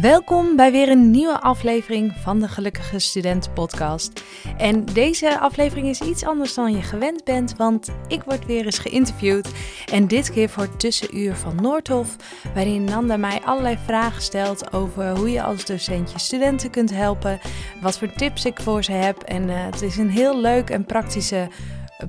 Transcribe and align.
Welkom 0.00 0.56
bij 0.56 0.72
weer 0.72 0.88
een 0.88 1.10
nieuwe 1.10 1.40
aflevering 1.40 2.12
van 2.12 2.40
de 2.40 2.48
Gelukkige 2.48 2.98
Student 2.98 3.54
Podcast. 3.54 4.22
En 4.58 4.84
deze 4.84 5.38
aflevering 5.38 5.88
is 5.88 6.00
iets 6.00 6.24
anders 6.24 6.54
dan 6.54 6.72
je 6.72 6.82
gewend 6.82 7.24
bent, 7.24 7.56
want 7.56 7.90
ik 8.08 8.22
word 8.22 8.46
weer 8.46 8.64
eens 8.64 8.78
geïnterviewd. 8.78 9.48
En 9.92 10.08
dit 10.08 10.30
keer 10.30 10.48
voor 10.48 10.76
Tussenuur 10.76 11.34
van 11.34 11.54
Noordhof, 11.54 12.16
waarin 12.54 12.84
Nanda 12.84 13.16
mij 13.16 13.40
allerlei 13.44 13.78
vragen 13.84 14.22
stelt 14.22 14.72
over 14.72 15.16
hoe 15.16 15.30
je 15.30 15.42
als 15.42 15.64
docent 15.64 16.12
je 16.12 16.18
studenten 16.18 16.70
kunt 16.70 16.90
helpen, 16.90 17.40
wat 17.80 17.98
voor 17.98 18.12
tips 18.12 18.44
ik 18.44 18.60
voor 18.60 18.84
ze 18.84 18.92
heb. 18.92 19.22
En 19.22 19.48
uh, 19.48 19.64
het 19.64 19.82
is 19.82 19.96
een 19.96 20.10
heel 20.10 20.40
leuk 20.40 20.70
en 20.70 20.84
praktische 20.84 21.48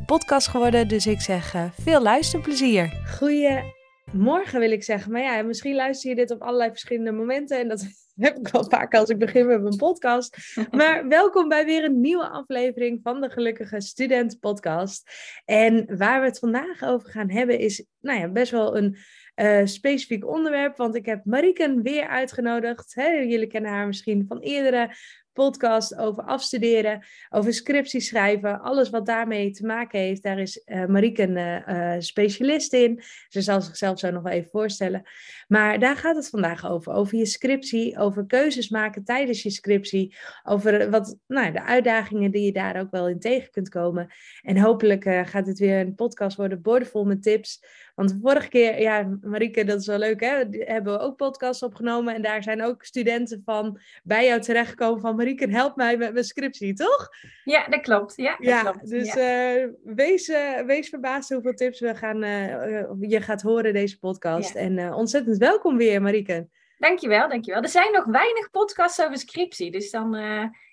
podcast 0.05 0.47
geworden, 0.47 0.88
dus 0.88 1.07
ik 1.07 1.21
zeg 1.21 1.55
uh, 1.55 1.63
veel 1.81 2.02
luisterplezier. 2.02 2.93
Goeie 3.17 3.75
morgen 4.18 4.59
wil 4.59 4.71
ik 4.71 4.84
zeggen. 4.84 5.11
Maar 5.11 5.21
ja, 5.21 5.41
misschien 5.41 5.75
luister 5.75 6.09
je 6.09 6.15
dit 6.15 6.32
op 6.32 6.41
allerlei 6.41 6.70
verschillende 6.70 7.11
momenten. 7.11 7.59
En 7.59 7.68
dat 7.68 7.88
heb 8.15 8.38
ik 8.38 8.47
wel 8.47 8.69
vaak 8.69 8.93
als 8.93 9.10
ik 9.10 9.18
begin 9.18 9.47
met 9.47 9.61
mijn 9.61 9.75
podcast. 9.75 10.38
Maar 10.71 11.07
welkom 11.07 11.50
bij 11.50 11.65
weer 11.65 11.83
een 11.83 12.01
nieuwe 12.01 12.28
aflevering 12.28 13.00
van 13.04 13.21
de 13.21 13.29
Gelukkige 13.29 13.82
Student 13.82 14.39
Podcast. 14.39 15.11
En 15.46 15.97
waar 15.97 16.19
we 16.19 16.28
het 16.28 16.39
vandaag 16.39 16.83
over 16.83 17.10
gaan 17.10 17.32
hebben 17.32 17.60
is 17.60 17.86
nou 18.00 18.19
ja, 18.19 18.29
best 18.29 18.51
wel 18.51 18.78
een 18.78 18.97
uh, 19.36 19.65
specifiek 19.65 20.27
onderwerp. 20.27 20.77
Want 20.77 20.96
ik 20.96 21.05
heb 21.05 21.25
Mariken 21.25 21.82
weer 21.82 22.07
uitgenodigd. 22.07 22.96
Hè? 22.96 23.07
Jullie 23.07 23.47
kennen 23.47 23.71
haar 23.71 23.88
misschien 23.88 24.25
van 24.27 24.39
eerdere 24.39 24.96
podcast 25.36 25.96
over 25.96 26.24
afstuderen, 26.24 27.06
over 27.30 27.54
scriptie 27.54 28.00
schrijven, 28.00 28.62
alles 28.62 28.89
wat 28.89 29.06
daarmee 29.06 29.52
te 29.52 29.66
maken 29.66 30.00
heeft. 30.00 30.24
Daar 30.24 30.39
is 30.39 30.61
uh, 30.66 30.86
Marieke 30.86 31.21
een 31.21 31.66
uh, 31.75 31.96
specialist 32.00 32.73
in. 32.73 33.03
Ze 33.30 33.42
zal 33.42 33.61
zichzelf 33.61 34.00
zo 34.00 34.11
nog 34.11 34.23
wel 34.23 34.31
even 34.31 34.50
voorstellen. 34.50 35.03
Maar 35.48 35.80
daar 35.80 35.95
gaat 35.95 36.16
het 36.16 36.30
vandaag 36.30 36.70
over. 36.70 36.94
Over 36.94 37.17
je 37.17 37.25
scriptie, 37.25 37.98
over 37.98 38.25
keuzes 38.25 38.70
maken 38.70 39.03
tijdens 39.03 39.44
je 39.44 39.50
scriptie. 39.50 40.16
Over 40.44 40.89
wat, 40.89 41.17
nou, 41.27 41.52
de 41.52 41.64
uitdagingen 41.64 42.31
die 42.31 42.45
je 42.45 42.52
daar 42.52 42.80
ook 42.80 42.92
wel 42.92 43.09
in 43.09 43.20
tegen 43.20 43.52
kunt 43.52 43.70
komen. 43.70 44.14
En 44.42 44.58
hopelijk 44.58 45.03
gaat 45.03 45.47
het 45.47 45.59
weer 45.59 45.80
een 45.80 45.95
podcast 45.95 46.38
worden, 46.38 46.61
boordevol 46.61 47.05
met 47.05 47.23
tips. 47.23 47.59
Want 47.95 48.17
vorige 48.22 48.47
keer, 48.47 48.81
ja, 48.81 49.17
Marieke, 49.22 49.64
dat 49.64 49.80
is 49.80 49.88
wel 49.88 49.97
leuk, 49.97 50.20
hè? 50.20 50.44
hebben 50.49 50.94
we 50.94 50.99
ook 50.99 51.16
podcasts 51.16 51.64
opgenomen. 51.64 52.16
En 52.16 52.22
daar 52.22 52.44
zijn 52.44 52.64
ook 52.64 52.83
studenten 52.83 53.42
van 53.45 53.80
bij 54.03 54.25
jou 54.25 54.42
terechtgekomen 54.42 55.02
van 55.02 55.16
Marieke, 55.25 55.49
help 55.49 55.75
mij 55.75 55.97
met 55.97 56.13
mijn 56.13 56.25
scriptie, 56.25 56.73
toch? 56.73 57.09
Ja, 57.43 57.67
dat 57.67 57.81
klopt. 57.81 58.13
Ja, 58.15 58.35
dat 58.37 58.47
ja 58.47 58.61
klopt. 58.61 58.89
dus 58.89 59.13
ja. 59.13 59.55
Uh, 59.55 59.69
wees, 59.83 60.29
uh, 60.29 60.61
wees 60.61 60.89
verbaasd 60.89 61.29
hoeveel 61.29 61.53
tips 61.53 61.79
we 61.79 61.95
gaan, 61.95 62.23
uh, 62.23 62.87
je 62.99 63.21
gaat 63.21 63.41
horen 63.41 63.73
deze 63.73 63.99
podcast. 63.99 64.53
Ja. 64.53 64.59
En 64.59 64.93
ontzettend 64.93 65.37
welkom 65.37 65.77
weer, 65.77 66.01
Marieke. 66.01 66.47
Dankjewel, 66.77 67.29
dankjewel. 67.29 67.61
Er 67.61 67.69
zijn 67.69 67.91
nog 67.91 68.05
weinig 68.05 68.49
podcasts 68.51 69.01
over 69.01 69.17
scriptie. 69.17 69.71
Dus 69.71 69.91
dan 69.91 70.15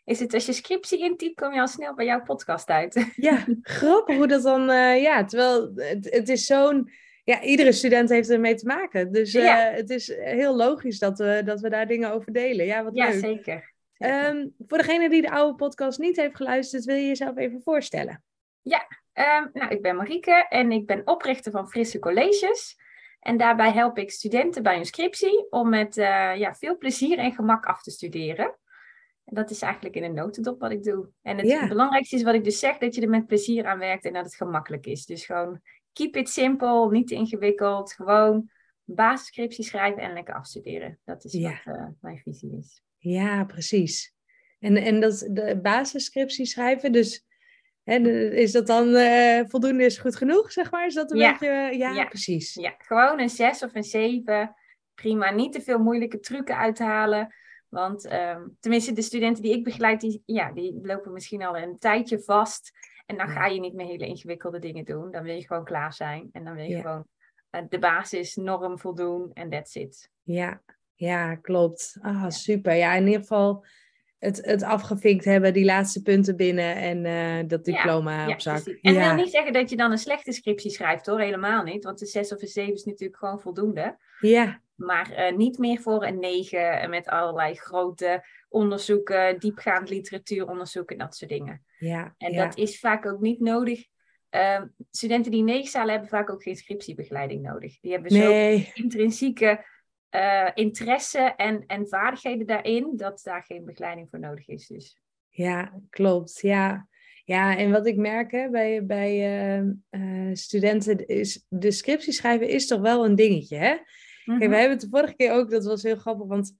is 0.05 0.20
het 0.20 0.34
als 0.34 0.47
je 0.47 0.53
scriptie 0.53 0.98
intypt, 0.98 1.41
kom 1.41 1.53
je 1.53 1.61
al 1.61 1.69
snel 1.69 1.95
bij 1.95 2.06
jouw 2.06 2.23
podcast 2.23 2.69
uit. 2.69 3.06
Ja, 3.17 3.45
grappig 3.62 4.17
hoe 4.17 4.27
dat 4.27 4.42
dan... 4.42 4.64
ja, 5.00 5.25
terwijl 5.25 5.73
het, 5.75 6.11
het 6.11 6.28
is 6.28 6.47
zo'n 6.47 6.91
ja, 7.25 7.42
iedere 7.42 7.73
student 7.73 8.08
heeft 8.08 8.30
ermee 8.30 8.55
te 8.55 8.67
maken. 8.67 9.12
Dus 9.12 9.34
uh, 9.34 9.45
ja. 9.45 9.70
het 9.70 9.91
is 9.91 10.14
heel 10.20 10.56
logisch 10.56 10.98
dat 10.98 11.19
we, 11.19 11.42
dat 11.45 11.61
we 11.61 11.69
daar 11.69 11.86
dingen 11.86 12.12
over 12.12 12.33
delen. 12.33 12.67
Ja, 12.67 12.84
wat 12.84 12.95
ja, 12.95 13.08
leuk. 13.08 13.19
Zeker. 13.20 13.34
zeker. 13.34 13.72
Um, 14.05 14.55
voor 14.67 14.78
degene 14.78 15.11
die 15.11 15.22
de 15.22 15.31
oude 15.31 15.55
podcast 15.55 15.98
niet 15.98 16.17
heeft 16.17 16.36
geluisterd, 16.36 16.84
wil 16.84 16.97
je 16.97 17.06
jezelf 17.06 17.36
even 17.36 17.62
voorstellen? 17.62 18.25
Ja, 18.61 18.86
um, 19.14 19.50
nou, 19.53 19.70
ik 19.70 19.83
ben 19.83 19.97
Marieke 19.97 20.47
en 20.48 20.72
ik 20.72 20.86
ben 20.86 21.06
oprichter 21.06 21.53
van 21.53 21.69
Frisse 21.69 21.98
Colleges. 21.98 22.80
En 23.20 23.36
daarbij 23.36 23.73
help 23.73 23.98
ik 23.98 24.11
studenten 24.11 24.62
bij 24.62 24.75
hun 24.75 24.84
scriptie 24.84 25.47
om 25.50 25.69
met 25.69 25.97
uh, 25.97 26.36
ja, 26.36 26.55
veel 26.55 26.78
plezier 26.78 27.19
en 27.19 27.33
gemak 27.33 27.67
af 27.67 27.83
te 27.83 27.91
studeren. 27.91 28.58
En 29.25 29.34
dat 29.34 29.50
is 29.50 29.62
eigenlijk 29.62 29.95
in 29.95 30.05
een 30.05 30.14
notendop 30.14 30.61
wat 30.61 30.70
ik 30.70 30.83
doe. 30.83 31.08
En 31.23 31.36
het 31.36 31.47
ja. 31.47 31.69
belangrijkste 31.69 32.17
is 32.17 32.23
wat 32.23 32.34
ik 32.34 32.45
dus 32.45 32.58
zeg, 32.58 32.78
dat 32.78 32.95
je 32.95 33.00
er 33.00 33.08
met 33.08 33.27
plezier 33.27 33.67
aan 33.67 33.78
werkt 33.78 34.05
en 34.05 34.12
dat 34.12 34.24
het 34.24 34.35
gemakkelijk 34.35 34.86
is. 34.86 35.07
Dus 35.07 35.24
gewoon 35.24 35.61
keep 35.92 36.17
it 36.17 36.29
simple, 36.29 36.91
niet 36.91 37.11
ingewikkeld. 37.11 37.92
Gewoon 37.92 38.51
basisscriptie 38.85 39.64
schrijven 39.64 40.02
en 40.02 40.12
lekker 40.12 40.35
afstuderen. 40.35 40.98
Dat 41.05 41.24
is 41.24 41.33
ja. 41.33 41.61
wat 41.64 41.77
uh, 41.77 41.86
mijn 42.01 42.18
visie 42.18 42.57
is. 42.58 42.83
Ja, 43.02 43.45
precies. 43.45 44.14
En, 44.58 44.77
en 44.77 45.01
dat, 45.01 45.29
de 45.30 45.58
basisscriptie 45.63 46.46
schrijven, 46.46 46.92
dus 46.92 47.27
hè, 47.83 47.96
is 48.30 48.52
dat 48.52 48.67
dan 48.67 48.89
uh, 48.89 49.40
voldoende 49.46 49.85
is 49.85 49.98
goed 49.98 50.17
genoeg, 50.17 50.52
zeg 50.52 50.70
maar? 50.70 50.86
Is 50.86 50.95
dat 50.95 51.11
een 51.11 51.18
ja. 51.18 51.30
beetje... 51.30 51.79
Ja, 51.79 51.91
ja, 51.91 52.05
precies. 52.05 52.55
Ja, 52.55 52.74
gewoon 52.79 53.20
een 53.20 53.30
zes 53.30 53.62
of 53.62 53.74
een 53.74 53.85
zeven. 53.85 54.55
Prima, 54.95 55.30
niet 55.30 55.52
te 55.52 55.61
veel 55.61 55.79
moeilijke 55.79 56.20
trucken 56.20 56.57
uithalen. 56.57 57.35
Want 57.68 58.12
um, 58.12 58.57
tenminste, 58.61 58.92
de 58.92 59.02
studenten 59.02 59.42
die 59.42 59.52
ik 59.52 59.64
begeleid, 59.64 60.01
die, 60.01 60.23
ja, 60.27 60.52
die 60.52 60.79
lopen 60.83 61.12
misschien 61.12 61.42
al 61.42 61.57
een 61.57 61.79
tijdje 61.79 62.20
vast. 62.20 62.70
En 63.07 63.17
dan 63.17 63.29
ga 63.29 63.46
je 63.46 63.61
niet 63.61 63.74
meer 63.74 63.86
hele 63.86 64.07
ingewikkelde 64.07 64.58
dingen 64.58 64.85
doen. 64.85 65.11
Dan 65.11 65.23
wil 65.23 65.35
je 65.35 65.46
gewoon 65.46 65.64
klaar 65.64 65.92
zijn. 65.92 66.29
En 66.33 66.45
dan 66.45 66.55
wil 66.55 66.64
je 66.64 66.70
ja. 66.70 66.80
gewoon 66.80 67.07
uh, 67.51 67.62
de 67.68 67.79
basisnorm 67.79 68.79
voldoen. 68.79 69.30
En 69.33 69.51
that's 69.51 69.74
it. 69.74 70.11
Ja, 70.23 70.62
ja 71.07 71.35
klopt. 71.35 71.96
Ah, 72.01 72.13
ja. 72.13 72.30
super. 72.30 72.74
Ja, 72.74 72.95
in 72.95 73.07
ieder 73.07 73.20
geval 73.20 73.64
het, 74.18 74.45
het 74.45 74.63
afgevinkt 74.63 75.24
hebben, 75.24 75.52
die 75.52 75.64
laatste 75.64 76.02
punten 76.02 76.36
binnen 76.36 76.77
en 76.77 77.05
uh, 77.05 77.48
dat 77.48 77.64
diploma 77.64 78.27
ja, 78.27 78.33
op 78.33 78.40
zak. 78.40 78.63
Precies. 78.63 78.83
En 78.83 78.95
wil 78.95 79.14
niet 79.14 79.30
zeggen 79.30 79.52
dat 79.52 79.70
je 79.70 79.77
dan 79.77 79.91
een 79.91 79.98
slechte 79.98 80.33
scriptie 80.33 80.70
schrijft 80.70 81.07
hoor, 81.07 81.20
helemaal 81.20 81.62
niet. 81.62 81.85
Want 81.85 81.98
de 81.98 82.07
6 82.07 82.33
of 82.33 82.42
een 82.42 82.48
7 82.48 82.74
is 82.74 82.85
natuurlijk 82.85 83.18
gewoon 83.18 83.41
voldoende. 83.41 83.96
Ja. 84.20 84.61
Maar 84.74 85.11
uh, 85.11 85.36
niet 85.36 85.58
meer 85.58 85.80
voor 85.80 86.05
een 86.05 86.18
9 86.18 86.91
met 86.91 87.08
allerlei 87.08 87.55
grote 87.55 88.24
onderzoeken, 88.48 89.39
diepgaand 89.39 89.89
literatuuronderzoeken, 89.89 90.98
dat 90.98 91.17
soort 91.17 91.30
dingen. 91.30 91.64
Ja, 91.79 92.14
en 92.18 92.33
ja. 92.33 92.45
dat 92.45 92.57
is 92.57 92.79
vaak 92.79 93.07
ook 93.07 93.20
niet 93.20 93.41
nodig. 93.41 93.85
Uh, 94.30 94.62
studenten 94.91 95.30
die 95.30 95.42
negen 95.42 95.70
zalen 95.70 95.91
hebben 95.91 96.08
vaak 96.08 96.30
ook 96.30 96.42
geen 96.42 96.57
scriptiebegeleiding 96.57 97.42
nodig. 97.42 97.80
Die 97.80 97.92
hebben 97.92 98.12
nee. 98.12 98.58
zo 98.58 98.83
intrinsieke 98.83 99.64
uh, 100.14 100.50
interesse 100.55 101.18
en, 101.36 101.64
en 101.67 101.89
vaardigheden 101.89 102.46
daarin, 102.46 102.92
dat 102.96 103.20
daar 103.24 103.42
geen 103.42 103.64
begeleiding 103.64 104.08
voor 104.11 104.18
nodig 104.18 104.48
is. 104.48 104.67
Dus. 104.67 105.00
Ja, 105.28 105.80
klopt. 105.90 106.39
Ja. 106.40 106.89
Ja, 107.24 107.56
en 107.56 107.70
wat 107.70 107.86
ik 107.86 107.96
merk 107.96 108.30
hè, 108.30 108.50
bij, 108.50 108.86
bij 108.86 109.61
uh, 109.90 110.30
studenten 110.33 111.06
is, 111.06 111.46
de 111.48 111.70
scriptie 111.70 112.12
schrijven 112.12 112.48
is 112.48 112.67
toch 112.67 112.80
wel 112.80 113.05
een 113.05 113.14
dingetje, 113.14 113.56
hè? 113.56 113.77
Kijk, 114.24 114.50
we 114.50 114.56
hebben 114.56 114.70
het 114.70 114.80
de 114.80 114.89
vorige 114.89 115.14
keer 115.14 115.33
ook, 115.33 115.50
dat 115.50 115.64
was 115.64 115.83
heel 115.83 115.96
grappig, 115.96 116.27
want 116.27 116.56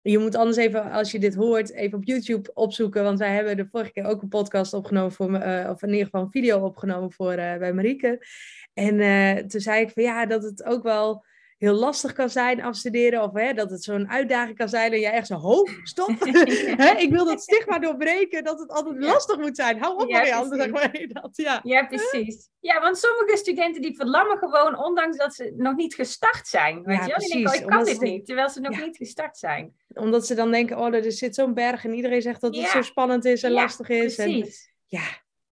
je 0.00 0.18
moet 0.18 0.36
anders 0.36 0.56
even, 0.56 0.90
als 0.90 1.10
je 1.10 1.18
dit 1.18 1.34
hoort, 1.34 1.72
even 1.72 1.98
op 1.98 2.04
YouTube 2.04 2.50
opzoeken. 2.54 3.02
Want 3.02 3.18
wij 3.18 3.34
hebben 3.34 3.56
de 3.56 3.66
vorige 3.66 3.92
keer 3.92 4.04
ook 4.04 4.22
een 4.22 4.28
podcast 4.28 4.72
opgenomen 4.72 5.12
voor 5.12 5.30
me, 5.30 5.62
uh, 5.62 5.70
of 5.70 5.82
in 5.82 5.88
ieder 5.88 6.04
geval 6.04 6.22
een 6.22 6.30
video 6.30 6.64
opgenomen 6.64 7.12
voor, 7.12 7.32
uh, 7.32 7.56
bij 7.56 7.72
Marieke. 7.72 8.26
En 8.74 8.94
uh, 8.94 9.36
toen 9.36 9.60
zei 9.60 9.80
ik 9.80 9.90
van 9.90 10.02
ja, 10.02 10.26
dat 10.26 10.42
het 10.42 10.64
ook 10.64 10.82
wel 10.82 11.24
heel 11.58 11.74
lastig 11.74 12.12
kan 12.12 12.30
zijn 12.30 12.62
afstuderen. 12.62 13.22
Of 13.22 13.32
hè, 13.32 13.52
dat 13.52 13.70
het 13.70 13.82
zo'n 13.82 14.10
uitdaging 14.10 14.56
kan 14.56 14.68
zijn. 14.68 14.92
En 14.92 15.00
jij 15.00 15.12
echt 15.12 15.26
zo, 15.26 15.34
ho, 15.34 15.64
stop. 15.82 16.08
hè, 16.84 16.96
ik 16.96 17.10
wil 17.10 17.24
dat 17.24 17.42
stigma 17.42 17.78
doorbreken, 17.78 18.44
dat 18.44 18.58
het 18.58 18.70
altijd 18.70 18.98
lastig 18.98 19.38
moet 19.38 19.56
zijn. 19.56 19.80
Hou 19.80 20.02
op, 20.02 20.08
ja, 20.08 20.18
Marianne, 20.18 20.56
zeg 20.56 20.70
maar 20.70 21.06
dat. 21.08 21.30
Ja. 21.32 21.60
ja, 21.62 21.86
precies. 21.86 22.48
Ja, 22.60 22.80
want 22.80 22.98
sommige 22.98 23.36
studenten 23.36 23.82
die 23.82 23.96
verlammen 23.96 24.38
gewoon, 24.38 24.84
ondanks 24.84 25.16
dat 25.16 25.34
ze 25.34 25.54
nog 25.56 25.76
niet 25.76 25.94
gestart 25.94 26.46
zijn. 26.46 26.82
Weet 26.82 26.96
ja, 26.96 27.04
je? 27.04 27.28
Denken, 27.28 27.50
oh, 27.50 27.54
ik 27.54 27.66
kan 27.66 27.84
dit 27.84 28.00
niet, 28.00 28.26
terwijl 28.26 28.48
ze 28.50 28.60
nog 28.60 28.78
ja. 28.78 28.84
niet 28.84 28.96
gestart 28.96 29.38
zijn. 29.38 29.74
Omdat 29.88 30.26
ze 30.26 30.34
dan 30.34 30.50
denken, 30.50 30.78
oh, 30.78 30.94
er 30.94 31.12
zit 31.12 31.34
zo'n 31.34 31.54
berg 31.54 31.84
en 31.84 31.94
iedereen 31.94 32.22
zegt 32.22 32.40
dat 32.40 32.56
het 32.56 32.68
zo 32.68 32.82
spannend 32.82 33.24
is 33.24 33.42
en 33.42 33.50
lastig 33.50 33.88
is. 33.88 34.14
Precies. 34.14 34.66
En, 34.66 34.74
ja, 34.86 35.06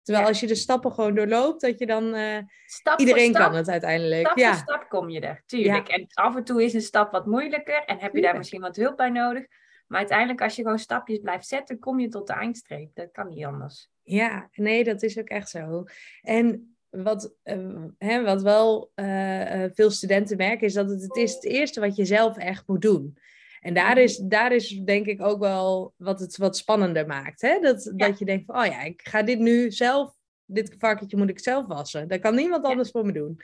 Terwijl 0.07 0.27
ja. 0.27 0.31
als 0.31 0.41
je 0.41 0.47
de 0.47 0.55
stappen 0.55 0.91
gewoon 0.91 1.15
doorloopt, 1.15 1.61
dat 1.61 1.79
je 1.79 1.85
dan. 1.85 2.15
Uh, 2.15 2.37
stap 2.65 2.99
iedereen 2.99 3.29
stap, 3.29 3.41
kan 3.41 3.55
het 3.55 3.69
uiteindelijk. 3.69 4.25
Stap 4.25 4.37
ja. 4.37 4.51
voor 4.53 4.57
stap 4.57 4.89
kom 4.89 5.09
je 5.09 5.19
er, 5.19 5.43
tuurlijk. 5.45 5.87
Ja. 5.87 5.93
En 5.95 6.07
af 6.13 6.35
en 6.35 6.43
toe 6.43 6.63
is 6.63 6.73
een 6.73 6.81
stap 6.81 7.11
wat 7.11 7.25
moeilijker 7.25 7.83
en 7.85 7.99
heb 7.99 8.15
je 8.15 8.21
daar 8.21 8.37
misschien 8.37 8.61
wat 8.61 8.75
hulp 8.75 8.97
bij 8.97 9.09
nodig. 9.09 9.45
Maar 9.87 9.99
uiteindelijk, 9.99 10.41
als 10.41 10.55
je 10.55 10.61
gewoon 10.61 10.79
stapjes 10.79 11.19
blijft 11.19 11.47
zetten, 11.47 11.79
kom 11.79 11.99
je 11.99 12.07
tot 12.07 12.27
de 12.27 12.33
eindstreep. 12.33 12.89
Dat 12.93 13.11
kan 13.11 13.27
niet 13.27 13.45
anders. 13.45 13.89
Ja, 14.03 14.49
nee, 14.53 14.83
dat 14.83 15.03
is 15.03 15.19
ook 15.19 15.27
echt 15.27 15.49
zo. 15.49 15.83
En 16.21 16.75
wat, 16.89 17.35
uh, 17.43 17.83
hè, 17.97 18.23
wat 18.23 18.41
wel 18.41 18.91
uh, 18.95 19.65
veel 19.73 19.91
studenten 19.91 20.37
merken, 20.37 20.67
is 20.67 20.73
dat 20.73 20.89
het, 20.89 21.01
het 21.01 21.15
is 21.15 21.33
het 21.33 21.45
eerste 21.45 21.79
wat 21.79 21.95
je 21.95 22.05
zelf 22.05 22.37
echt 22.37 22.67
moet 22.67 22.81
doen. 22.81 23.17
En 23.59 23.73
daar 23.73 23.97
is, 23.97 24.17
daar 24.17 24.51
is 24.51 24.69
denk 24.69 25.05
ik 25.05 25.21
ook 25.21 25.39
wel 25.39 25.93
wat 25.97 26.19
het 26.19 26.37
wat 26.37 26.57
spannender 26.57 27.05
maakt. 27.05 27.41
Hè? 27.41 27.59
Dat, 27.59 27.83
ja. 27.83 28.07
dat 28.07 28.19
je 28.19 28.25
denkt 28.25 28.45
van, 28.45 28.59
oh 28.59 28.65
ja, 28.65 28.81
ik 28.81 29.01
ga 29.03 29.23
dit 29.23 29.39
nu 29.39 29.71
zelf, 29.71 30.13
dit 30.45 30.75
varkentje 30.77 31.17
moet 31.17 31.29
ik 31.29 31.39
zelf 31.39 31.65
wassen. 31.65 32.07
Dat 32.07 32.19
kan 32.19 32.35
niemand 32.35 32.63
ja. 32.63 32.69
anders 32.69 32.91
voor 32.91 33.05
me 33.05 33.11
doen. 33.11 33.41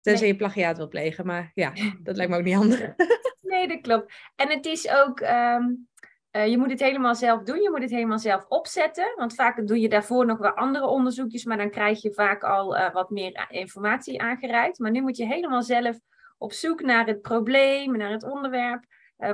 Tenzij 0.00 0.26
nee. 0.26 0.32
je 0.32 0.38
plagiaat 0.38 0.76
wil 0.76 0.88
plegen, 0.88 1.26
maar 1.26 1.50
ja, 1.54 1.72
dat 2.02 2.16
lijkt 2.16 2.32
me 2.32 2.38
ook 2.38 2.44
niet 2.44 2.54
handig. 2.54 2.94
nee, 3.42 3.68
dat 3.68 3.80
klopt. 3.80 4.12
En 4.36 4.50
het 4.50 4.66
is 4.66 4.88
ook, 4.90 5.20
um, 5.20 5.88
uh, 6.32 6.46
je 6.46 6.58
moet 6.58 6.70
het 6.70 6.80
helemaal 6.80 7.14
zelf 7.14 7.42
doen, 7.42 7.62
je 7.62 7.70
moet 7.70 7.82
het 7.82 7.90
helemaal 7.90 8.18
zelf 8.18 8.44
opzetten. 8.48 9.12
Want 9.16 9.34
vaak 9.34 9.66
doe 9.66 9.80
je 9.80 9.88
daarvoor 9.88 10.26
nog 10.26 10.38
wel 10.38 10.50
andere 10.50 10.86
onderzoekjes, 10.86 11.44
maar 11.44 11.56
dan 11.56 11.70
krijg 11.70 12.02
je 12.02 12.12
vaak 12.12 12.42
al 12.42 12.76
uh, 12.76 12.92
wat 12.92 13.10
meer 13.10 13.46
informatie 13.48 14.22
aangereikt. 14.22 14.78
Maar 14.78 14.90
nu 14.90 15.00
moet 15.00 15.16
je 15.16 15.26
helemaal 15.26 15.62
zelf 15.62 15.98
op 16.38 16.52
zoek 16.52 16.80
naar 16.80 17.06
het 17.06 17.22
probleem, 17.22 17.96
naar 17.96 18.10
het 18.10 18.24
onderwerp 18.24 18.84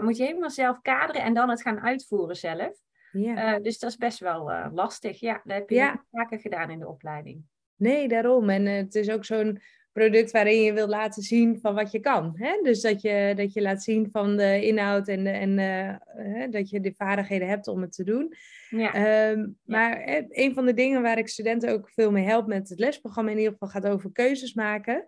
moet 0.00 0.17
je 0.17 0.25
helemaal 0.25 0.50
zelf 0.50 0.81
kaderen 0.81 1.23
en 1.23 1.34
dan 1.34 1.50
het 1.50 1.62
gaan 1.62 1.81
uitvoeren 1.81 2.37
zelf. 2.37 2.76
Ja. 3.12 3.58
dus 3.58 3.79
dat 3.79 3.90
is 3.90 3.96
best 3.96 4.19
wel 4.19 4.70
lastig. 4.73 5.20
Ja, 5.20 5.40
dat 5.44 5.56
heb 5.56 5.70
je 5.70 5.76
ja. 5.76 6.05
vaker 6.11 6.38
gedaan 6.38 6.70
in 6.70 6.79
de 6.79 6.88
opleiding. 6.88 7.43
Nee, 7.76 8.08
daarom. 8.08 8.50
En 8.50 8.67
het 8.67 8.94
is 8.94 9.11
ook 9.11 9.25
zo'n 9.25 9.61
product 9.93 10.31
waarin 10.31 10.62
je 10.62 10.73
wilt 10.73 10.88
laten 10.88 11.23
zien 11.23 11.58
van 11.61 11.75
wat 11.75 11.90
je 11.90 12.00
kan. 12.00 12.32
Hè? 12.34 12.61
Dus 12.62 12.81
dat 12.81 13.00
je, 13.00 13.32
dat 13.37 13.52
je 13.52 13.62
laat 13.62 13.82
zien 13.82 14.11
van 14.11 14.37
de 14.37 14.67
inhoud 14.67 15.08
en, 15.08 15.26
en 15.26 15.58
uh, 15.58 16.50
dat 16.50 16.70
je 16.70 16.81
de 16.81 16.94
vaardigheden 16.96 17.49
hebt 17.49 17.69
om 17.69 17.81
het 17.81 17.93
te 17.93 18.05
doen. 18.05 18.34
Ja. 18.70 18.93
Ehm, 18.94 19.49
maar 19.64 20.02
een 20.29 20.55
van 20.55 20.67
de 20.67 20.75
dingen 20.75 21.02
waar 21.02 21.19
ik 21.19 21.29
studenten 21.29 21.73
ook 21.73 21.90
veel 21.90 22.11
mee 22.11 22.25
help 22.25 22.46
met 22.46 22.69
het 22.69 22.79
lesprogramma 22.79 23.31
in 23.31 23.37
ieder 23.37 23.52
geval 23.52 23.69
gaat 23.69 23.87
over 23.87 24.12
keuzes 24.12 24.55
maken. 24.55 25.05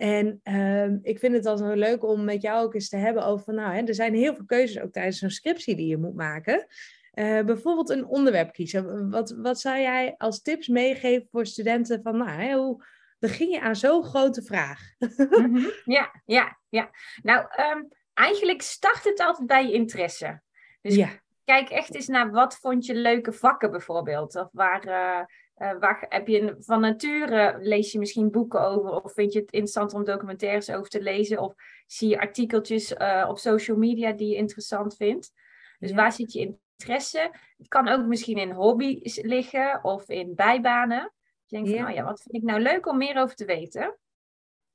En 0.00 0.40
ehm, 0.42 0.98
ik 1.02 1.18
vind 1.18 1.34
het 1.34 1.42
dan 1.42 1.64
heel 1.64 1.76
leuk 1.76 2.04
om 2.04 2.24
met 2.24 2.42
jou 2.42 2.64
ook 2.64 2.74
eens 2.74 2.88
te 2.88 2.96
hebben 2.96 3.24
over, 3.24 3.54
nou, 3.54 3.74
hè, 3.74 3.82
er 3.82 3.94
zijn 3.94 4.14
heel 4.14 4.34
veel 4.34 4.44
keuzes 4.44 4.82
ook 4.82 4.92
tijdens 4.92 5.20
een 5.20 5.30
scriptie 5.30 5.76
die 5.76 5.86
je 5.86 5.96
moet 5.96 6.14
maken. 6.14 6.66
Uh, 7.14 7.40
bijvoorbeeld 7.40 7.90
een 7.90 8.06
onderwerp 8.06 8.52
kiezen. 8.52 9.10
Wat, 9.10 9.30
wat 9.30 9.60
zou 9.60 9.78
jij 9.78 10.14
als 10.18 10.42
tips 10.42 10.68
meegeven 10.68 11.28
voor 11.30 11.46
studenten 11.46 12.02
van, 12.02 12.16
nou, 12.16 12.30
hè, 12.30 12.54
hoe, 12.54 12.84
begin 13.20 13.48
je 13.48 13.60
aan 13.60 13.76
zo'n 13.76 14.04
grote 14.04 14.42
vraag. 14.42 14.80
Mhm. 15.28 15.68
Ja, 15.84 16.22
ja, 16.24 16.58
ja. 16.68 16.90
Nou, 17.22 17.46
um, 17.76 17.88
eigenlijk 18.14 18.62
start 18.62 19.04
het 19.04 19.20
altijd 19.20 19.46
bij 19.46 19.66
je 19.66 19.72
interesse. 19.72 20.40
Dus 20.82 20.94
ja. 20.94 21.08
kijk 21.44 21.68
echt 21.68 21.94
eens 21.94 22.06
naar 22.06 22.30
wat 22.30 22.58
vond 22.58 22.86
je 22.86 22.94
leuke 22.94 23.32
vakken 23.32 23.70
bijvoorbeeld. 23.70 24.36
Of 24.36 24.48
waar, 24.52 24.86
uh, 24.86 25.24
uh, 25.60 25.78
waar 25.78 26.06
heb 26.08 26.28
je 26.28 26.56
van 26.58 26.80
nature, 26.80 27.58
lees 27.60 27.92
je 27.92 27.98
misschien 27.98 28.30
boeken 28.30 28.60
over. 28.60 29.02
Of 29.02 29.12
vind 29.12 29.32
je 29.32 29.38
het 29.38 29.50
interessant 29.50 29.94
om 29.94 30.04
documentaires 30.04 30.70
over 30.70 30.90
te 30.90 31.02
lezen. 31.02 31.38
Of 31.38 31.54
zie 31.86 32.08
je 32.08 32.20
artikeltjes 32.20 32.92
uh, 32.92 33.26
op 33.28 33.38
social 33.38 33.76
media 33.76 34.12
die 34.12 34.28
je 34.28 34.36
interessant 34.36 34.96
vindt. 34.96 35.32
Dus 35.78 35.92
waar 35.92 36.12
zit 36.12 36.32
je 36.32 36.56
interesse? 36.76 37.30
Het 37.56 37.68
kan 37.68 37.88
ook 37.88 38.06
misschien 38.06 38.38
in 38.38 38.50
hobby's 38.50 39.22
liggen 39.22 39.84
of 39.84 40.08
in 40.08 40.34
bijbanen. 40.34 41.12
Je 41.44 41.56
denkt 41.56 41.70
van, 41.70 41.88
oh 41.88 41.94
ja, 41.94 42.04
wat 42.04 42.22
vind 42.22 42.34
ik 42.34 42.42
nou 42.42 42.60
leuk 42.60 42.86
om 42.86 42.96
meer 42.96 43.16
over 43.16 43.36
te 43.36 43.44
weten? 43.44 43.98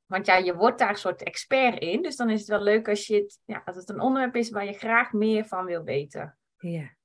Want 0.05 0.25
ja, 0.25 0.37
je 0.37 0.55
wordt 0.55 0.79
daar 0.79 0.89
een 0.89 0.95
soort 0.95 1.23
expert 1.23 1.79
in. 1.79 2.01
Dus 2.01 2.15
dan 2.15 2.29
is 2.29 2.39
het 2.39 2.49
wel 2.49 2.61
leuk 2.61 2.89
als, 2.89 3.07
je 3.07 3.15
het, 3.15 3.39
ja, 3.45 3.61
als 3.65 3.75
het 3.75 3.89
een 3.89 3.99
onderwerp 3.99 4.35
is 4.35 4.49
waar 4.49 4.65
je 4.65 4.73
graag 4.73 5.13
meer 5.13 5.45
van 5.45 5.65
wil 5.65 5.83
weten. 5.83 6.37
Ja. 6.57 6.95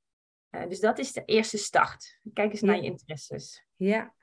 Uh, 0.50 0.69
dus 0.69 0.81
dat 0.81 0.99
is 0.99 1.12
de 1.12 1.25
eerste 1.25 1.58
start. 1.58 2.19
Kijk 2.32 2.52
eens 2.52 2.61
naar 2.61 2.76
je 2.76 2.82
interesses. 2.82 3.64
Ja. 3.76 4.14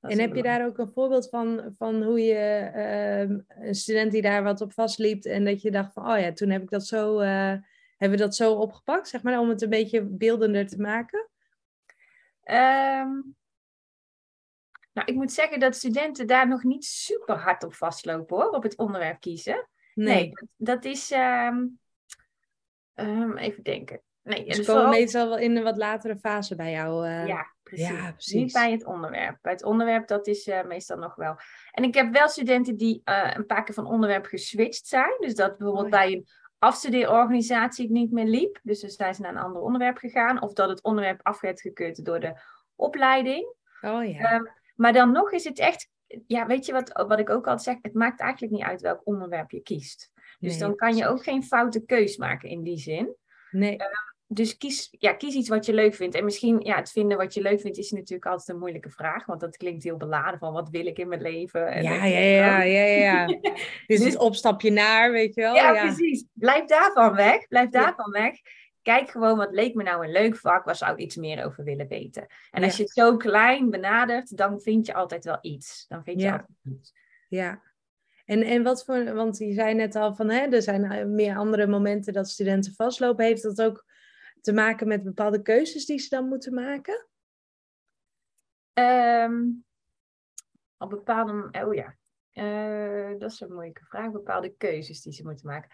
En 0.00 0.18
heb 0.18 0.34
je 0.34 0.42
daar 0.42 0.66
ook 0.66 0.78
een 0.78 0.88
voorbeeld 0.88 1.28
van, 1.28 1.74
van 1.76 2.02
hoe 2.02 2.20
je 2.20 2.70
uh, 2.74 3.64
een 3.66 3.74
student 3.74 4.12
die 4.12 4.22
daar 4.22 4.42
wat 4.42 4.60
op 4.60 4.72
vastliep 4.72 5.24
en 5.24 5.44
dat 5.44 5.62
je 5.62 5.70
dacht 5.70 5.92
van, 5.92 6.10
oh 6.10 6.18
ja, 6.18 6.32
toen 6.32 6.50
heb 6.50 6.62
ik 6.62 6.70
dat 6.70 6.86
zo, 6.86 7.20
uh, 7.20 7.54
hebben 7.96 8.18
we 8.18 8.24
dat 8.24 8.34
zo 8.34 8.52
opgepakt, 8.52 9.08
zeg 9.08 9.22
maar, 9.22 9.38
om 9.38 9.48
het 9.48 9.62
een 9.62 9.68
beetje 9.68 10.02
beeldender 10.02 10.66
te 10.66 10.80
maken? 10.80 11.28
Um, 12.44 13.36
nou, 14.92 15.10
ik 15.10 15.14
moet 15.14 15.32
zeggen 15.32 15.60
dat 15.60 15.76
studenten 15.76 16.26
daar 16.26 16.48
nog 16.48 16.62
niet 16.62 16.84
super 16.84 17.36
hard 17.36 17.64
op 17.64 17.74
vastlopen 17.74 18.36
hoor, 18.36 18.50
op 18.50 18.62
het 18.62 18.76
onderwerp 18.76 19.20
kiezen. 19.20 19.68
Nee, 19.94 20.32
dat, 20.56 20.84
is. 20.84 21.10
Ehm, 21.10 21.66
ehm, 22.94 23.36
even 23.36 23.62
denken. 23.62 24.02
Nee, 24.28 24.38
Ze 24.38 24.44
dus 24.44 24.66
komen 24.66 24.82
vooral... 24.82 25.00
meestal 25.00 25.28
wel 25.28 25.38
in 25.38 25.56
een 25.56 25.62
wat 25.62 25.76
latere 25.76 26.16
fase 26.16 26.56
bij 26.56 26.70
jou. 26.70 27.08
Uh... 27.08 27.26
Ja, 27.26 27.46
precies. 27.62 27.88
ja, 27.88 28.12
precies. 28.12 28.34
Niet 28.34 28.52
bij 28.52 28.70
het 28.70 28.84
onderwerp. 28.84 29.38
Bij 29.42 29.52
het 29.52 29.64
onderwerp, 29.64 30.06
dat 30.06 30.26
is 30.26 30.46
uh, 30.46 30.64
meestal 30.64 30.96
nog 30.96 31.14
wel. 31.14 31.36
En 31.70 31.84
ik 31.84 31.94
heb 31.94 32.12
wel 32.12 32.28
studenten 32.28 32.76
die 32.76 33.02
uh, 33.04 33.30
een 33.34 33.46
paar 33.46 33.64
keer 33.64 33.74
van 33.74 33.86
onderwerp 33.86 34.26
geswitcht 34.26 34.86
zijn. 34.86 35.16
Dus 35.18 35.34
dat 35.34 35.58
bijvoorbeeld 35.58 35.84
oh, 35.84 35.90
bij 35.90 36.12
een 36.12 36.26
afstudeerorganisatie 36.58 37.84
het 37.84 37.92
niet 37.92 38.12
meer 38.12 38.26
liep. 38.26 38.58
Dus 38.62 38.80
dan 38.80 38.90
zijn 38.90 39.14
ze 39.14 39.22
naar 39.22 39.30
een 39.30 39.42
ander 39.42 39.62
onderwerp 39.62 39.98
gegaan. 39.98 40.42
Of 40.42 40.52
dat 40.52 40.68
het 40.68 40.82
onderwerp 40.82 41.20
af 41.22 41.40
werd 41.40 41.60
gekeurd 41.60 42.04
door 42.04 42.20
de 42.20 42.40
opleiding. 42.74 43.54
Oh 43.80 44.04
ja. 44.04 44.34
Um, 44.34 44.48
maar 44.74 44.92
dan 44.92 45.12
nog 45.12 45.32
is 45.32 45.44
het 45.44 45.58
echt, 45.58 45.88
ja, 46.26 46.46
weet 46.46 46.66
je 46.66 46.72
wat, 46.72 47.04
wat 47.06 47.18
ik 47.18 47.30
ook 47.30 47.46
altijd 47.46 47.62
zeg? 47.62 47.76
Het 47.82 47.94
maakt 47.94 48.20
eigenlijk 48.20 48.52
niet 48.52 48.62
uit 48.62 48.80
welk 48.80 49.00
onderwerp 49.04 49.50
je 49.50 49.60
kiest. 49.60 50.10
Dus 50.38 50.58
dan 50.58 50.76
kan 50.76 50.96
je 50.96 51.06
ook 51.06 51.22
geen 51.22 51.42
foute 51.42 51.84
keus 51.84 52.16
maken 52.16 52.48
in 52.48 52.62
die 52.62 52.78
zin. 52.78 53.16
Nee. 53.50 53.76
Dus 54.30 54.56
kies, 54.56 54.88
ja, 54.90 55.12
kies 55.12 55.34
iets 55.34 55.48
wat 55.48 55.66
je 55.66 55.74
leuk 55.74 55.94
vindt. 55.94 56.14
En 56.14 56.24
misschien, 56.24 56.60
ja, 56.60 56.76
het 56.76 56.90
vinden 56.90 57.16
wat 57.16 57.34
je 57.34 57.42
leuk 57.42 57.60
vindt 57.60 57.78
is 57.78 57.90
natuurlijk 57.90 58.26
altijd 58.26 58.48
een 58.48 58.58
moeilijke 58.58 58.90
vraag. 58.90 59.26
Want 59.26 59.40
dat 59.40 59.56
klinkt 59.56 59.84
heel 59.84 59.96
beladen 59.96 60.38
van 60.38 60.52
wat 60.52 60.70
wil 60.70 60.86
ik 60.86 60.98
in 60.98 61.08
mijn 61.08 61.20
leven. 61.20 61.68
En 61.68 61.82
ja, 61.82 62.04
ja, 62.04 62.18
ja, 62.18 62.62
ja, 62.62 62.84
ja, 62.84 63.26
dus 63.86 64.04
het 64.04 64.16
opstapje 64.16 64.70
naar, 64.70 65.12
weet 65.12 65.34
je 65.34 65.40
wel. 65.40 65.54
Ja, 65.54 65.72
ja, 65.72 65.82
precies. 65.82 66.24
Blijf 66.32 66.64
daarvan 66.64 67.14
weg. 67.14 67.48
Blijf 67.48 67.70
daarvan 67.70 68.10
weg 68.10 68.40
kijk 68.88 69.10
gewoon 69.10 69.36
wat 69.36 69.52
leek 69.52 69.74
me 69.74 69.82
nou 69.82 70.04
een 70.04 70.12
leuk 70.12 70.36
vak, 70.36 70.64
waar 70.64 70.76
zou 70.76 70.92
ik 70.92 70.98
iets 70.98 71.16
meer 71.16 71.44
over 71.44 71.64
willen 71.64 71.88
weten. 71.88 72.26
En 72.50 72.62
als 72.62 72.76
je 72.76 72.82
het 72.82 72.92
zo 72.92 73.16
klein 73.16 73.70
benadert, 73.70 74.36
dan 74.36 74.60
vind 74.60 74.86
je 74.86 74.94
altijd 74.94 75.24
wel 75.24 75.38
iets. 75.40 75.84
Dan 75.88 76.02
vind 76.04 76.20
je 76.20 76.26
ja. 76.26 76.32
altijd 76.32 76.78
iets. 76.78 76.94
Ja. 77.28 77.62
En, 78.24 78.42
en 78.42 78.62
wat 78.62 78.84
voor, 78.84 79.14
want 79.14 79.38
je 79.38 79.52
zei 79.52 79.74
net 79.74 79.96
al 79.96 80.14
van, 80.14 80.30
hè, 80.30 80.46
er 80.46 80.62
zijn 80.62 80.84
eh, 80.84 81.06
meer 81.06 81.36
andere 81.36 81.66
momenten 81.66 82.12
dat 82.12 82.28
studenten 82.28 82.74
vastlopen. 82.74 83.24
Heeft 83.24 83.42
dat 83.42 83.62
ook 83.62 83.84
te 84.40 84.52
maken 84.52 84.88
met 84.88 85.02
bepaalde 85.02 85.42
keuzes 85.42 85.86
die 85.86 85.98
ze 85.98 86.08
dan 86.08 86.28
moeten 86.28 86.54
maken? 86.54 87.06
Um, 88.74 89.64
op 90.76 90.90
bepaalde, 90.90 91.50
oh 91.64 91.74
ja, 91.74 91.96
uh, 92.32 93.18
dat 93.18 93.30
is 93.32 93.40
een 93.40 93.52
moeilijke 93.52 93.84
vraag. 93.84 94.10
Bepaalde 94.10 94.54
keuzes 94.56 95.02
die 95.02 95.12
ze 95.12 95.24
moeten 95.24 95.46
maken 95.46 95.70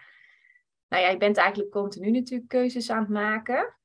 nou 0.87 1.03
ja, 1.03 1.09
je 1.09 1.17
bent 1.17 1.37
eigenlijk 1.37 1.71
continu 1.71 2.11
natuurlijk 2.11 2.49
keuzes 2.49 2.89
aan 2.89 2.99
het 2.99 3.09
maken. 3.09 3.75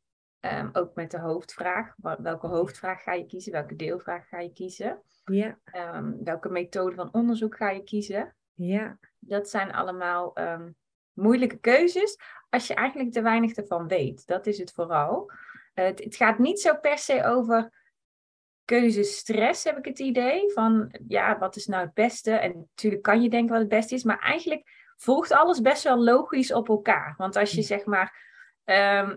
Ehm, 0.41 0.69
ook 0.73 0.95
met 0.95 1.11
de 1.11 1.19
hoofdvraag. 1.19 1.95
Welke 2.19 2.47
hoofdvraag 2.47 3.03
ga 3.03 3.13
je 3.13 3.27
kiezen? 3.27 3.53
Welke 3.53 3.77
deelvraag 3.77 4.29
ga 4.29 4.41
je 4.41 4.53
kiezen? 4.53 5.03
Ja. 5.25 5.59
Ehm, 5.65 6.13
welke 6.25 6.49
methode 6.49 6.95
van 6.95 7.13
onderzoek 7.13 7.57
ga 7.57 7.71
je 7.71 7.85
kiezen? 7.85 8.37
Ja. 8.55 8.99
Dat 9.19 9.51
zijn 9.51 9.73
allemaal 9.73 10.39
um, 10.39 10.77
moeilijke 11.13 11.59
keuzes 11.59 12.19
als 12.51 12.67
je 12.67 12.75
eigenlijk 12.75 13.13
te 13.13 13.23
weinig 13.23 13.53
ervan 13.53 13.89
weet. 13.89 14.27
Dat 14.27 14.47
is 14.47 14.59
het 14.59 14.73
vooral. 14.73 15.31
het, 15.75 16.05
het, 16.05 16.17
gaat 16.17 16.39
niet 16.39 16.61
zo 16.61 16.77
per 16.77 16.99
se 16.99 17.25
over 17.25 17.71
keuzestress, 18.65 19.65
heb 19.65 19.79
ik 19.79 19.85
het 19.85 19.99
idee. 19.99 20.53
Van 20.53 20.95
ja, 21.09 21.39
wat 21.39 21.57
is 21.57 21.67
nou 21.67 21.85
het 21.85 21.95
beste? 21.95 22.31
En 22.31 22.57
natuurlijk 22.57 23.03
kan 23.03 23.23
je 23.23 23.29
denken 23.29 23.51
wat 23.51 23.61
het 23.61 23.69
beste 23.69 23.95
is, 23.95 24.05
maar 24.05 24.19
eigenlijk 24.19 24.93
volgt 24.97 25.33
alles 25.33 25.61
best 25.61 25.83
wel 25.83 25.99
logisch 25.99 26.53
op 26.53 26.69
elkaar. 26.69 27.15
Want 27.17 27.37
als 27.37 27.53
je 27.53 27.63
zeg 27.63 27.85
maar, 27.85 28.27
ehm, 28.65 29.17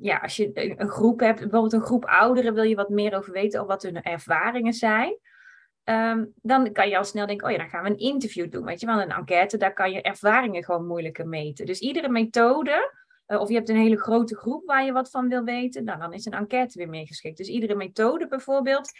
ja, 0.00 0.16
als 0.16 0.36
je 0.36 0.50
een 0.78 0.88
groep 0.88 1.20
hebt, 1.20 1.40
bijvoorbeeld 1.40 1.72
een 1.72 1.80
groep 1.80 2.04
ouderen, 2.04 2.54
wil 2.54 2.62
je 2.62 2.74
wat 2.74 2.88
meer 2.88 3.16
over 3.16 3.32
weten 3.32 3.60
of 3.60 3.66
wat 3.66 3.82
hun 3.82 4.02
ervaringen 4.02 4.72
zijn. 4.72 5.18
Ehm, 5.84 6.24
dan 6.34 6.72
kan 6.72 6.88
je 6.88 6.98
al 6.98 7.04
snel 7.04 7.26
denken, 7.26 7.46
oh 7.46 7.52
ja, 7.52 7.58
dan 7.58 7.68
gaan 7.68 7.84
we 7.84 7.90
een 7.90 7.98
interview 7.98 8.50
doen. 8.50 8.64
Weet 8.64 8.80
je 8.80 8.86
wel, 8.86 9.00
een 9.00 9.10
enquête, 9.10 9.56
daar 9.56 9.72
kan 9.72 9.92
je 9.92 10.02
ervaringen 10.02 10.64
gewoon 10.64 10.86
moeilijker 10.86 11.28
meten. 11.28 11.66
Dus 11.66 11.78
iedere 11.78 12.08
methode, 12.08 12.92
uh, 13.26 13.40
of 13.40 13.48
je 13.48 13.54
hebt 13.54 13.68
een 13.68 13.76
hele 13.76 14.00
grote 14.00 14.36
groep 14.36 14.66
waar 14.66 14.84
je 14.84 14.92
wat 14.92 15.10
van 15.10 15.28
wil 15.28 15.44
weten, 15.44 15.84
nou, 15.84 15.98
dan 15.98 16.12
is 16.12 16.24
een 16.24 16.32
enquête 16.32 16.78
weer 16.78 16.88
meer 16.88 17.06
geschikt. 17.06 17.36
Dus 17.36 17.48
iedere 17.48 17.74
methode 17.74 18.28
bijvoorbeeld 18.28 18.92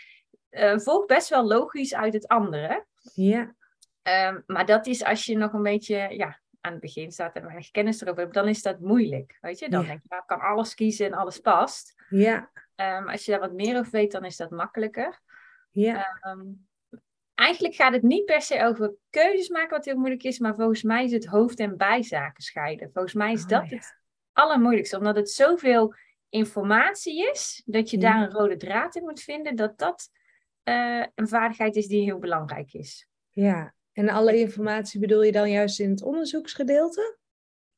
uh, 0.51 0.79
volgt 0.79 1.07
best 1.07 1.29
wel 1.29 1.47
logisch 1.47 1.95
uit 1.95 2.13
het 2.13 2.29
andere. 2.29 2.87
Ja. 3.15 3.55
Ehm, 4.03 4.41
maar 4.47 4.67
dat 4.67 4.87
is 4.87 5.05
als 5.05 5.25
je 5.25 5.37
nog 5.37 5.53
een 5.53 5.63
beetje 5.63 5.97
ja, 6.11 6.41
aan 6.61 6.73
het 6.73 6.81
begin 6.81 7.13
staat 7.13 7.35
en 7.35 7.45
weinig 7.45 7.71
kennis 7.71 8.01
erover 8.01 8.23
hebt, 8.23 8.35
dan 8.35 8.49
is 8.49 8.63
dat 8.63 8.81
moeilijk. 8.81 9.39
Weet 9.41 9.59
je? 9.59 9.69
Dan 9.69 9.85
denk 9.85 10.03
je, 10.03 10.09
nou, 10.09 10.21
ik 10.21 10.29
kan 10.29 10.41
alles 10.41 10.75
kiezen 10.75 11.07
en 11.07 11.13
alles 11.13 11.39
past. 11.39 11.95
Ja. 12.09 12.51
Um, 12.77 13.09
als 13.09 13.25
je 13.25 13.31
daar 13.31 13.41
wat 13.41 13.53
meer 13.53 13.79
over 13.79 13.93
weet, 13.93 14.13
dan 14.13 14.25
is 14.25 14.37
dat 14.37 14.51
makkelijker. 14.51 15.21
Ja. 15.71 16.21
Um, 16.27 16.67
eigenlijk 17.35 17.75
gaat 17.75 17.93
het 17.93 18.03
niet 18.03 18.25
per 18.25 18.43
se 18.43 18.65
over 18.65 18.95
keuzes 19.11 19.49
maken, 19.49 19.71
wat 19.71 19.85
heel 19.85 19.97
moeilijk 19.97 20.23
is, 20.23 20.39
maar 20.39 20.55
volgens 20.55 20.83
mij 20.83 21.05
is 21.05 21.13
het 21.13 21.27
hoofd- 21.27 21.61
en 21.61 21.77
bijzaken 21.77 22.43
scheiden. 22.43 22.91
Volgens 22.93 23.15
mij 23.15 23.33
is 23.33 23.43
oh, 23.43 23.49
dat 23.49 23.71
het 23.71 23.99
allermoeilijkste, 24.33 24.97
omdat 24.97 25.17
het 25.17 25.31
zoveel 25.31 25.95
informatie 26.29 27.31
is, 27.31 27.63
dat 27.65 27.91
je 27.91 27.99
daar 27.99 28.23
een 28.23 28.31
rode 28.31 28.57
draad 28.57 28.97
in 28.97 29.03
moet 29.03 29.21
vinden, 29.21 29.57
dat 29.57 29.79
dat 29.79 30.11
uh, 30.65 31.05
een 31.15 31.29
vaardigheid 31.29 31.77
is 31.77 31.87
die 31.87 32.05
heel 32.05 32.19
belangrijk 32.19 32.73
is. 32.73 33.09
Ja, 33.31 33.75
en 33.93 34.09
alle 34.09 34.39
informatie 34.39 35.01
bedoel 35.01 35.23
je 35.23 35.33
dan 35.33 35.51
juist 35.51 35.81
in 35.81 35.91
het 35.91 36.03
onderzoeksgedeelte? 36.03 37.19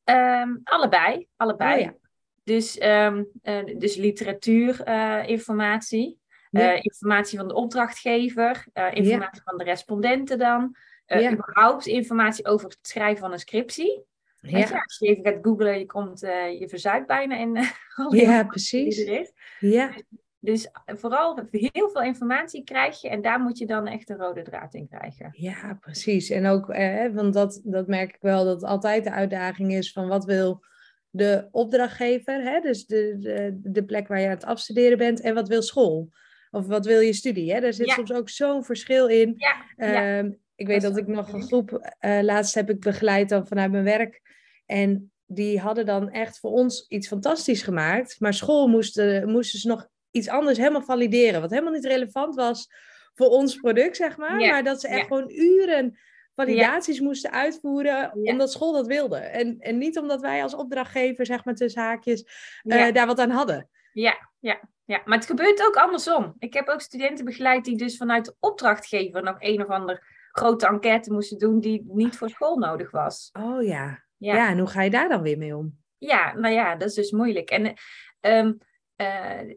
Um, 0.04 0.60
allebei, 0.64 1.28
allebei. 1.36 1.78
Oh, 1.78 1.84
ja. 1.84 1.94
Dus, 2.42 2.82
um, 2.82 3.30
uh, 3.42 3.64
dus 3.78 3.96
literatuurinformatie, 3.96 6.18
uh, 6.50 6.74
informatie 6.84 7.38
van 7.38 7.48
de 7.48 7.54
opdrachtgever, 7.54 8.66
uh, 8.74 8.94
informatie 8.94 9.42
van 9.44 9.58
de 9.58 9.64
respondenten 9.64 10.38
dan, 10.38 10.76
ja. 11.06 11.32
überhaupt 11.32 11.86
informatie 11.86 12.46
over 12.46 12.68
het 12.68 12.78
schrijven 12.82 13.18
van 13.18 13.32
een 13.32 13.38
scriptie. 13.38 14.04
Ja. 14.40 14.58
Je, 14.58 14.82
als 14.82 14.98
je 14.98 15.06
even 15.06 15.24
gaat 15.24 15.38
googlen, 15.42 15.78
je 15.78 15.86
komt, 15.86 16.20
je 16.58 16.64
verzuipt 16.68 17.06
bijna 17.06 17.36
in 17.36 17.58
ja, 18.24 18.44
precies. 18.44 18.96
Die 18.96 19.06
er 19.06 19.20
is. 19.20 19.32
Ja. 19.58 19.86
Dus 19.88 20.04
dus 20.46 20.68
vooral 20.86 21.40
heel 21.50 21.90
veel 21.90 22.02
informatie 22.02 22.64
krijg 22.64 23.00
je 23.00 23.08
en 23.08 23.22
daar 23.22 23.40
moet 23.40 23.58
je 23.58 23.66
dan 23.66 23.86
echt 23.86 24.10
een 24.10 24.16
rode 24.16 24.42
draad 24.42 24.74
in 24.74 24.88
krijgen. 24.88 25.30
Ja, 25.32 25.78
precies. 25.80 26.30
En 26.30 26.46
ook, 26.46 26.70
eh, 26.70 27.14
want 27.14 27.34
dat, 27.34 27.60
dat 27.64 27.86
merk 27.86 28.14
ik 28.14 28.20
wel, 28.20 28.44
dat 28.44 28.62
altijd 28.62 29.04
de 29.04 29.10
uitdaging 29.10 29.72
is 29.72 29.92
van 29.92 30.08
wat 30.08 30.24
wil 30.24 30.64
de 31.10 31.48
opdrachtgever, 31.50 32.42
hè? 32.42 32.60
dus 32.60 32.86
de, 32.86 33.16
de, 33.18 33.58
de 33.62 33.84
plek 33.84 34.08
waar 34.08 34.20
je 34.20 34.26
aan 34.26 34.32
het 34.32 34.44
afstuderen 34.44 34.98
bent, 34.98 35.20
en 35.20 35.34
wat 35.34 35.48
wil 35.48 35.62
school? 35.62 36.08
Of 36.56 36.66
wat 36.66 36.86
wil 36.86 37.00
je 37.00 37.12
studie? 37.12 37.52
Hè? 37.52 37.60
Daar 37.60 37.72
zit 37.72 37.88
soms 37.88 38.12
ook 38.12 38.28
zo'n 38.28 38.64
verschil 38.64 39.06
in. 39.06 39.34
Ja, 39.36 39.64
ehm, 39.76 40.30
ik 40.54 40.66
weet 40.66 40.82
dat, 40.82 40.96
ik 40.96 41.06
nog 41.06 41.32
een 41.32 41.42
groep 41.42 41.94
uh, 42.00 42.18
laatst 42.22 42.54
heb 42.54 42.70
ik 42.70 42.80
begeleid 42.80 43.28
dan 43.28 43.46
vanuit 43.46 43.70
mijn 43.70 43.84
werk. 43.84 44.20
En 44.66 45.12
die 45.26 45.60
hadden 45.60 45.86
dan 45.86 46.10
echt 46.10 46.38
voor 46.38 46.50
ons 46.50 46.86
iets 46.88 47.08
fantastisch 47.08 47.62
gemaakt. 47.62 48.20
Maar 48.20 48.34
school 48.34 48.68
moesten, 48.68 49.30
moesten 49.30 49.58
ze 49.58 49.68
nog 49.68 49.88
iets 50.10 50.28
anders 50.28 50.58
helemaal 50.58 50.82
valideren. 50.82 51.40
Wat 51.40 51.50
helemaal 51.50 51.72
niet 51.72 51.84
relevant 51.84 52.34
was 52.34 52.68
voor 53.14 53.28
ons 53.28 53.56
product, 53.56 53.96
zeg 53.96 54.16
maar. 54.16 54.36
maar 54.36 54.64
dat 54.64 54.80
ze 54.80 54.88
echt 54.88 55.06
gewoon 55.06 55.30
uren 55.30 55.98
validaties 56.34 57.00
moesten 57.00 57.30
uitvoeren 57.30 58.12
omdat 58.12 58.52
school 58.52 58.72
dat 58.72 58.86
wilde. 58.86 59.16
En, 59.16 59.56
en 59.58 59.78
niet 59.78 59.98
omdat 59.98 60.20
wij 60.20 60.42
als 60.42 60.54
opdrachtgever, 60.54 61.26
zeg 61.26 61.44
maar 61.44 61.54
tussen 61.54 61.82
haakjes, 61.82 62.24
uh, 62.62 62.92
daar 62.92 63.06
wat 63.06 63.18
aan 63.18 63.30
hadden. 63.30 63.68
Ja, 63.92 64.30
ja, 64.40 64.60
ja, 64.86 65.02
maar 65.04 65.18
het 65.18 65.26
gebeurt 65.26 65.66
ook 65.66 65.76
andersom. 65.76 66.34
Ik 66.38 66.54
heb 66.54 66.68
ook 66.68 66.80
studenten 66.80 67.24
begeleid 67.24 67.64
die 67.64 67.76
dus 67.76 67.96
vanuit 67.96 68.24
de 68.24 68.36
opdrachtgever 68.40 69.22
nog 69.22 69.36
een 69.38 69.62
of 69.62 69.68
ander 69.68 70.06
grote 70.32 70.66
enquête 70.66 71.12
moesten 71.12 71.38
doen 71.38 71.60
die 71.60 71.84
niet 71.88 72.16
voor 72.16 72.30
school 72.30 72.56
nodig 72.56 72.90
was. 72.90 73.30
Oh 73.32 73.62
ja. 73.62 74.04
Ja, 74.16 74.34
ja 74.34 74.48
en 74.48 74.58
hoe 74.58 74.68
ga 74.68 74.82
je 74.82 74.90
daar 74.90 75.08
dan 75.08 75.22
weer 75.22 75.38
mee 75.38 75.56
om? 75.56 75.78
Ja, 75.98 76.34
nou 76.34 76.54
ja, 76.54 76.76
dat 76.76 76.88
is 76.88 76.94
dus 76.94 77.10
moeilijk. 77.10 77.50
En 77.50 77.74
um, 78.20 78.58
uh, 78.96 79.54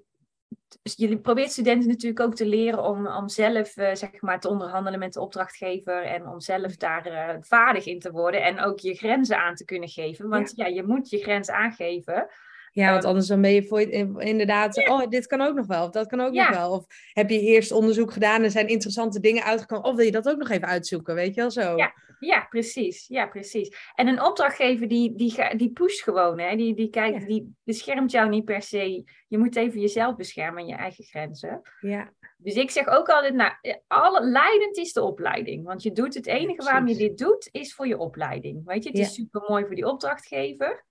jullie 0.82 1.20
probeert 1.20 1.52
studenten 1.52 1.90
natuurlijk 1.90 2.20
ook 2.20 2.36
te 2.36 2.46
leren 2.46 2.84
om, 2.84 3.08
om 3.08 3.30
zelf 3.30 3.78
uh, 3.78 3.94
zeg 3.94 4.22
maar, 4.22 4.40
te 4.40 4.50
onderhandelen 4.50 5.00
met 5.00 5.14
de 5.14 5.22
opdrachtgever 5.22 6.04
en 6.04 6.28
om 6.28 6.40
zelf 6.40 6.76
daar 6.76 7.08
uh, 7.08 7.36
vaardig 7.40 7.86
in 7.86 8.00
te 8.00 8.12
worden 8.12 8.44
en 8.44 8.60
ook 8.60 8.80
je 8.80 8.96
grenzen 8.96 9.38
aan 9.38 9.56
te 9.56 9.66
kunnen 9.66 9.90
geven. 9.90 10.30
Want 10.30 10.54
ja, 10.56 10.66
ja 10.66 10.74
je 10.74 10.84
moet 10.84 11.10
je 11.10 11.18
grens 11.18 11.50
aangeven. 11.50 12.28
Ja, 12.72 12.92
want 12.92 13.06
anders 13.06 13.28
dan 13.28 13.42
ben 13.42 13.54
je 13.54 13.64
voor 13.64 13.82
inderdaad, 14.22 14.88
oh, 14.88 15.08
dit 15.08 15.28
kan 15.28 15.42
ook 15.42 15.56
nog 15.56 15.66
wel, 15.66 15.86
of 15.86 15.92
dat 15.92 16.08
kan 16.08 16.22
ook 16.22 16.34
nog 16.34 16.50
wel. 16.50 16.72
Of 16.72 16.86
heb 17.14 17.30
je 17.30 17.40
eerst 17.40 17.72
onderzoek 17.72 18.12
gedaan 18.12 18.44
en 18.44 18.52
zijn 18.52 18.68
interessante 18.68 19.20
dingen 19.20 19.44
uitgekomen, 19.44 19.90
of 19.90 19.96
wil 19.96 20.06
je 20.06 20.12
dat 20.12 20.30
ook 20.30 20.38
nog 20.38 20.50
even 20.50 20.68
uitzoeken, 20.68 21.16
weet 21.16 21.36
je 21.36 21.42
wel 21.42 21.52
zo? 21.52 21.78
Ja, 21.78 21.94
ja 22.20 22.46
precies. 22.50 23.08
Ja, 23.08 23.28
precies. 23.28 23.92
En 23.96 24.08
een 24.08 24.24
opdrachtgever 24.24 24.88
die, 24.88 25.16
die, 25.16 25.56
die 25.56 25.72
pusht 25.72 26.04
gewoon, 26.04 26.40
hè? 26.40 26.56
Die, 26.56 26.76
die, 26.76 26.90
kijkt, 26.90 27.28
die 27.28 27.56
beschermt 27.64 28.12
jou 28.12 28.30
niet 28.30 28.46
per 28.46 28.62
se. 28.62 29.04
Je 29.28 29.38
moet 29.38 29.56
even 29.56 29.80
jezelf 29.80 30.16
beschermen 30.16 30.62
en 30.62 30.68
je 30.68 30.76
eigen 30.76 31.04
grenzen. 31.04 31.62
Ja. 31.82 32.14
Dus 32.38 32.54
ik 32.54 32.72
zeg 32.72 32.88
ook 32.88 33.10
altijd, 33.10 33.34
nou, 33.34 33.52
alle, 33.88 34.26
leidend 34.26 34.78
is 34.78 34.94
de 34.94 35.04
opleiding. 35.04 35.66
Want 35.66 35.84
je 35.84 35.92
doet 35.92 36.14
het 36.14 36.28
enige 36.28 36.64
waarom 36.64 36.88
je 36.88 36.96
dit 36.96 37.18
doet, 37.18 37.50
is 37.52 37.74
voor 37.74 37.88
je 37.88 37.98
opleiding. 37.98 38.66
Weet 38.66 38.84
je, 38.84 38.90
het 38.90 39.00
is 39.00 39.14
super 39.14 39.44
mooi 39.48 39.66
voor 39.66 39.76
die 39.76 39.88
opdrachtgever. 39.88 40.86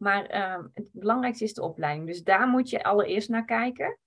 Maar 0.00 0.26
ehm, 0.26 0.62
het 0.74 0.86
belangrijkste 0.92 1.44
is 1.44 1.54
de 1.54 1.62
opleiding. 1.62 2.06
Dus 2.06 2.22
daar 2.22 2.48
moet 2.48 2.70
je 2.70 2.82
allereerst 2.82 3.28
naar 3.28 3.44
kijken. 3.44 3.98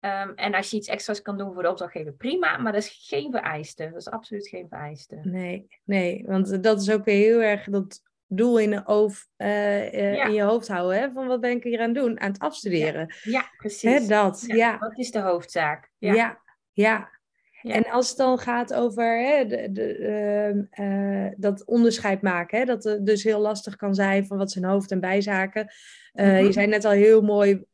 Ehm, 0.00 0.32
en 0.34 0.54
als 0.54 0.70
je 0.70 0.76
iets 0.76 0.88
extra's 0.88 1.22
kan 1.22 1.38
doen 1.38 1.52
voor 1.52 1.62
de 1.62 1.68
opdrachtgever, 1.70 2.12
prima. 2.12 2.56
Maar 2.56 2.72
dat 2.72 2.82
is 2.82 3.06
geen 3.08 3.30
vereiste. 3.30 3.88
Dat 3.90 4.00
is 4.00 4.08
absoluut 4.08 4.48
geen 4.48 4.68
vereiste. 4.68 5.20
Nee, 5.22 5.66
nee. 5.84 6.24
Want 6.26 6.62
dat 6.62 6.80
is 6.80 6.90
ook 6.90 7.04
weer 7.04 7.16
heel 7.16 7.42
erg 7.42 7.64
dat 7.64 8.02
doel 8.26 8.58
in, 8.58 8.70
de 8.70 9.10
uh, 9.36 10.24
in 10.24 10.32
je 10.32 10.42
hoofd 10.42 10.68
houden. 10.68 10.98
Hè? 10.98 11.10
Van 11.12 11.26
wat 11.26 11.40
ben 11.40 11.50
ik 11.50 11.62
hier 11.62 11.80
aan 11.80 11.88
het 11.88 11.94
doen? 11.94 12.20
Aan 12.20 12.30
het 12.32 12.40
afstuderen. 12.40 13.14
Ja, 13.22 13.50
precies. 13.56 13.90
Hè, 13.90 14.06
dat, 14.06 14.44
ja. 14.46 14.78
Wat 14.78 14.98
is 14.98 15.10
de 15.10 15.20
hoofdzaak? 15.20 15.90
Ja, 15.98 16.40
ja. 16.72 17.17
En 17.74 17.90
als 17.90 18.08
het 18.08 18.16
dan 18.16 18.38
gaat 18.38 18.74
over 18.74 19.20
hè, 19.20 19.46
de, 19.46 19.72
de, 19.72 19.94
ehm, 19.94 20.62
eh, 20.70 21.32
dat 21.36 21.64
onderscheid 21.64 22.22
maken, 22.22 22.58
hè, 22.58 22.64
dat 22.64 22.84
het 22.84 23.06
dus 23.06 23.22
heel 23.22 23.40
lastig 23.40 23.76
kan 23.76 23.94
zijn 23.94 24.26
van 24.26 24.38
wat 24.38 24.50
zijn 24.50 24.64
hoofd- 24.64 24.90
en 24.90 25.00
bijzaken. 25.00 25.72
Uh, 26.14 26.42
Je 26.42 26.52
zei 26.52 26.66
net 26.66 26.84
al 26.84 26.90
heel 26.90 27.22
mooi, 27.22 27.64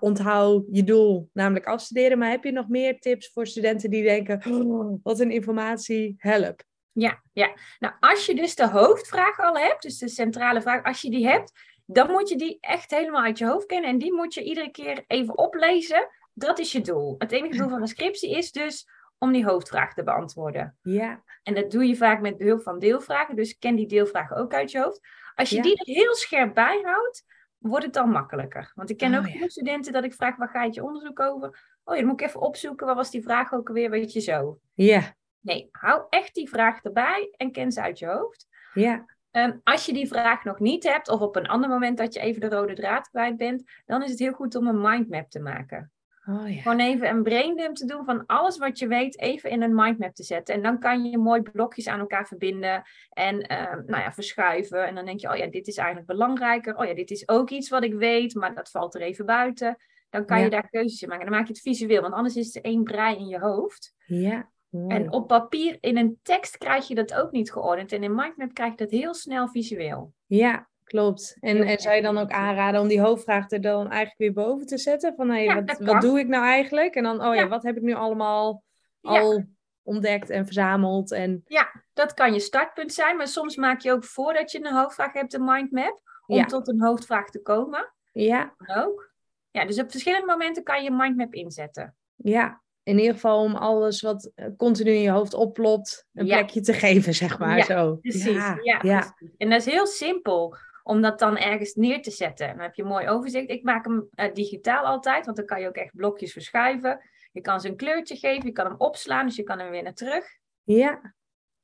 onthoud 0.00 0.64
je 0.70 0.84
doel, 0.84 1.30
namelijk 1.32 1.66
afstuderen. 1.66 2.18
Maar 2.18 2.30
heb 2.30 2.44
je 2.44 2.52
nog 2.52 2.68
meer 2.68 2.98
tips 2.98 3.30
voor 3.32 3.46
studenten 3.46 3.90
die 3.90 4.02
denken, 4.02 4.42
oh, 4.50 5.00
wat 5.02 5.20
een 5.20 5.30
informatie, 5.30 6.14
help? 6.18 6.62
Ja, 6.92 7.22
ja. 7.32 7.54
Nou, 7.78 7.94
als 8.00 8.26
je 8.26 8.34
dus 8.34 8.54
de 8.54 8.68
hoofdvraag 8.68 9.38
al 9.38 9.56
hebt, 9.56 9.82
dus 9.82 9.98
de 9.98 10.08
centrale 10.08 10.62
vraag, 10.62 10.84
als 10.84 11.00
je 11.00 11.10
die 11.10 11.26
hebt, 11.26 11.52
dan 11.86 12.10
moet 12.10 12.28
je 12.28 12.36
die 12.36 12.58
echt 12.60 12.90
helemaal 12.90 13.22
uit 13.22 13.38
je 13.38 13.46
hoofd 13.46 13.66
kennen. 13.66 13.90
En 13.90 13.98
die 13.98 14.14
moet 14.14 14.34
je 14.34 14.42
iedere 14.42 14.70
keer 14.70 15.04
even 15.06 15.38
oplezen. 15.38 16.08
Dat 16.32 16.58
is 16.58 16.72
je 16.72 16.80
doel. 16.80 17.14
Het 17.18 17.32
enige 17.32 17.56
doel 17.56 17.68
van 17.68 17.80
een 17.80 17.88
scriptie 17.88 18.36
is 18.36 18.52
dus 18.52 18.86
om 19.18 19.32
die 19.32 19.44
hoofdvraag 19.44 19.94
te 19.94 20.02
beantwoorden. 20.02 20.78
Ja. 20.82 21.22
En 21.42 21.54
dat 21.54 21.70
doe 21.70 21.86
je 21.86 21.96
vaak 21.96 22.20
met 22.20 22.36
behulp 22.36 22.62
van 22.62 22.78
deelvragen. 22.78 23.36
Dus 23.36 23.58
ken 23.58 23.74
die 23.74 23.86
deelvragen 23.86 24.36
ook 24.36 24.54
uit 24.54 24.70
je 24.70 24.80
hoofd. 24.80 25.00
Als 25.34 25.50
je 25.50 25.62
die 25.62 25.76
er 25.76 25.94
heel 25.94 26.14
scherp 26.14 26.54
bijhoudt, 26.54 27.24
wordt 27.58 27.84
het 27.84 27.94
dan 27.94 28.10
makkelijker. 28.10 28.72
Want 28.74 28.90
ik 28.90 28.96
ken 28.96 29.14
oh, 29.14 29.42
ook 29.42 29.50
studenten 29.50 29.92
dat 29.92 30.04
ik 30.04 30.14
vraag, 30.14 30.36
waar 30.36 30.48
gaat 30.48 30.74
je 30.74 30.84
onderzoek 30.84 31.20
over? 31.20 31.48
Oh 31.84 31.94
ja, 31.94 32.00
dan 32.00 32.10
moet 32.10 32.20
ik 32.20 32.26
even 32.26 32.40
opzoeken, 32.40 32.86
waar 32.86 32.94
was 32.94 33.10
die 33.10 33.22
vraag 33.22 33.52
ook 33.52 33.68
alweer, 33.68 33.90
weet 33.90 34.12
je 34.12 34.20
zo. 34.20 34.58
Ja. 34.74 35.14
Nee, 35.40 35.68
hou 35.70 36.02
echt 36.08 36.34
die 36.34 36.48
vraag 36.48 36.82
erbij 36.82 37.34
en 37.36 37.52
ken 37.52 37.72
ze 37.72 37.82
uit 37.82 37.98
je 37.98 38.06
hoofd. 38.06 38.48
Ja. 38.74 39.04
Um, 39.30 39.60
als 39.64 39.86
je 39.86 39.92
die 39.92 40.08
vraag 40.08 40.44
nog 40.44 40.58
niet 40.58 40.84
hebt, 40.84 41.08
of 41.08 41.20
op 41.20 41.36
een 41.36 41.46
ander 41.46 41.68
moment 41.68 41.98
dat 41.98 42.14
je 42.14 42.20
even 42.20 42.40
de 42.40 42.48
rode 42.48 42.74
draad 42.74 43.08
kwijt 43.08 43.36
bent, 43.36 43.62
dan 43.86 44.02
is 44.02 44.10
het 44.10 44.18
heel 44.18 44.32
goed 44.32 44.54
om 44.54 44.66
een 44.66 44.80
mindmap 44.80 45.30
te 45.30 45.40
maken. 45.40 45.92
Oh, 46.28 46.54
ja. 46.54 46.60
Gewoon 46.60 46.80
even 46.80 47.08
een 47.08 47.22
braindump 47.22 47.76
te 47.76 47.86
doen 47.86 48.04
van 48.04 48.26
alles 48.26 48.58
wat 48.58 48.78
je 48.78 48.86
weet, 48.86 49.20
even 49.20 49.50
in 49.50 49.62
een 49.62 49.74
mindmap 49.74 50.14
te 50.14 50.22
zetten. 50.22 50.54
En 50.54 50.62
dan 50.62 50.78
kan 50.78 51.04
je 51.04 51.18
mooi 51.18 51.42
blokjes 51.42 51.88
aan 51.88 52.00
elkaar 52.00 52.26
verbinden 52.26 52.82
en 53.10 53.34
uh, 53.34 53.72
nou 53.86 54.02
ja, 54.02 54.12
verschuiven. 54.12 54.86
En 54.86 54.94
dan 54.94 55.04
denk 55.04 55.20
je, 55.20 55.30
oh 55.30 55.36
ja, 55.36 55.46
dit 55.46 55.66
is 55.66 55.76
eigenlijk 55.76 56.06
belangrijker. 56.06 56.76
Oh 56.76 56.86
ja, 56.86 56.94
dit 56.94 57.10
is 57.10 57.28
ook 57.28 57.50
iets 57.50 57.68
wat 57.68 57.84
ik 57.84 57.94
weet, 57.94 58.34
maar 58.34 58.54
dat 58.54 58.70
valt 58.70 58.94
er 58.94 59.00
even 59.00 59.26
buiten. 59.26 59.76
Dan 60.10 60.24
kan 60.26 60.40
je 60.40 60.50
daar 60.50 60.68
keuzes 60.68 61.02
in 61.02 61.08
maken. 61.08 61.24
Dan 61.24 61.34
maak 61.34 61.46
je 61.46 61.52
het 61.52 61.62
visueel, 61.62 62.00
want 62.00 62.14
anders 62.14 62.36
is 62.36 62.54
het 62.54 62.64
één 62.64 62.82
brei 62.82 63.16
in 63.16 63.26
je 63.26 63.38
hoofd. 63.38 63.94
Ja. 64.06 64.52
En 64.88 65.12
op 65.12 65.26
papier, 65.26 65.76
in 65.80 65.96
een 65.96 66.18
tekst 66.22 66.58
krijg 66.58 66.88
je 66.88 66.94
dat 66.94 67.14
ook 67.14 67.30
niet 67.30 67.52
geordend. 67.52 67.92
En 67.92 68.02
in 68.02 68.14
mindmap 68.14 68.54
krijg 68.54 68.70
je 68.70 68.76
dat 68.76 68.90
heel 68.90 69.14
snel 69.14 69.48
visueel. 69.48 70.12
Ja, 70.26 70.68
Klopt. 70.84 71.36
En, 71.40 71.62
en 71.62 71.78
zou 71.78 71.94
je 71.94 72.02
dan 72.02 72.18
ook 72.18 72.30
aanraden 72.30 72.80
om 72.80 72.88
die 72.88 73.00
hoofdvraag 73.00 73.50
er 73.50 73.60
dan 73.60 73.90
eigenlijk 73.90 74.18
weer 74.18 74.32
boven 74.32 74.66
te 74.66 74.78
zetten? 74.78 75.14
Van 75.16 75.30
hé, 75.30 75.54
wat, 75.54 75.78
wat 75.78 76.00
doe 76.00 76.18
ik 76.18 76.28
nou 76.28 76.44
eigenlijk? 76.44 76.94
En 76.94 77.02
dan, 77.02 77.24
oh 77.24 77.34
ja, 77.34 77.48
wat 77.48 77.62
heb 77.62 77.76
ik 77.76 77.82
nu 77.82 77.94
allemaal 77.94 78.62
al 79.00 79.44
ontdekt 79.82 80.30
en 80.30 80.44
verzameld? 80.44 81.12
En... 81.12 81.42
Ja, 81.46 81.84
dat 81.92 82.14
kan 82.14 82.32
je 82.32 82.40
startpunt 82.40 82.92
zijn. 82.92 83.16
Maar 83.16 83.28
soms 83.28 83.56
maak 83.56 83.80
je 83.80 83.92
ook 83.92 84.04
voordat 84.04 84.52
je 84.52 84.58
een 84.58 84.74
hoofdvraag 84.74 85.12
hebt 85.12 85.34
een 85.34 85.44
mindmap. 85.44 86.02
Om 86.26 86.46
tot 86.46 86.68
een 86.68 86.82
hoofdvraag 86.82 87.30
te 87.30 87.42
komen. 87.42 87.92
Ja. 88.12 88.54
Ook. 88.76 89.12
Ja, 89.50 89.64
dus 89.64 89.80
op 89.80 89.90
verschillende 89.90 90.26
momenten 90.26 90.62
kan 90.62 90.82
je 90.82 90.90
een 90.90 90.96
mindmap 90.96 91.34
inzetten. 91.34 91.96
Ja, 92.14 92.62
in 92.82 92.98
ieder 92.98 93.14
geval 93.14 93.42
om 93.42 93.54
alles 93.54 94.00
wat 94.00 94.30
eh, 94.34 94.46
continu 94.56 94.90
in 94.90 95.00
je 95.00 95.10
hoofd 95.10 95.34
oplopt, 95.34 96.06
een 96.12 96.26
plekje 96.26 96.60
te 96.60 96.72
geven, 96.72 97.14
zeg 97.14 97.38
maar. 97.38 97.56
Ja, 97.56 97.64
zo. 97.64 97.96
Precies. 97.96 98.34
Ja, 98.34 98.58
ja, 98.62 98.78
Precies. 98.78 99.36
En 99.36 99.50
dat 99.50 99.58
is 99.58 99.72
heel 99.72 99.86
simpel 99.86 100.56
om 100.86 101.00
dat 101.00 101.18
dan 101.18 101.36
ergens 101.36 101.74
neer 101.74 102.02
te 102.02 102.10
zetten. 102.10 102.48
Dan 102.48 102.58
heb 102.58 102.74
je 102.74 102.82
een 102.82 102.88
mooi 102.88 103.08
overzicht. 103.08 103.50
Ik 103.50 103.62
maak 103.62 103.84
hem 103.84 104.08
uh, 104.14 104.32
digitaal 104.32 104.84
altijd, 104.84 105.24
want 105.24 105.36
dan 105.36 105.46
kan 105.46 105.60
je 105.60 105.68
ook 105.68 105.76
echt 105.76 105.94
blokjes 105.94 106.32
verschuiven. 106.32 107.00
Je 107.32 107.40
kan 107.40 107.60
ze 107.60 107.68
een 107.68 107.76
kleurtje 107.76 108.16
geven, 108.16 108.46
je 108.46 108.52
kan 108.52 108.66
hem 108.66 108.74
opslaan, 108.78 109.26
dus 109.26 109.36
je 109.36 109.42
kan 109.42 109.58
hem 109.58 109.70
weer 109.70 109.82
naar 109.82 109.94
terug. 109.94 110.24
Ja. 110.62 111.14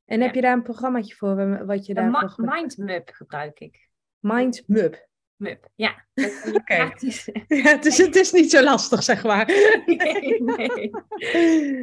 En 0.05 0.21
heb 0.21 0.35
je 0.35 0.41
daar 0.41 0.53
een 0.53 0.63
programmaatje 0.63 1.15
voor 1.15 1.65
wat 1.65 1.85
je 1.85 1.93
daar 1.93 2.27
Mindmap 2.35 3.09
gebruik 3.09 3.59
ik. 3.59 3.89
Mindmap. 4.19 5.09
Mup, 5.41 5.67
ja. 5.75 6.05
Oké. 6.53 6.73
Ja, 7.47 7.69
het, 7.69 7.85
is, 7.85 7.97
het 7.97 8.15
is 8.15 8.31
niet 8.31 8.51
zo 8.51 8.63
lastig, 8.63 9.03
zeg 9.03 9.23
maar. 9.23 9.45
nee, 9.85 10.43
nee. 10.43 10.91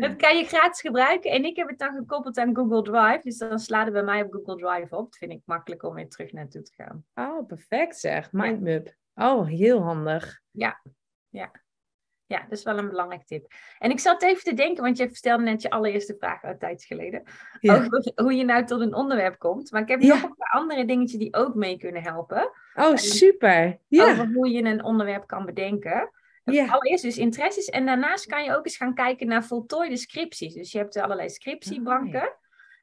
Dat 0.00 0.16
kan 0.16 0.36
je 0.36 0.44
gratis 0.46 0.80
gebruiken. 0.80 1.30
En 1.30 1.44
ik 1.44 1.56
heb 1.56 1.68
het 1.68 1.78
dan 1.78 1.94
gekoppeld 1.94 2.38
aan 2.38 2.56
Google 2.56 2.82
Drive. 2.82 3.20
Dus 3.22 3.38
dan 3.38 3.58
slaan 3.58 3.84
we 3.84 3.90
bij 3.90 4.02
mij 4.02 4.22
op 4.22 4.32
Google 4.32 4.56
Drive 4.56 4.96
op. 4.96 5.04
Dat 5.04 5.16
vind 5.16 5.32
ik 5.32 5.40
makkelijk 5.44 5.82
om 5.82 5.94
weer 5.94 6.08
terug 6.08 6.32
naartoe 6.32 6.62
te 6.62 6.72
gaan. 6.74 7.04
Oh, 7.14 7.46
perfect 7.46 7.98
zeg. 7.98 8.32
Mindmup. 8.32 8.94
Oh, 9.14 9.46
heel 9.46 9.82
handig. 9.82 10.40
Ja, 10.50 10.82
ja. 11.28 11.50
Ja, 12.28 12.40
dat 12.49 12.58
is 12.58 12.62
wel 12.62 12.78
een 12.78 12.88
belangrijk 12.88 13.25
tip. 13.25 13.52
En 13.78 13.90
ik 13.90 14.00
zat 14.00 14.23
even 14.23 14.42
te 14.42 14.54
denken, 14.54 14.82
want 14.82 14.97
je 14.97 15.08
stelde 15.12 15.42
net 15.42 15.62
je 15.62 15.70
allereerste 15.70 16.16
vraag 16.18 16.42
uit 16.42 16.61
tijd 16.61 16.85
geleden. 16.85 17.23
Over 17.61 18.12
hoe 18.14 18.35
je 18.35 18.44
nou 18.44 18.64
tot 18.64 18.80
een 18.80 18.94
onderwerp 18.94 19.38
komt. 19.38 19.70
Maar 19.70 19.82
ik 19.82 19.88
heb 19.88 20.00
nog 20.00 20.23
een 20.23 20.35
paar 20.37 20.61
andere 20.61 20.85
dingetjes 20.85 21.18
die 21.18 21.35
ook 21.35 21.54
mee 21.54 21.78
kunnen 21.78 22.02
helpen. 22.02 22.50
Oh, 22.75 22.97
super. 22.97 23.78
Ja. 23.88 24.11
Over 24.11 24.30
hoe 24.35 24.50
je 24.50 24.62
een 24.62 24.85
onderwerp 24.85 25.26
kan 25.26 25.44
bedenken. 25.44 26.11
Ja. 26.44 26.66
Allereerst 26.66 27.02
dus 27.02 27.18
interesses. 27.18 27.66
En 27.66 27.87
daarnaast 27.87 28.26
kan 28.26 28.44
je 28.44 28.56
ook 28.56 28.64
eens 28.64 28.76
gaan 28.76 28.94
kijken 28.94 29.26
naar 29.26 29.44
voltooide 29.44 29.97
scripties. 29.97 30.54
Dus 30.54 30.73
je 30.73 30.78
hebt 30.78 30.97
allerlei 30.97 31.28
scriptiebanken. 31.28 32.23
Oh, 32.23 32.35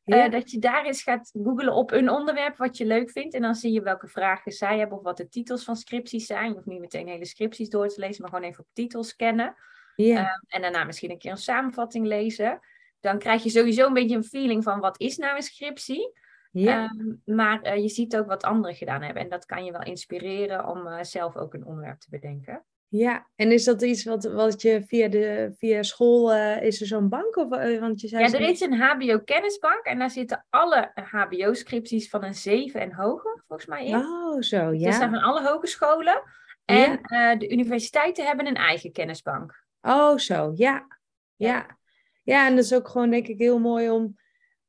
eh, 0.06 0.32
dat 0.32 0.52
je 0.52 0.60
daar 0.60 0.86
eens 0.86 1.04
gaat 1.04 1.32
googlen 1.44 1.74
op 1.74 1.92
een 1.92 2.10
onderwerp 2.10 2.58
wat 2.58 2.78
je 2.78 2.86
leuk 2.86 3.10
vindt. 3.10 3.34
En 3.34 3.42
dan 3.42 3.56
zie 3.56 3.72
je 3.72 3.82
welke 3.82 4.08
vragen 4.08 4.52
zij 4.52 4.78
hebben 4.78 4.98
of 4.98 5.04
wat 5.04 5.18
de 5.18 5.30
titels 5.30 5.64
van 5.64 5.76
scripties 5.76 6.26
zijn. 6.26 6.48
Je 6.48 6.54
hoeft 6.54 6.66
niet 6.66 6.80
meteen 6.80 7.08
hele 7.08 7.26
scripties 7.26 7.70
door 7.70 7.88
te 7.88 8.00
lezen, 8.00 8.22
maar 8.22 8.32
gewoon 8.32 8.50
even 8.50 8.64
op 8.64 8.70
titels 8.74 9.08
scannen. 9.08 9.56
Ja. 9.96 10.18
Ehm, 10.18 10.42
en 10.48 10.62
daarna 10.62 10.84
misschien 10.84 11.12
een 11.12 11.18
keer 11.18 11.32
een 11.32 11.38
samenvatting 11.38 12.06
lezen. 12.06 12.60
Dan 13.00 13.20
krijg 13.20 13.44
je 13.44 13.50
sowieso 13.50 13.88
een 13.88 13.94
beetje 13.94 14.16
een 14.16 14.24
feeling 14.24 14.64
van 14.64 14.80
wat 14.80 15.00
is 15.00 15.18
nou 15.18 15.36
een 15.36 15.42
scriptie. 15.42 16.14
Ja. 16.52 16.84
Ehm, 16.84 17.36
maar 17.36 17.62
eh, 17.62 17.82
je 17.82 17.90
ziet 17.90 18.18
ook 18.18 18.28
wat 18.28 18.44
anderen 18.44 18.76
gedaan 18.76 19.02
hebben. 19.02 19.24
En 19.24 19.30
dat 19.30 19.46
kan 19.46 19.66
je 19.66 19.72
wel 19.72 19.84
inspireren 19.84 20.68
om 20.68 20.88
uh, 20.88 20.98
zelf 21.02 21.36
ook 21.36 21.54
een 21.54 21.66
onderwerp 21.66 22.00
te 22.00 22.10
bedenken. 22.10 22.66
Ja, 22.88 23.28
en 23.36 23.52
is 23.52 23.64
dat 23.64 23.82
iets 23.82 24.04
wat, 24.04 24.24
wat 24.24 24.62
je 24.62 24.84
via, 24.88 25.08
de, 25.08 25.54
via 25.58 25.84
school, 25.84 26.34
uh, 26.34 26.62
is 26.62 26.82
er 26.82 26.88
zo'n 26.88 27.10
bank? 27.10 27.36
Of, 27.36 27.50
want 27.80 28.02
je 28.02 28.08
zei 28.08 28.24
ja, 28.24 28.34
er 28.34 28.50
is 28.50 28.62
een 28.62 28.74
HBO-kennisbank 28.74 29.86
en 29.86 30.00
daar 30.00 30.10
zitten 30.10 30.46
alle 30.50 30.92
HBO-scripties 30.94 32.10
van 32.10 32.24
een 32.24 32.36
7 32.36 32.82
en 32.82 32.94
hoger, 32.94 33.44
volgens 33.48 33.70
mij 33.70 33.86
in. 33.86 33.96
Oh, 33.96 34.42
zo, 34.42 34.74
ja. 34.74 34.90
Dus 34.90 34.98
van 34.98 35.22
alle 35.22 35.48
hogescholen. 35.48 36.22
En 36.66 37.00
de 37.40 37.50
universiteiten 37.50 38.26
hebben 38.26 38.48
een 38.48 38.56
eigen 38.56 38.92
kennisbank. 38.92 39.64
Oh, 39.82 40.18
zo, 40.18 40.52
ja. 40.56 40.88
Ja. 41.36 41.78
Ja, 42.24 42.48
en 42.48 42.56
dat 42.56 42.64
is 42.64 42.74
ook 42.74 42.88
gewoon 42.88 43.10
denk 43.10 43.28
ik 43.28 43.40
heel 43.40 43.60
mooi 43.60 43.90
om 43.90 44.18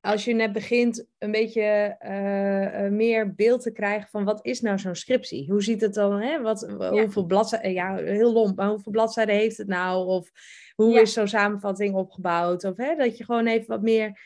als 0.07 0.25
je 0.25 0.35
net 0.35 0.53
begint 0.53 1.07
een 1.19 1.31
beetje 1.31 1.97
eh, 1.99 2.85
eh, 2.85 2.93
meer 2.93 3.35
beeld 3.35 3.63
te 3.63 3.73
krijgen 3.73 4.09
van 4.09 4.25
wat 4.25 4.39
is 4.43 4.61
nou 4.61 4.79
zo'n 4.79 4.95
scriptie? 4.95 5.51
Hoe 5.51 5.63
ziet 5.63 5.81
het 5.81 5.95
dan? 5.95 6.21
Hè? 6.21 6.41
Wat, 6.41 6.61
Hoeveel 6.91 7.25
bladzijden, 7.25 7.73
ja, 7.73 7.97
heel 7.97 8.33
lomp, 8.33 8.57
maar 8.57 8.69
hoeveel 8.69 8.93
bladzijden 8.93 9.35
heeft 9.35 9.57
het 9.57 9.67
nou? 9.67 10.07
Of 10.07 10.31
hoe 10.75 11.01
is 11.01 11.13
zo'n 11.13 11.29
samenvatting 11.29 11.95
opgebouwd? 11.95 12.65
Of 12.65 12.77
hè, 12.77 12.95
dat 12.95 13.19
je 13.19 13.25
gewoon 13.25 13.47
even 13.47 13.67
wat 13.67 13.83
meer, 13.83 14.21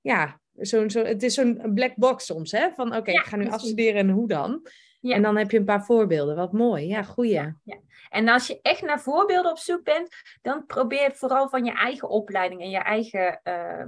ja, 0.00 0.40
zo'n, 0.54 0.90
zo, 0.90 1.04
het 1.04 1.22
is 1.22 1.34
zo'n 1.34 1.72
black 1.74 1.94
box 1.96 2.26
soms, 2.26 2.52
hè? 2.52 2.70
Van 2.70 2.96
oké, 2.96 3.10
ik 3.10 3.18
ga 3.18 3.36
nu 3.36 3.48
afstuderen 3.48 4.00
en 4.00 4.10
hoe 4.10 4.28
dan? 4.28 4.66
En 5.00 5.22
dan 5.22 5.36
heb 5.36 5.50
je 5.50 5.58
een 5.58 5.64
paar 5.64 5.84
voorbeelden. 5.84 6.36
Wat 6.36 6.52
mooi. 6.52 6.86
Ja, 6.86 7.02
goeie. 7.02 7.32
Ja, 7.64 7.78
En 8.10 8.28
als 8.28 8.46
je 8.46 8.58
echt 8.62 8.82
naar 8.82 9.00
voorbeelden 9.00 9.50
op 9.50 9.58
zoek 9.58 9.84
bent, 9.84 10.08
dan 10.42 10.66
probeer 10.66 11.12
vooral 11.14 11.48
van 11.48 11.64
je 11.64 11.72
eigen 11.72 12.08
opleiding 12.08 12.60
en 12.60 12.70
je 12.70 12.78
eigen 12.78 13.40
uh, 13.44 13.84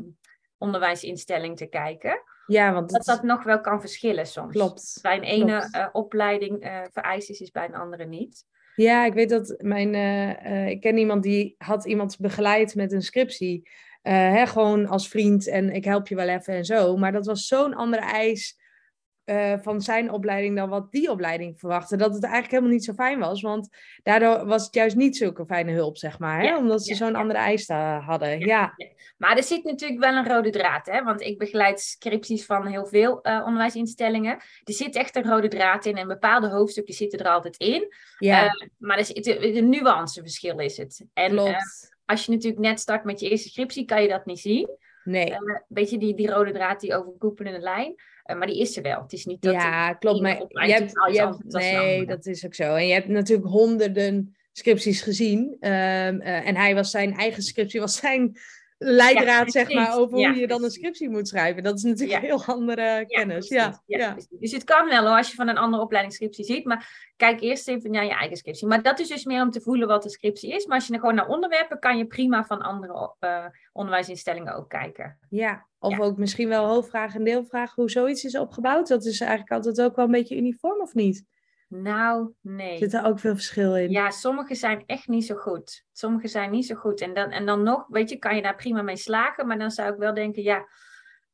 onderwijsinstelling 0.64 1.56
te 1.56 1.66
kijken. 1.66 2.22
Ja, 2.46 2.72
want 2.72 2.90
dat 2.90 3.04
dat 3.04 3.22
nog 3.22 3.42
wel 3.42 3.60
kan 3.60 3.80
verschillen 3.80 4.26
soms. 4.26 4.52
Klopt. 4.52 4.98
Bij 5.02 5.16
een 5.16 5.22
ene 5.22 5.68
uh, 5.76 5.86
opleiding 5.92 6.64
uh, 6.64 6.80
vereist 6.92 7.30
is, 7.30 7.40
is 7.40 7.50
bij 7.50 7.64
een 7.64 7.74
andere 7.74 8.04
niet. 8.04 8.44
Ja, 8.76 9.04
ik 9.04 9.14
weet 9.14 9.28
dat 9.28 9.54
mijn. 9.58 9.94
Uh, 9.94 10.68
ik 10.68 10.80
ken 10.80 10.98
iemand 10.98 11.22
die 11.22 11.54
had 11.58 11.86
iemand 11.86 12.18
begeleid 12.18 12.74
met 12.74 12.92
een 12.92 13.02
scriptie. 13.02 13.68
hè, 14.02 14.46
gewoon 14.46 14.86
als 14.86 15.08
vriend 15.08 15.48
en 15.48 15.70
ik 15.70 15.84
help 15.84 16.08
je 16.08 16.14
wel 16.14 16.28
even 16.28 16.54
en 16.54 16.64
zo. 16.64 16.96
Maar 16.96 17.12
dat 17.12 17.26
was 17.26 17.46
zo'n 17.46 17.74
andere 17.74 18.02
eis 18.02 18.58
uh, 19.24 19.54
van 19.62 19.80
zijn 19.80 20.10
opleiding 20.10 20.56
dan 20.56 20.68
wat 20.68 20.90
die 20.90 21.10
opleiding 21.10 21.58
verwachtte. 21.58 21.96
Dat 21.96 22.14
het 22.14 22.22
eigenlijk 22.22 22.52
helemaal 22.52 22.72
niet 22.72 22.84
zo 22.84 22.92
fijn 22.92 23.18
was. 23.18 23.40
Want 23.40 23.68
daardoor 24.02 24.46
was 24.46 24.64
het 24.64 24.74
juist 24.74 24.96
niet 24.96 25.16
zulke 25.16 25.46
fijne 25.46 25.72
hulp, 25.72 25.96
zeg 25.96 26.18
maar. 26.18 26.42
Hè? 26.42 26.56
Omdat 26.56 26.84
ze 26.84 26.94
zo'n 26.94 27.14
andere 27.14 27.38
eis 27.38 27.68
hadden. 27.68 28.38
Ja. 28.38 28.74
Maar 29.16 29.36
er 29.36 29.42
zit 29.42 29.64
natuurlijk 29.64 30.00
wel 30.00 30.14
een 30.14 30.28
rode 30.28 30.50
draad. 30.50 30.86
Hè? 30.86 31.02
Want 31.02 31.20
ik 31.20 31.38
begeleid 31.38 31.80
scripties 31.80 32.46
van 32.46 32.66
heel 32.66 32.86
veel 32.86 33.18
uh, 33.22 33.42
onderwijsinstellingen. 33.46 34.34
Er 34.64 34.74
zit 34.74 34.96
echt 34.96 35.16
een 35.16 35.28
rode 35.28 35.48
draad 35.48 35.86
in. 35.86 35.96
En 35.96 36.08
bepaalde 36.08 36.48
hoofdstukken 36.48 36.94
zitten 36.94 37.18
er 37.18 37.28
altijd 37.28 37.56
in. 37.56 37.94
Ja. 38.18 38.44
Uh, 38.44 38.50
maar 38.78 38.98
er 38.98 39.04
zit 39.04 39.26
een 39.26 39.68
nuanceverschil 39.68 40.58
is 40.58 40.76
het. 40.76 41.06
En 41.12 41.38
als 42.04 42.24
je 42.24 42.32
natuurlijk 42.32 42.62
net 42.62 42.80
start 42.80 43.04
met 43.04 43.20
je 43.20 43.30
eerste 43.30 43.48
scriptie, 43.48 43.84
kan 43.84 44.02
je 44.02 44.08
dat 44.08 44.26
niet 44.26 44.40
zien. 44.40 44.68
Nee. 45.04 45.30
Uh, 45.30 45.38
weet 45.68 45.90
je, 45.90 45.98
die, 45.98 46.14
die 46.14 46.30
rode 46.30 46.52
draad, 46.52 46.80
die 46.80 46.96
overkoepelende 46.96 47.58
lijn. 47.58 47.94
Uh, 48.26 48.36
maar 48.36 48.46
die 48.46 48.60
is 48.60 48.76
er 48.76 48.82
wel. 48.82 49.02
Het 49.02 49.12
is 49.12 49.24
niet 49.24 49.42
dat... 49.42 49.52
Ja, 49.52 49.92
klopt. 49.92 50.20
Maar 50.20 50.36
je 50.66 50.72
hebt, 50.72 50.92
je 51.12 51.18
hebt, 51.18 51.44
nee, 51.44 52.06
dat 52.06 52.26
is 52.26 52.46
ook 52.46 52.54
zo. 52.54 52.74
En 52.74 52.86
je 52.86 52.92
hebt 52.92 53.08
natuurlijk 53.08 53.48
honderden 53.48 54.36
scripties 54.52 55.02
gezien. 55.02 55.38
Um, 55.38 55.60
uh, 55.60 56.46
en 56.46 56.56
hij 56.56 56.74
was 56.74 56.90
zijn 56.90 57.14
eigen 57.14 57.42
scriptie, 57.42 57.80
was 57.80 57.96
zijn 57.96 58.36
leidraad, 58.78 59.52
zeg 59.52 59.72
maar, 59.72 59.98
over 59.98 60.16
hoe 60.16 60.36
je 60.36 60.46
dan 60.46 60.64
een 60.64 60.70
scriptie 60.70 61.10
moet 61.10 61.28
schrijven. 61.28 61.62
Dat 61.62 61.76
is 61.76 61.82
natuurlijk 61.82 62.20
heel 62.20 62.44
andere 62.44 63.04
kennis. 63.06 63.48
Ja, 63.48 63.82
ja, 63.86 64.16
Dus 64.30 64.52
het 64.52 64.64
kan 64.64 64.88
wel 64.88 65.06
hoor, 65.06 65.16
als 65.16 65.30
je 65.30 65.34
van 65.34 65.48
een 65.48 65.58
andere 65.58 65.82
opleiding 65.82 66.14
scriptie 66.14 66.44
ziet. 66.44 66.64
Maar 66.64 67.12
kijk 67.16 67.40
eerst 67.40 67.68
even 67.68 67.90
naar 67.90 68.04
je 68.04 68.14
eigen 68.14 68.36
scriptie. 68.36 68.66
Maar 68.66 68.82
dat 68.82 68.98
is 68.98 69.08
dus 69.08 69.24
meer 69.24 69.42
om 69.42 69.50
te 69.50 69.60
voelen 69.60 69.88
wat 69.88 70.02
de 70.02 70.10
scriptie 70.10 70.52
is. 70.52 70.66
Maar 70.66 70.76
als 70.76 70.86
je 70.86 70.94
gewoon 70.94 71.14
naar 71.14 71.28
onderwerpen, 71.28 71.78
kan 71.78 71.98
je 71.98 72.06
prima 72.06 72.44
van 72.44 72.62
andere 72.62 73.14
uh, 73.20 73.44
onderwijsinstellingen 73.72 74.56
ook 74.56 74.68
kijken. 74.68 75.18
Ja, 75.28 75.66
of 75.78 76.00
ook 76.00 76.16
misschien 76.16 76.48
wel 76.48 76.66
hoofdvragen 76.66 77.18
en 77.18 77.24
deelvragen 77.24 77.74
hoe 77.74 77.90
zoiets 77.90 78.24
is 78.24 78.38
opgebouwd. 78.38 78.88
Dat 78.88 79.04
is 79.04 79.20
eigenlijk 79.20 79.50
altijd 79.52 79.80
ook 79.80 79.96
wel 79.96 80.04
een 80.04 80.10
beetje 80.10 80.36
uniform, 80.36 80.80
of 80.80 80.94
niet? 80.94 81.24
Nou, 81.68 82.32
nee. 82.40 82.78
Zit 82.78 82.94
er 82.94 83.04
ook 83.04 83.18
veel 83.18 83.34
verschil 83.34 83.76
in? 83.76 83.90
Ja, 83.90 84.10
sommige 84.10 84.54
zijn 84.54 84.82
echt 84.86 85.08
niet 85.08 85.26
zo 85.26 85.34
goed. 85.34 85.84
Sommige 85.92 86.28
zijn 86.28 86.50
niet 86.50 86.66
zo 86.66 86.74
goed. 86.74 87.00
En 87.00 87.14
dan, 87.14 87.30
en 87.30 87.46
dan 87.46 87.62
nog, 87.62 87.86
weet 87.88 88.10
je, 88.10 88.16
kan 88.16 88.36
je 88.36 88.42
daar 88.42 88.56
prima 88.56 88.82
mee 88.82 88.96
slagen. 88.96 89.46
Maar 89.46 89.58
dan 89.58 89.70
zou 89.70 89.92
ik 89.92 89.98
wel 89.98 90.14
denken, 90.14 90.42
ja, 90.42 90.68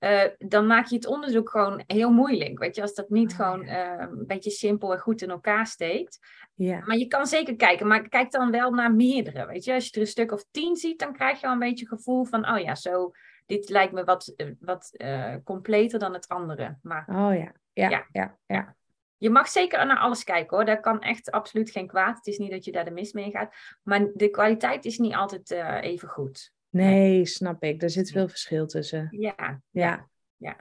uh, 0.00 0.22
dan 0.38 0.66
maak 0.66 0.86
je 0.86 0.94
het 0.94 1.06
onderzoek 1.06 1.50
gewoon 1.50 1.82
heel 1.86 2.10
moeilijk. 2.10 2.58
Weet 2.58 2.74
je, 2.74 2.82
als 2.82 2.94
dat 2.94 3.08
niet 3.08 3.30
oh, 3.30 3.36
gewoon 3.36 3.64
uh, 3.64 3.94
een 3.98 4.26
beetje 4.26 4.50
simpel 4.50 4.92
en 4.92 4.98
goed 4.98 5.22
in 5.22 5.30
elkaar 5.30 5.66
steekt. 5.66 6.18
Ja. 6.54 6.82
Maar 6.84 6.96
je 6.96 7.06
kan 7.06 7.26
zeker 7.26 7.56
kijken, 7.56 7.86
maar 7.86 8.08
kijk 8.08 8.30
dan 8.30 8.50
wel 8.50 8.70
naar 8.70 8.94
meerdere. 8.94 9.46
Weet 9.46 9.64
je, 9.64 9.74
als 9.74 9.84
je 9.84 9.92
er 9.92 10.00
een 10.00 10.06
stuk 10.06 10.32
of 10.32 10.44
tien 10.50 10.76
ziet, 10.76 10.98
dan 10.98 11.12
krijg 11.12 11.40
je 11.40 11.46
al 11.46 11.52
een 11.52 11.58
beetje 11.58 11.86
gevoel 11.86 12.24
van, 12.24 12.50
oh 12.50 12.58
ja, 12.58 12.74
zo, 12.74 13.10
dit 13.46 13.68
lijkt 13.68 13.92
me 13.92 14.04
wat, 14.04 14.34
wat 14.60 14.90
uh, 14.92 15.34
completer 15.44 15.98
dan 15.98 16.12
het 16.12 16.28
andere. 16.28 16.78
Maar, 16.82 17.04
oh 17.08 17.34
ja, 17.34 17.52
ja, 17.72 17.88
ja. 17.88 18.06
ja, 18.12 18.38
ja. 18.46 18.76
Je 19.20 19.30
mag 19.30 19.48
zeker 19.48 19.87
naar 19.87 19.98
alles 19.98 20.24
kijken 20.24 20.56
hoor. 20.56 20.66
Dat 20.66 20.80
kan 20.80 21.00
echt 21.00 21.30
absoluut 21.30 21.70
geen 21.70 21.87
kwaad. 21.87 22.16
Het 22.16 22.26
is 22.26 22.38
niet 22.38 22.50
dat 22.50 22.64
je 22.64 22.72
daar 22.72 22.85
de 22.85 22.90
mis 22.90 23.12
mee 23.12 23.30
gaat. 23.30 23.54
Maar 23.83 24.11
de 24.14 24.28
kwaliteit 24.28 24.85
is 24.85 24.98
niet 24.98 25.14
altijd 25.14 25.50
uh, 25.50 25.83
even 25.83 26.09
goed. 26.09 26.52
Nee, 26.68 27.26
snap 27.26 27.62
ik. 27.62 27.83
Er 27.83 27.90
zit 27.90 28.11
veel 28.11 28.28
verschil 28.28 28.66
tussen. 28.66 29.09
Ja, 29.11 29.61
ja. 29.70 30.09
ja. 30.37 30.56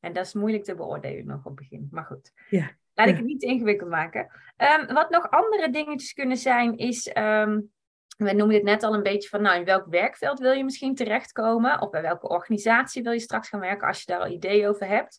En 0.00 0.12
dat 0.12 0.26
is 0.26 0.34
moeilijk 0.34 0.64
te 0.64 0.74
beoordelen 0.74 1.26
nog 1.26 1.38
op 1.38 1.44
het 1.44 1.54
begin. 1.54 1.88
Maar 1.90 2.04
goed. 2.04 2.32
Ja. 2.48 2.70
Laat 2.94 3.08
ik 3.08 3.16
het 3.16 3.24
niet 3.24 3.42
ingewikkeld 3.42 3.90
maken. 3.90 4.30
Um, 4.56 4.94
wat 4.94 5.10
nog 5.10 5.30
andere 5.30 5.70
dingetjes 5.70 6.12
kunnen 6.12 6.36
zijn, 6.36 6.76
is. 6.76 7.16
Um, 7.16 7.72
we 8.16 8.32
noemen 8.32 8.54
het 8.54 8.64
net 8.64 8.82
al 8.82 8.94
een 8.94 9.02
beetje 9.02 9.28
van, 9.28 9.42
nou, 9.42 9.58
in 9.58 9.64
welk 9.64 9.86
werkveld 9.86 10.38
wil 10.38 10.52
je 10.52 10.64
misschien 10.64 10.94
terechtkomen? 10.94 11.80
Of 11.80 11.90
bij 11.90 12.02
welke 12.02 12.28
organisatie 12.28 13.02
wil 13.02 13.12
je 13.12 13.20
straks 13.20 13.48
gaan 13.48 13.60
werken 13.60 13.88
als 13.88 13.98
je 13.98 14.06
daar 14.06 14.20
al 14.20 14.32
ideeën 14.32 14.68
over 14.68 14.86
hebt? 14.86 15.18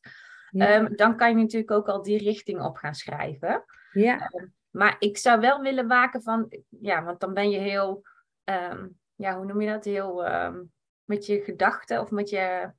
Ehm, 0.51 0.95
dan 0.95 1.17
kan 1.17 1.29
je 1.29 1.35
natuurlijk 1.35 1.71
ook 1.71 1.87
al 1.87 2.01
die 2.01 2.17
richting 2.17 2.61
op 2.61 2.75
gaan 2.75 2.95
schrijven. 2.95 3.63
Ja. 3.91 4.29
Um, 4.33 4.53
maar 4.69 4.95
ik 4.99 5.17
zou 5.17 5.39
wel 5.39 5.61
willen 5.61 5.87
waken 5.87 6.21
van, 6.21 6.53
ja, 6.69 7.03
want 7.03 7.19
dan 7.19 7.33
ben 7.33 7.49
je 7.49 7.59
heel, 7.59 8.03
um, 8.43 8.99
ja, 9.15 9.37
hoe 9.37 9.45
noem 9.45 9.61
je 9.61 9.67
dat? 9.67 9.85
Heel 9.85 10.23
met 11.11 11.25
je 11.25 11.41
gedachten 11.41 12.01
of 12.01 12.11
met 12.11 12.29
je, 12.29 12.71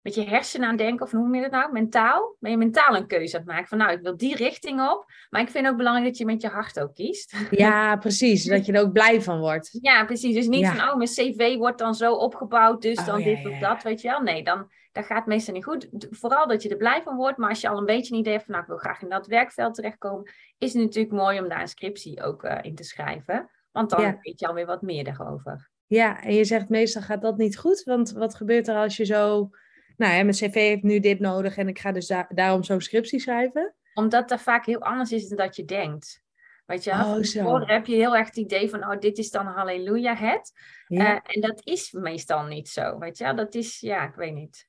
met 0.00 0.14
je 0.14 0.24
hersenen 0.24 0.68
aan 0.68 0.76
denken, 0.76 1.06
of 1.06 1.10
hoe 1.10 1.20
noem 1.20 1.34
je 1.34 1.40
dat 1.40 1.50
nou? 1.50 1.72
Mentaal? 1.72 2.36
Ben 2.38 2.50
je 2.50 2.56
mentaal 2.56 2.96
een 2.96 3.06
keuze 3.06 3.36
aan 3.36 3.42
het 3.42 3.50
maken 3.50 3.68
van, 3.68 3.78
nou, 3.78 3.92
ik 3.92 4.00
wil 4.02 4.16
die 4.16 4.36
richting 4.36 4.88
op. 4.90 5.04
Maar 5.30 5.40
ik 5.40 5.48
vind 5.48 5.66
ook 5.66 5.76
belangrijk 5.76 6.08
dat 6.08 6.18
je 6.18 6.24
met 6.24 6.42
je 6.42 6.48
hart 6.48 6.80
ook 6.80 6.94
kiest. 6.94 7.36
Ja, 7.50 7.96
precies. 7.96 8.44
dat 8.44 8.66
je 8.66 8.72
er 8.72 8.82
ook 8.82 8.92
blij 8.92 9.22
van 9.22 9.38
wordt. 9.38 9.78
Ja, 9.80 10.04
precies. 10.04 10.34
Dus 10.34 10.46
niet 10.46 10.66
van, 10.66 10.88
oh, 10.88 10.96
mijn 10.96 11.08
cv 11.08 11.56
wordt 11.56 11.78
dan 11.78 11.94
zo 11.94 12.12
opgebouwd, 12.12 12.82
dus 12.82 12.98
oh, 12.98 13.06
dan 13.06 13.22
dit 13.22 13.46
of 13.46 13.58
dat, 13.58 13.82
weet 13.82 14.00
je 14.00 14.08
wel. 14.08 14.20
Nee, 14.20 14.44
dan 14.44 14.70
dat 14.92 15.04
gaat 15.04 15.26
meestal 15.26 15.54
niet 15.54 15.64
goed. 15.64 15.88
Vooral 16.10 16.46
dat 16.46 16.62
je 16.62 16.68
er 16.68 16.76
blij 16.76 17.02
van 17.02 17.16
wordt, 17.16 17.38
maar 17.38 17.48
als 17.48 17.60
je 17.60 17.68
al 17.68 17.78
een 17.78 17.84
beetje 17.84 18.12
een 18.12 18.20
idee 18.20 18.32
hebt 18.32 18.44
van, 18.44 18.52
nou, 18.52 18.64
ik 18.64 18.70
wil 18.70 18.80
graag 18.80 19.02
in 19.02 19.08
dat 19.08 19.26
werkveld 19.26 19.74
terechtkomen, 19.74 20.30
is 20.58 20.72
het 20.72 20.82
natuurlijk 20.82 21.14
mooi 21.14 21.40
om 21.40 21.48
daar 21.48 21.60
een 21.60 21.68
scriptie 21.68 22.22
ook 22.22 22.44
uh, 22.44 22.58
in 22.62 22.74
te 22.74 22.84
schrijven. 22.84 23.50
Want 23.70 23.90
dan 23.90 24.18
weet 24.20 24.40
je 24.40 24.46
alweer 24.46 24.66
wat 24.66 24.82
meer 24.82 25.04
daarover. 25.04 25.70
Ja, 25.86 26.22
en 26.22 26.34
je 26.34 26.44
zegt 26.44 26.68
meestal 26.68 27.02
gaat 27.02 27.22
dat 27.22 27.36
niet 27.36 27.58
goed, 27.58 27.82
want 27.82 28.12
wat 28.12 28.34
gebeurt 28.34 28.68
er 28.68 28.76
als 28.76 28.96
je 28.96 29.04
zo, 29.04 29.50
nou 29.96 30.14
ja, 30.14 30.22
mijn 30.22 30.30
cv 30.30 30.54
heeft 30.54 30.82
nu 30.82 31.00
dit 31.00 31.20
nodig 31.20 31.56
en 31.56 31.68
ik 31.68 31.78
ga 31.78 31.92
dus 31.92 32.06
da 32.06 32.26
daarom 32.28 32.62
zo'n 32.62 32.80
scriptie 32.80 33.20
schrijven? 33.20 33.74
Omdat 33.94 34.28
dat 34.28 34.40
vaak 34.40 34.66
heel 34.66 34.80
anders 34.80 35.12
is 35.12 35.28
dan 35.28 35.36
dat 35.36 35.56
je 35.56 35.64
denkt. 35.64 36.22
Weet 36.66 36.84
je, 36.84 36.90
oh, 36.90 37.68
heb 37.68 37.86
je 37.86 37.94
heel 37.94 38.16
erg 38.16 38.26
het 38.26 38.36
idee 38.36 38.70
van, 38.70 38.84
oh, 38.84 38.98
dit 38.98 39.18
is 39.18 39.30
dan 39.30 39.46
halleluja 39.46 40.16
het. 40.16 40.52
Ja. 40.86 41.14
Uh, 41.14 41.20
en 41.22 41.40
dat 41.40 41.60
is 41.64 41.92
meestal 41.92 42.44
niet 42.44 42.68
zo, 42.68 42.98
weet 42.98 43.18
je. 43.18 43.34
Dat 43.34 43.54
is, 43.54 43.80
ja, 43.80 44.08
ik 44.08 44.14
weet 44.14 44.34
niet. 44.34 44.68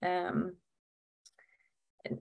Um, 0.00 0.58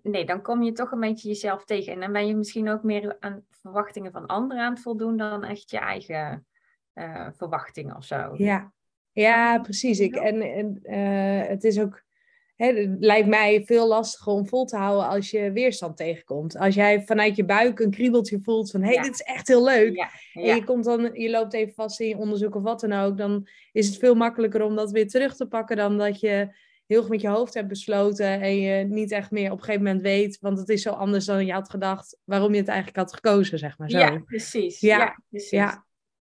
nee, 0.03 0.25
dan 0.25 0.41
kom 0.41 0.63
je 0.63 0.71
toch 0.71 0.91
een 0.91 0.99
beetje 0.99 1.27
jezelf 1.27 1.65
tegen. 1.65 1.93
En 1.93 1.99
dan 1.99 2.11
ben 2.11 2.27
je 2.27 2.35
misschien 2.35 2.69
ook 2.69 2.83
meer 2.83 3.17
aan 3.19 3.45
verwachtingen 3.49 4.11
van 4.11 4.25
anderen 4.25 4.63
aan 4.63 4.73
het 4.73 4.81
voldoen 4.81 5.17
dan 5.17 5.43
echt 5.43 5.71
je 5.71 5.77
eigen 5.77 6.47
uh, 6.93 7.27
verwachtingen 7.31 7.95
of 7.95 8.03
zo. 8.03 8.33
Ja, 8.37 8.73
ja 9.11 9.59
precies. 9.59 9.99
Ik, 9.99 10.15
en 10.15 10.41
en 10.41 10.79
uh, 10.83 11.47
het 11.47 11.63
is 11.63 11.79
ook. 11.79 12.07
Hè, 12.55 12.73
het 12.73 12.95
lijkt 12.99 13.27
mij 13.27 13.63
veel 13.65 13.87
lastiger 13.87 14.33
om 14.33 14.47
vol 14.47 14.65
te 14.65 14.77
houden 14.77 15.07
als 15.07 15.31
je 15.31 15.51
weerstand 15.51 15.97
tegenkomt. 15.97 16.57
Als 16.57 16.75
jij 16.75 17.01
vanuit 17.01 17.35
je 17.35 17.45
buik 17.45 17.79
een 17.79 17.91
kriebeltje 17.91 18.39
voelt 18.39 18.71
van 18.71 18.81
hé, 18.81 18.87
hey, 18.87 18.95
ja. 18.95 19.01
dit 19.01 19.13
is 19.13 19.21
echt 19.21 19.47
heel 19.47 19.63
leuk. 19.63 19.95
Ja, 19.95 20.09
ja. 20.33 20.49
En 20.49 20.55
je, 20.55 20.63
komt 20.63 20.83
dan, 20.83 21.09
je 21.13 21.29
loopt 21.29 21.53
even 21.53 21.73
vast 21.73 21.99
in 21.99 22.07
je 22.07 22.17
onderzoek 22.17 22.55
of 22.55 22.63
wat 22.63 22.79
dan 22.79 22.93
ook. 22.93 23.17
Dan 23.17 23.47
is 23.71 23.87
het 23.87 23.97
veel 23.97 24.15
makkelijker 24.15 24.61
om 24.61 24.75
dat 24.75 24.91
weer 24.91 25.07
terug 25.07 25.35
te 25.35 25.47
pakken 25.47 25.77
dan 25.77 25.97
dat 25.97 26.19
je 26.19 26.55
heel 26.89 27.01
goed 27.01 27.09
met 27.09 27.21
je 27.21 27.27
hoofd 27.27 27.53
hebt 27.53 27.67
besloten 27.67 28.41
en 28.41 28.55
je 28.55 28.83
niet 28.83 29.11
echt 29.11 29.31
meer 29.31 29.51
op 29.51 29.57
een 29.57 29.63
gegeven 29.63 29.83
moment 29.83 30.01
weet, 30.01 30.37
want 30.39 30.57
het 30.57 30.69
is 30.69 30.81
zo 30.81 30.89
anders 30.89 31.25
dan 31.25 31.45
je 31.45 31.53
had 31.53 31.69
gedacht, 31.69 32.17
waarom 32.23 32.51
je 32.53 32.59
het 32.59 32.67
eigenlijk 32.67 32.97
had 32.97 33.13
gekozen, 33.13 33.59
zeg 33.59 33.77
maar 33.77 33.89
zo. 33.89 33.97
Ja, 33.97 34.19
precies. 34.19 34.79
Ja, 34.79 34.97
ja 34.97 35.23
precies. 35.29 35.49
Ja. 35.49 35.85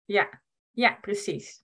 ja. 0.06 0.42
Ja, 0.72 0.98
precies. 1.02 1.64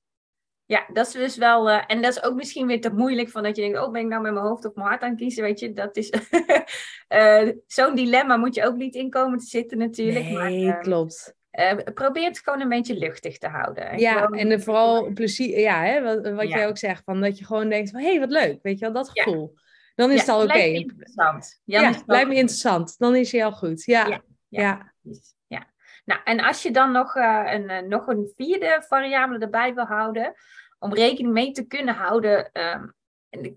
ja, 0.65 0.85
dat 0.93 1.07
is 1.07 1.13
dus 1.13 1.37
wel. 1.37 1.69
eh, 1.69 1.83
en 1.87 2.01
dat 2.01 2.11
is 2.15 2.23
ook 2.23 2.35
misschien 2.35 2.67
weer 2.67 2.81
te 2.81 2.93
moeilijk 2.93 3.29
van 3.29 3.43
dat 3.43 3.55
je 3.55 3.61
denkt: 3.61 3.79
oh, 3.79 3.91
ben 3.91 4.01
ik 4.01 4.07
nou 4.07 4.21
met 4.21 4.33
mijn 4.33 4.45
hoofd 4.45 4.65
of 4.65 4.75
mijn 4.75 4.87
hart 4.87 5.01
aan 5.01 5.09
het 5.09 5.19
kiezen? 5.19 5.43
Weet 5.43 5.59
je, 5.59 5.73
dat 5.73 5.97
is. 5.97 6.09
eh, 7.07 7.49
Zo'n 7.67 7.95
dilemma 7.95 8.37
moet 8.37 8.55
je 8.55 8.65
ook 8.65 8.75
niet 8.75 8.95
in 8.95 9.09
komen 9.09 9.39
te 9.39 9.45
zitten, 9.45 9.77
natuurlijk. 9.77 10.29
maar, 10.29 10.49
Nee, 10.49 10.71
eh, 10.71 10.79
klopt. 10.79 11.35
Eh, 11.55 11.93
probeer 11.93 12.23
het 12.27 12.39
gewoon 12.39 12.61
een 12.61 12.69
beetje 12.69 12.97
luchtig 12.97 13.37
te 13.37 13.47
houden. 13.47 13.89
En 13.89 13.99
Ja, 13.99 14.13
gewoon- 14.21 14.37
en 14.37 14.61
vooral 14.61 15.13
plezier, 15.13 15.59
ja, 15.59 15.83
hè, 15.83 16.01
wat, 16.01 16.29
wat 16.33 16.47
Ja. 16.47 16.57
jij 16.57 16.67
ook 16.67 16.77
zegt, 16.77 17.03
van 17.03 17.21
dat 17.21 17.37
je 17.37 17.45
gewoon 17.45 17.69
denkt 17.69 17.89
van, 17.89 17.99
hé, 17.99 18.09
hey, 18.09 18.19
wat 18.19 18.31
leuk, 18.31 18.59
weet 18.61 18.79
je 18.79 18.85
wel, 18.85 18.93
dat 18.93 19.09
Ja. 19.13 19.23
gevoel. 19.23 19.55
Dan 19.95 20.09
is 20.11 20.15
Ja, 20.15 20.21
het 20.21 20.29
al 20.29 20.43
oké. 20.43 20.53
me 20.53 20.71
interessant. 20.73 21.61
Ja, 21.63 21.93
lijkt 22.05 22.27
me 22.29 22.35
interessant. 22.35 22.97
Dan 22.97 23.15
is 23.15 23.31
hij 23.31 23.45
al 23.45 23.51
goed. 23.51 23.83
Ja, 23.83 24.07
Ja, 24.07 24.21
ja. 24.47 24.61
ja. 24.61 24.93
Ja. 25.47 25.65
Nou, 26.05 26.21
en 26.23 26.39
als 26.39 26.63
je 26.63 26.71
dan 26.71 26.91
nog, 26.91 27.15
eh, 27.15 27.43
een, 27.45 27.69
eh, 27.69 27.81
nog 27.81 28.07
een 28.07 28.31
vierde 28.35 28.83
variabele 28.87 29.39
erbij 29.39 29.73
wil 29.73 29.85
houden, 29.85 30.33
om 30.79 30.93
rekening 30.93 31.33
mee 31.33 31.51
te 31.51 31.67
kunnen 31.67 31.95
houden, 31.95 32.51
ehm, 32.51 32.85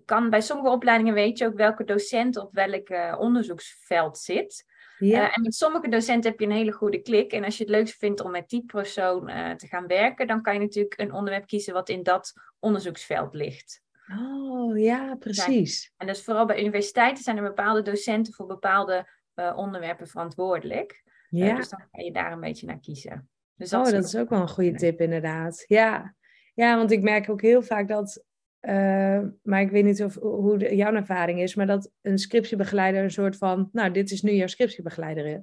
kan 0.04 0.30
bij 0.30 0.40
sommige 0.40 0.70
opleidingen 0.70 1.14
weet 1.14 1.38
je 1.38 1.46
ook 1.46 1.56
welke 1.56 1.84
docent 1.84 2.36
op 2.36 2.52
welk 2.52 2.88
onderzoeksveld 3.18 4.18
zit. 4.18 4.64
Ja. 4.98 5.28
Eh, 5.28 5.36
en 5.36 5.42
met 5.42 5.54
sommige 5.54 5.88
docenten 5.88 6.30
heb 6.30 6.40
je 6.40 6.46
een 6.46 6.52
hele 6.52 6.72
goede 6.72 6.98
klik. 7.02 7.32
En 7.32 7.44
als 7.44 7.56
je 7.56 7.62
het 7.62 7.72
leukst 7.72 7.96
vindt 7.96 8.20
om 8.20 8.30
met 8.30 8.48
die 8.48 8.64
persoon 8.66 9.28
eh, 9.28 9.54
te 9.54 9.66
gaan 9.66 9.86
werken, 9.86 10.26
dan 10.26 10.42
kan 10.42 10.54
je 10.54 10.60
natuurlijk 10.60 11.00
een 11.00 11.12
onderwerp 11.12 11.46
kiezen 11.46 11.74
wat 11.74 11.88
in 11.88 12.02
dat 12.02 12.32
onderzoeksveld 12.58 13.34
ligt. 13.34 13.82
Oh, 14.18 14.78
ja, 14.78 15.14
precies. 15.14 15.92
En 15.96 16.06
dus 16.06 16.24
vooral 16.24 16.46
bij 16.46 16.60
universiteiten 16.60 17.24
zijn 17.24 17.36
er 17.36 17.42
bepaalde 17.42 17.82
docenten 17.82 18.32
voor 18.32 18.46
bepaalde 18.46 19.08
eh, 19.34 19.52
onderwerpen 19.56 20.06
verantwoordelijk. 20.06 21.02
Ja. 21.30 21.56
dus 21.56 21.68
dan 21.68 21.88
kan 21.90 22.04
je 22.04 22.12
daar 22.12 22.32
een 22.32 22.40
beetje 22.40 22.66
naar 22.66 22.80
kiezen. 22.80 23.28
Dus 23.54 23.72
Oh, 23.72 23.86
is 23.86 23.90
dat 23.90 24.04
is 24.04 24.16
ook 24.16 24.28
wel 24.28 24.40
een 24.40 24.48
goede 24.48 24.74
tip, 24.74 25.00
inderdaad. 25.00 25.64
Ja, 25.66 26.14
ja 26.54 26.76
want 26.76 26.90
ik 26.90 27.02
merk 27.02 27.30
ook 27.30 27.42
heel 27.42 27.62
vaak 27.62 27.88
dat, 27.88 28.24
eh, 28.60 29.20
maar 29.42 29.60
ik 29.60 29.70
weet 29.70 29.84
niet 29.84 30.02
of, 30.02 30.14
hoe 30.14 30.58
de- 30.58 30.76
jouw 30.76 30.94
ervaring 30.94 31.40
is, 31.40 31.54
maar 31.54 31.66
dat 31.66 31.90
een 32.02 32.18
scriptiebegeleider 32.18 33.02
een 33.02 33.10
soort 33.10 33.36
van, 33.36 33.68
nou, 33.72 33.90
dit 33.90 34.10
is 34.10 34.22
nu 34.22 34.32
jouw 34.32 34.46
scriptiebegeleider 34.46 35.26
i- 35.26 35.42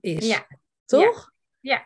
is. 0.00 0.28
Ja. 0.28 0.46
Toch? 0.84 1.30
Ja. 1.60 1.82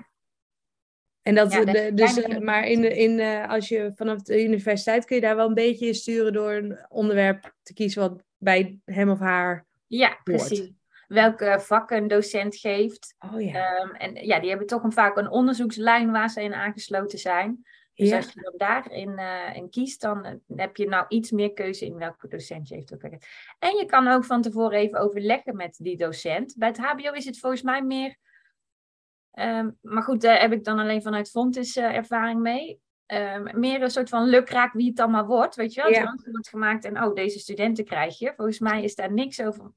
En 1.22 1.34
dat, 1.34 1.52
Ja, 1.52 1.64
de- 1.64 1.72
dat 1.72 1.96
dus, 1.96 2.20
eh, 2.22 2.38
maar 2.38 2.66
in 2.66 2.80
de, 2.80 2.96
in, 2.96 3.18
eh, 3.20 3.48
als 3.48 3.68
je 3.68 3.92
vanaf 3.94 4.22
de 4.22 4.42
universiteit 4.44 5.04
kun 5.04 5.16
je 5.16 5.22
daar 5.22 5.36
wel 5.36 5.48
een 5.48 5.54
beetje 5.54 5.86
in 5.86 5.94
sturen 5.94 6.32
door 6.32 6.52
een 6.52 6.78
onderwerp 6.88 7.54
te 7.62 7.72
kiezen 7.74 8.00
wat 8.00 8.22
bij 8.36 8.78
hem 8.84 9.10
of 9.10 9.18
haar. 9.18 9.66
Ja, 9.86 10.20
precies. 10.24 10.70
Welke 11.08 11.56
vakken 11.60 11.96
een 11.96 12.08
docent 12.08 12.56
geeft. 12.56 13.14
Oh 13.34 13.40
ja. 13.40 13.78
Ehm, 13.80 13.94
en 13.94 14.26
ja, 14.26 14.40
die 14.40 14.48
hebben 14.48 14.66
toch 14.66 14.82
een, 14.82 14.92
vaak 14.92 15.16
een 15.16 15.30
onderzoekslijn 15.30 16.10
waar 16.10 16.30
ze 16.30 16.42
in 16.42 16.54
aangesloten 16.54 17.18
zijn. 17.18 17.64
Dus 17.96 18.08
ja. 18.08 18.16
als 18.16 18.32
je 18.32 18.40
dan 18.40 18.54
daarin 18.56 19.18
eh, 19.18 19.56
in 19.56 19.70
kiest, 19.70 20.00
dan 20.00 20.24
eh, 20.24 20.34
heb 20.56 20.76
je 20.76 20.88
nou 20.88 21.04
iets 21.08 21.30
meer 21.30 21.52
keuze 21.52 21.86
in 21.86 21.96
welke 21.96 22.28
docent 22.28 22.68
je 22.68 22.74
heeft 22.74 22.96
werkt. 22.98 23.26
En 23.58 23.76
je 23.76 23.84
kan 23.84 24.08
ook 24.08 24.24
van 24.24 24.42
tevoren 24.42 24.78
even 24.78 24.98
overleggen 24.98 25.56
met 25.56 25.76
die 25.82 25.96
docent. 25.96 26.54
Bij 26.56 26.68
het 26.68 26.78
HBO 26.78 27.12
is 27.12 27.24
het 27.24 27.38
volgens 27.38 27.62
mij 27.62 27.82
meer. 27.82 28.16
ehm, 29.30 29.70
maar 29.80 30.02
goed, 30.02 30.20
daar 30.20 30.40
heb 30.40 30.52
ik 30.52 30.64
dan 30.64 30.78
alleen 30.78 31.02
vanuit 31.02 31.30
Fontis 31.30 31.76
eh, 31.76 31.96
ervaring 31.96 32.40
mee. 32.40 32.80
Ehm, 33.06 33.60
meer 33.60 33.82
een 33.82 33.90
soort 33.90 34.08
van 34.08 34.28
lukraak 34.28 34.72
wie 34.72 34.86
het 34.86 34.96
dan 34.96 35.10
maar 35.10 35.26
wordt. 35.26 35.54
Weet 35.54 35.74
je 35.74 35.82
wel? 35.82 35.90
Ja. 35.90 36.10
Het 36.10 36.30
wordt 36.30 36.48
gemaakt 36.48 36.84
en 36.84 37.02
oh, 37.02 37.14
deze 37.14 37.38
studenten 37.38 37.84
krijg 37.84 38.18
je. 38.18 38.32
Volgens 38.36 38.58
mij 38.58 38.82
is 38.82 38.94
daar 38.94 39.12
niks 39.12 39.40
over. 39.40 39.72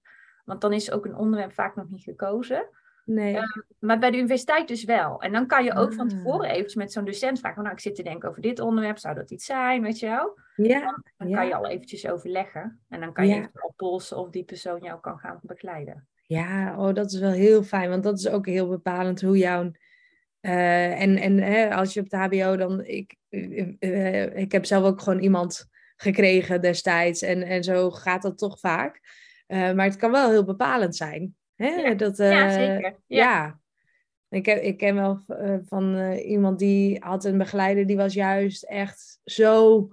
Want 0.46 0.62
dan 0.62 0.74
is 0.74 0.92
ook 0.92 1.06
een 1.06 1.16
onderwerp 1.16 1.54
vaak 1.54 1.76
nog 1.76 1.90
niet 1.90 2.04
gekozen. 2.04 2.70
Nee. 3.12 3.38
Maar 3.80 4.00
bij 4.00 4.12
de 4.12 4.18
universiteit 4.18 4.68
dus 4.68 4.84
wel. 4.84 5.22
En 5.22 5.32
dan 5.32 5.48
kan 5.48 5.64
je 5.64 5.74
ook 5.76 5.94
van 5.94 6.12
Ah. 6.12 6.18
tevoren 6.18 6.50
eventjes 6.50 6.76
met 6.76 6.92
zo'n 6.92 7.06
docent 7.06 7.40
vragen. 7.40 7.62
Nou, 7.64 7.74
ik 7.76 7.82
zit 7.82 7.96
te 7.96 8.04
denken 8.04 8.30
over 8.30 8.42
dit 8.42 8.60
onderwerp. 8.60 8.98
Zou 8.98 9.16
dat 9.16 9.32
iets 9.32 9.46
zijn, 9.46 9.82
weet 9.82 10.00
je 10.00 10.06
wel? 10.08 10.40
ja. 10.56 11.02
Dan 11.18 11.28
Ja. 11.30 11.36
kan 11.38 11.48
je 11.48 11.56
al 11.56 11.68
eventjes 11.68 12.08
overleggen. 12.08 12.80
En 12.90 13.00
dan 13.00 13.14
kan 13.14 13.28
je 13.28 13.34
Ja. 13.34 13.40
even 13.40 13.62
al 13.62 13.74
polsen 13.76 14.18
of 14.18 14.30
die 14.30 14.44
persoon 14.44 14.80
jou 14.84 15.00
kan 15.00 15.18
gaan 15.20 15.40
begeleiden. 15.42 16.08
Ja, 16.22 16.76
oh, 16.78 16.94
dat 16.94 17.12
is 17.12 17.20
wel 17.20 17.32
heel 17.32 17.64
fijn, 17.64 17.90
want 17.90 18.04
dat 18.04 18.20
is 18.20 18.28
ook 18.30 18.46
heel 18.46 18.68
bepalend 18.70 19.22
hoe 19.22 19.38
jouw. 19.38 19.72
eh, 20.42 21.02
en 21.02 21.18
en 21.18 21.38
hè, 21.38 21.76
als 21.76 21.94
je 21.94 22.00
op 22.00 22.10
de 22.10 22.18
HBO 22.18 22.56
dan. 22.58 22.84
Ik, 22.86 23.16
eh, 23.30 23.74
eh, 23.80 24.38
ik 24.38 24.52
heb 24.52 24.66
zelf 24.66 24.84
ook 24.86 25.02
gewoon 25.02 25.20
iemand 25.20 25.68
gekregen 25.96 26.62
destijds. 26.62 27.22
En, 27.22 27.42
en 27.44 27.64
zo 27.64 27.92
gaat 27.92 28.22
dat 28.22 28.38
toch 28.38 28.60
vaak. 28.60 29.00
Maar 29.48 29.84
het 29.86 29.96
kan 29.96 30.12
wel 30.12 30.30
heel 30.30 30.44
bepalend 30.46 30.96
zijn. 30.96 31.36
Hè? 31.60 31.68
Ja. 31.68 31.94
Dat, 31.94 32.18
ja, 32.18 32.48
eh, 32.48 32.54
zeker. 32.54 32.96
Ja. 33.08 33.18
Ja. 33.18 33.60
Ik, 34.30 34.46
heb, 34.46 34.62
ik 34.62 34.78
ken 34.78 34.96
wel 34.96 35.24
eh, 35.28 35.56
van 35.66 35.96
eh, 35.96 36.30
iemand 36.30 36.60
die 36.60 36.98
had 37.00 37.26
een 37.26 37.38
begeleider 37.38 37.88
die 37.88 37.98
was 37.98 38.14
juist 38.14 38.64
echt 38.64 39.20
zo 39.24 39.90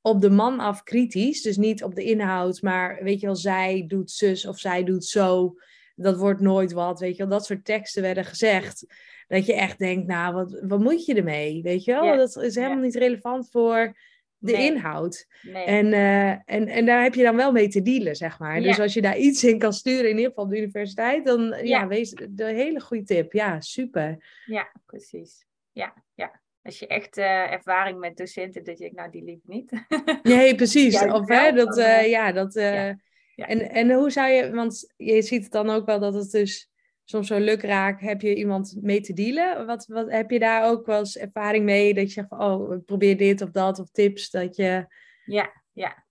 op 0.00 0.20
de 0.20 0.30
man 0.30 0.60
af 0.60 0.82
kritisch. 0.82 1.42
Dus 1.42 1.56
niet 1.56 1.82
op 1.82 1.94
de 1.94 2.04
inhoud, 2.04 2.62
maar 2.62 2.98
weet 3.02 3.20
je 3.20 3.26
wel, 3.26 3.36
zij 3.36 3.84
doet 3.88 4.10
zus 4.10 4.46
of 4.46 4.58
zij 4.58 4.84
doet 4.84 5.04
zo. 5.04 5.54
Dat 5.94 6.16
wordt 6.16 6.40
nooit 6.40 6.72
wat, 6.72 7.00
weet 7.00 7.16
je 7.16 7.22
wel. 7.22 7.38
Dat 7.38 7.46
soort 7.46 7.64
teksten 7.64 8.02
werden 8.02 8.24
gezegd. 8.24 8.86
Dat 9.28 9.46
je 9.46 9.54
echt 9.54 9.78
denkt, 9.78 10.06
nou, 10.06 10.34
wat, 10.34 10.60
wat 10.62 10.80
moet 10.80 11.04
je 11.04 11.14
ermee? 11.14 11.62
Weet 11.62 11.84
je 11.84 11.92
wel, 11.92 12.04
Ja. 12.04 12.16
dat 12.16 12.36
is 12.36 12.54
helemaal 12.54 12.82
niet 12.82 12.96
relevant 12.96 13.50
voor 13.50 13.96
de 14.38 14.52
Nee. 14.52 14.70
inhoud. 14.70 15.26
Nee. 15.42 15.64
En, 15.64 15.92
eh, 15.92 16.30
en, 16.30 16.68
en 16.68 16.86
daar 16.86 17.02
heb 17.02 17.14
je 17.14 17.22
dan 17.22 17.36
wel 17.36 17.52
mee 17.52 17.68
te 17.68 17.82
dealen, 17.82 18.16
zeg 18.16 18.38
maar. 18.38 18.60
Dus 18.60 18.80
als 18.80 18.94
je 18.94 19.00
daar 19.02 19.16
iets 19.18 19.44
in 19.44 19.58
kan 19.58 19.72
sturen, 19.72 20.10
in 20.10 20.16
ieder 20.16 20.28
geval 20.28 20.44
op 20.44 20.50
de 20.50 20.56
universiteit, 20.56 21.24
dan 21.26 21.40
ja, 21.42 21.56
Ja. 21.62 21.86
wees 21.86 22.10
de 22.30 22.44
hele 22.44 22.80
goede 22.80 23.04
tip. 23.04 23.32
Ja, 23.32 23.60
super. 23.60 24.24
Ja, 24.46 24.72
precies. 24.86 25.46
Ja, 25.72 25.94
ja. 26.14 26.40
Als 26.62 26.78
je 26.78 26.86
echt 26.86 27.16
eh, 27.16 27.52
ervaring 27.52 27.98
met 27.98 28.16
docenten, 28.16 28.64
dat 28.64 28.78
je 28.78 28.84
denkt, 28.84 28.96
nou, 28.96 29.10
die 29.10 29.24
liever 29.24 29.48
niet. 29.48 29.72
Nee, 30.22 30.54
precies. 30.54 31.02
Of 31.02 31.28
hè, 31.28 31.52
dat, 31.52 31.78
eh, 31.78 32.08
ja, 32.08 32.32
dat. 32.32 32.56
En, 32.56 33.70
en 33.70 33.90
hoe 33.92 34.10
zou 34.10 34.30
je, 34.30 34.50
want 34.50 34.92
je 34.96 35.22
ziet 35.22 35.42
het 35.42 35.52
dan 35.52 35.70
ook 35.70 35.86
wel 35.86 35.98
dat 35.98 36.14
het 36.14 36.30
dus 36.30 36.70
soms 37.10 37.26
zo 37.26 37.38
lukraak, 37.38 38.00
heb 38.00 38.20
je 38.20 38.34
iemand 38.34 38.76
mee 38.80 39.00
te 39.00 39.12
dealen? 39.12 39.66
Wat, 39.66 39.86
wat 39.86 40.10
heb 40.10 40.30
je 40.30 40.38
daar 40.38 40.68
ook 40.68 40.86
wel 40.86 40.98
eens 40.98 41.16
ervaring 41.16 41.64
mee 41.64 41.94
dat 41.94 42.04
je 42.04 42.10
zegt 42.10 42.28
van, 42.28 42.40
oh, 42.40 42.74
ik 42.74 42.84
probeer 42.84 43.16
dit 43.16 43.42
of 43.42 43.50
dat 43.50 43.78
of 43.78 43.90
tips 43.90 44.30
dat 44.30 44.56
je. 44.56 44.86
Ja, 45.24 45.52
ja. 45.72 46.04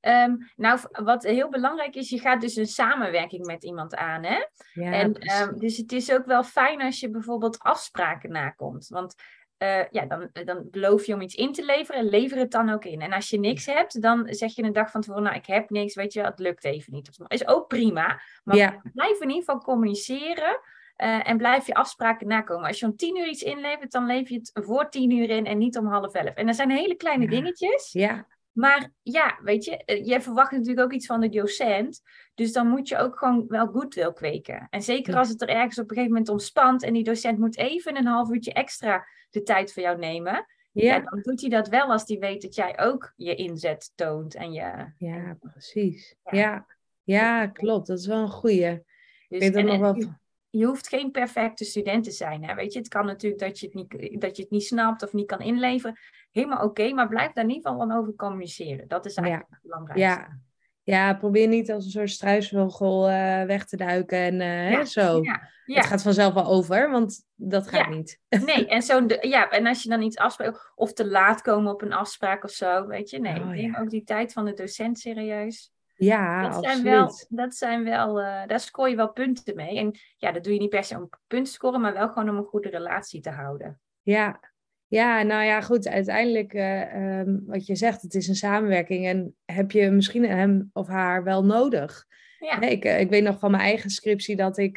Ehm, 0.00 0.36
nou, 0.56 0.80
wat 0.90 1.22
heel 1.22 1.48
belangrijk 1.48 1.94
is, 1.94 2.08
je 2.08 2.20
gaat 2.20 2.40
dus 2.40 2.56
een 2.56 2.66
samenwerking 2.66 3.46
met 3.46 3.64
iemand 3.64 3.94
aan, 3.94 4.24
hè? 4.24 4.44
Ja, 4.72 4.92
en, 4.92 5.14
ehm, 5.14 5.58
dus 5.58 5.76
het 5.76 5.92
is 5.92 6.12
ook 6.12 6.26
wel 6.26 6.42
fijn 6.42 6.82
als 6.82 7.00
je 7.00 7.10
bijvoorbeeld 7.10 7.58
afspraken 7.58 8.30
nakomt. 8.30 8.88
Want 8.88 9.14
eh, 9.58 9.88
ja, 9.90 10.04
dan, 10.06 10.30
dan 10.44 10.68
beloof 10.70 11.06
je 11.06 11.14
om 11.14 11.20
iets 11.20 11.34
in 11.34 11.52
te 11.52 11.64
leveren, 11.64 12.04
lever 12.08 12.38
het 12.38 12.50
dan 12.50 12.70
ook 12.70 12.84
in. 12.84 13.00
En 13.00 13.12
als 13.12 13.30
je 13.30 13.38
niks 13.38 13.66
hebt, 13.66 14.02
dan 14.02 14.26
zeg 14.30 14.54
je 14.54 14.62
een 14.62 14.72
dag 14.72 14.90
van 14.90 15.00
tevoren, 15.00 15.22
nou, 15.22 15.36
ik 15.36 15.46
heb 15.46 15.70
niks, 15.70 15.94
weet 15.94 16.12
je, 16.12 16.20
het 16.22 16.38
lukt 16.38 16.64
even 16.64 16.92
niet. 16.92 17.18
Dat 17.18 17.32
is 17.32 17.46
ook 17.48 17.68
prima, 17.68 18.20
maar 18.44 18.56
ja, 18.56 18.80
blijf 18.94 19.20
in 19.20 19.28
ieder 19.28 19.44
geval 19.44 19.58
communiceren. 19.60 20.60
eh, 20.96 21.28
en 21.28 21.36
blijf 21.36 21.66
je 21.66 21.74
afspraken 21.74 22.26
nakomen. 22.28 22.66
Als 22.68 22.78
je 22.80 22.86
om 22.86 22.96
tien 22.96 23.16
uur 23.16 23.28
iets 23.28 23.42
inlevert, 23.42 23.92
dan 23.92 24.06
lever 24.06 24.32
je 24.32 24.38
het 24.38 24.50
voor 24.64 24.88
tien 24.90 25.10
uur 25.10 25.30
in 25.30 25.46
en 25.46 25.58
niet 25.58 25.78
om 25.78 25.86
half 25.86 26.12
elf. 26.14 26.34
En 26.34 26.46
dat 26.46 26.56
zijn 26.56 26.70
hele 26.70 26.94
kleine 26.94 27.24
Ja. 27.24 27.30
dingetjes. 27.30 27.92
ja, 27.92 28.26
Maar 28.56 28.90
ja, 29.02 29.38
weet 29.42 29.64
je, 29.64 29.76
eh, 29.84 30.06
jij 30.06 30.20
verwacht 30.22 30.50
natuurlijk 30.50 30.80
ook 30.80 30.92
iets 30.92 31.06
van 31.06 31.20
de 31.20 31.28
docent. 31.28 32.00
Dus 32.34 32.52
dan 32.52 32.68
moet 32.68 32.88
je 32.88 32.96
ook 32.98 33.18
gewoon 33.18 33.44
wel 33.48 33.66
goed 33.66 33.94
wil 33.94 34.12
kweken. 34.12 34.66
En 34.70 34.82
zeker 34.82 35.12
Ja. 35.12 35.18
als 35.18 35.28
het 35.28 35.42
er 35.42 35.48
ergens 35.48 35.78
op 35.78 35.82
een 35.82 35.88
gegeven 35.96 36.10
moment 36.10 36.28
ontspant 36.28 36.82
en 36.82 36.92
die 36.92 37.04
docent 37.04 37.38
moet 37.38 37.56
even 37.56 37.96
een 37.96 38.06
half 38.06 38.30
uurtje 38.30 38.52
extra 38.52 39.06
de 39.30 39.42
tijd 39.42 39.72
voor 39.72 39.82
jou 39.82 39.98
nemen. 39.98 40.46
Ja. 40.72 40.94
ja, 40.94 41.00
dan 41.00 41.20
doet 41.22 41.40
hij 41.40 41.50
dat 41.50 41.68
wel 41.68 41.90
als 41.92 42.02
hij 42.06 42.18
weet 42.18 42.42
dat 42.42 42.54
jij 42.54 42.78
ook 42.78 43.12
je 43.16 43.34
inzet 43.34 43.92
toont. 43.94 44.34
En 44.34 44.52
je, 44.52 44.92
ja, 44.98 45.36
precies. 45.40 46.14
Ja. 46.24 46.38
Ja. 46.38 46.66
ja, 47.02 47.46
klopt. 47.46 47.86
Dat 47.86 47.98
is 47.98 48.06
wel 48.06 48.20
een 48.22 48.28
goeie. 48.28 48.70
Ik 48.70 48.82
dus, 49.28 49.38
weet 49.38 49.52
dat 49.52 49.62
en- 49.62 49.66
nog 49.66 49.78
wel. 49.80 50.14
Je, 50.58 50.66
hoeft 50.66 50.88
geen 50.88 51.10
perfecte 51.10 51.64
student 51.64 52.04
te 52.04 52.10
zijn. 52.10 52.44
Hè? 52.44 52.54
Weet 52.54 52.72
je, 52.72 52.78
het 52.78 52.88
kan 52.88 53.06
natuurlijk 53.06 53.42
dat 53.42 53.58
je 53.58 53.66
het 53.66 53.74
niet, 53.74 54.20
dat 54.20 54.36
je 54.36 54.42
het 54.42 54.50
niet 54.50 54.64
snapt 54.64 55.02
of 55.02 55.12
niet 55.12 55.26
kan 55.26 55.40
inleveren. 55.40 55.98
Helemaal 56.30 56.64
oké, 56.64 56.92
maar 56.92 57.08
blijf 57.08 57.32
daar 57.32 57.44
in 57.44 57.50
ieder 57.50 57.70
geval 57.70 57.86
van 57.88 57.96
over 57.98 58.14
communiceren. 58.14 58.88
Dat 58.88 59.06
is 59.06 59.14
eigenlijk 59.14 59.48
het 59.50 59.62
belangrijkste. 59.62 60.06
Ja. 60.08 60.38
ja, 60.82 61.14
probeer 61.14 61.48
niet 61.48 61.70
als 61.70 61.84
een 61.84 61.90
soort 61.90 62.10
struisvogel 62.10 63.08
eh, 63.08 63.42
weg 63.44 63.64
te 63.64 63.76
duiken 63.76 64.18
en 64.18 64.40
eh, 64.40 64.46
hè, 64.48 64.68
Ja, 64.70 64.84
zo. 64.84 65.22
Ja, 65.22 65.48
ja. 65.64 65.76
Het 65.76 65.86
gaat 65.86 66.02
vanzelf 66.02 66.34
wel 66.34 66.46
over, 66.46 66.90
want 66.90 67.24
dat 67.34 67.68
gaat 67.68 67.84
Ja. 67.84 67.88
niet. 67.96 68.20
Nee, 68.44 68.66
en, 68.66 68.82
zo 68.82 69.06
de- 69.06 69.28
ja, 69.28 69.50
en 69.50 69.66
als 69.66 69.82
je 69.82 69.88
dan 69.88 70.02
iets 70.02 70.16
afspreekt, 70.16 70.72
of 70.74 70.92
te 70.92 71.06
laat 71.06 71.40
komen 71.42 71.72
op 71.72 71.82
een 71.82 71.92
afspraak 71.92 72.44
of 72.44 72.50
zo, 72.50 72.86
weet 72.86 73.10
je, 73.10 73.18
nee, 73.18 73.40
Oh, 73.40 73.48
neem 73.48 73.72
ja. 73.72 73.80
ook 73.80 73.90
die 73.90 74.04
tijd 74.04 74.32
van 74.32 74.44
de 74.44 74.52
docent 74.52 74.98
serieus. 74.98 75.70
Ja, 75.96 76.42
dat, 76.42 76.54
absoluut. 76.54 76.76
zijn 76.76 76.84
wel, 76.84 77.10
dat 77.28 77.54
zijn 77.54 77.84
wel, 77.84 78.20
eh, 78.20 78.46
daar 78.46 78.60
scoor 78.60 78.88
je 78.88 78.96
wel 78.96 79.12
punten 79.12 79.56
mee. 79.56 79.78
En 79.78 79.98
ja, 80.16 80.32
dat 80.32 80.44
doe 80.44 80.52
je 80.52 80.58
niet 80.58 80.70
per 80.70 80.84
se 80.84 80.96
om 80.96 81.08
punten 81.26 81.48
te 81.48 81.52
scoren, 81.52 81.80
maar 81.80 81.92
wel 81.92 82.08
gewoon 82.08 82.28
om 82.28 82.36
een 82.36 82.44
goede 82.44 82.68
relatie 82.68 83.20
te 83.20 83.30
houden. 83.30 83.80
Ja. 84.02 84.40
ja, 84.86 85.22
nou 85.22 85.44
ja, 85.44 85.60
goed. 85.60 85.88
Uiteindelijk, 85.88 86.52
eh, 86.52 87.18
ehm, 87.18 87.38
wat 87.46 87.66
je 87.66 87.76
zegt, 87.76 88.02
het 88.02 88.14
is 88.14 88.28
een 88.28 88.34
samenwerking. 88.34 89.06
En 89.06 89.36
heb 89.44 89.70
je 89.70 89.90
misschien 89.90 90.24
hem 90.24 90.70
of 90.72 90.86
haar 90.86 91.24
wel 91.24 91.44
nodig? 91.44 92.06
Ja, 92.38 92.58
Hè, 92.58 92.66
ik, 92.66 92.84
eh, 92.84 93.00
ik 93.00 93.10
weet 93.10 93.22
nog 93.22 93.38
van 93.38 93.50
mijn 93.50 93.62
eigen 93.62 93.90
scriptie 93.90 94.36
dat 94.36 94.58
ik, 94.58 94.76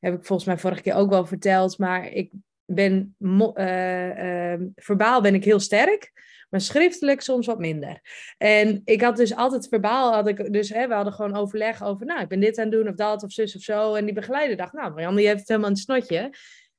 heb 0.00 0.14
ik 0.14 0.24
volgens 0.24 0.44
mij 0.44 0.58
vorige 0.58 0.82
keer 0.82 0.94
ook 0.94 1.10
wel 1.10 1.26
verteld, 1.26 1.78
maar 1.78 2.08
ik 2.08 2.32
ben 2.66 3.16
uh, 3.18 4.52
uh, 4.52 4.60
verbaal 4.74 5.20
ben 5.20 5.34
ik 5.34 5.44
heel 5.44 5.60
sterk, 5.60 6.12
maar 6.50 6.60
schriftelijk 6.60 7.20
soms 7.20 7.46
wat 7.46 7.58
minder. 7.58 8.00
En 8.38 8.82
ik 8.84 9.02
had 9.02 9.16
dus 9.16 9.34
altijd 9.34 9.68
verbaal, 9.68 10.12
had 10.12 10.28
ik 10.28 10.52
dus, 10.52 10.68
hè, 10.68 10.88
we 10.88 10.94
hadden 10.94 11.12
gewoon 11.12 11.36
overleg 11.36 11.82
over, 11.82 12.06
nou, 12.06 12.20
ik 12.20 12.28
ben 12.28 12.40
dit 12.40 12.58
aan 12.58 12.64
het 12.64 12.72
doen 12.72 12.88
of 12.88 12.94
dat 12.94 13.22
of 13.22 13.32
zus 13.32 13.56
of 13.56 13.62
zo. 13.62 13.94
En 13.94 14.04
die 14.04 14.14
begeleider 14.14 14.56
dacht, 14.56 14.72
nou, 14.72 14.90
Marianne, 14.90 15.16
die 15.16 15.26
heeft 15.26 15.38
het 15.38 15.48
helemaal 15.48 15.70
het 15.70 15.78
snotje. 15.78 16.30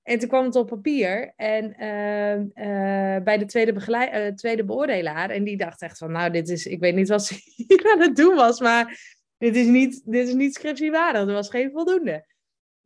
En 0.04 0.20
toen 0.20 0.30
kwam 0.30 0.46
het 0.46 0.56
op 0.56 0.68
papier 0.68 1.34
en 1.36 1.74
ehm, 1.74 2.46
eh, 2.54 3.24
bij 3.24 3.38
de 3.38 3.46
tweede, 3.46 3.74
uh, 3.74 4.28
tweede 4.28 4.66
beoordelaar. 4.66 5.30
En 5.30 5.44
die 5.44 5.58
dacht 5.58 5.82
echt 5.82 5.98
van, 5.98 6.12
nou, 6.12 6.32
dit 6.32 6.50
is, 6.50 6.66
ik 6.66 6.80
weet 6.80 6.96
niet 6.96 7.08
wat 7.08 7.26
ze 7.26 7.34
hier 7.68 7.92
aan 7.94 8.02
het 8.02 8.16
doen 8.16 8.36
was, 8.36 8.60
maar 8.60 9.00
dit 9.38 9.56
is 9.56 9.66
niet, 9.66 10.02
dit 10.06 10.28
is 10.28 10.34
niet 10.34 10.54
scriptiewaardig. 10.54 11.22
Er 11.22 11.34
was 11.34 11.50
geen 11.50 11.72
voldoende. 11.72 12.26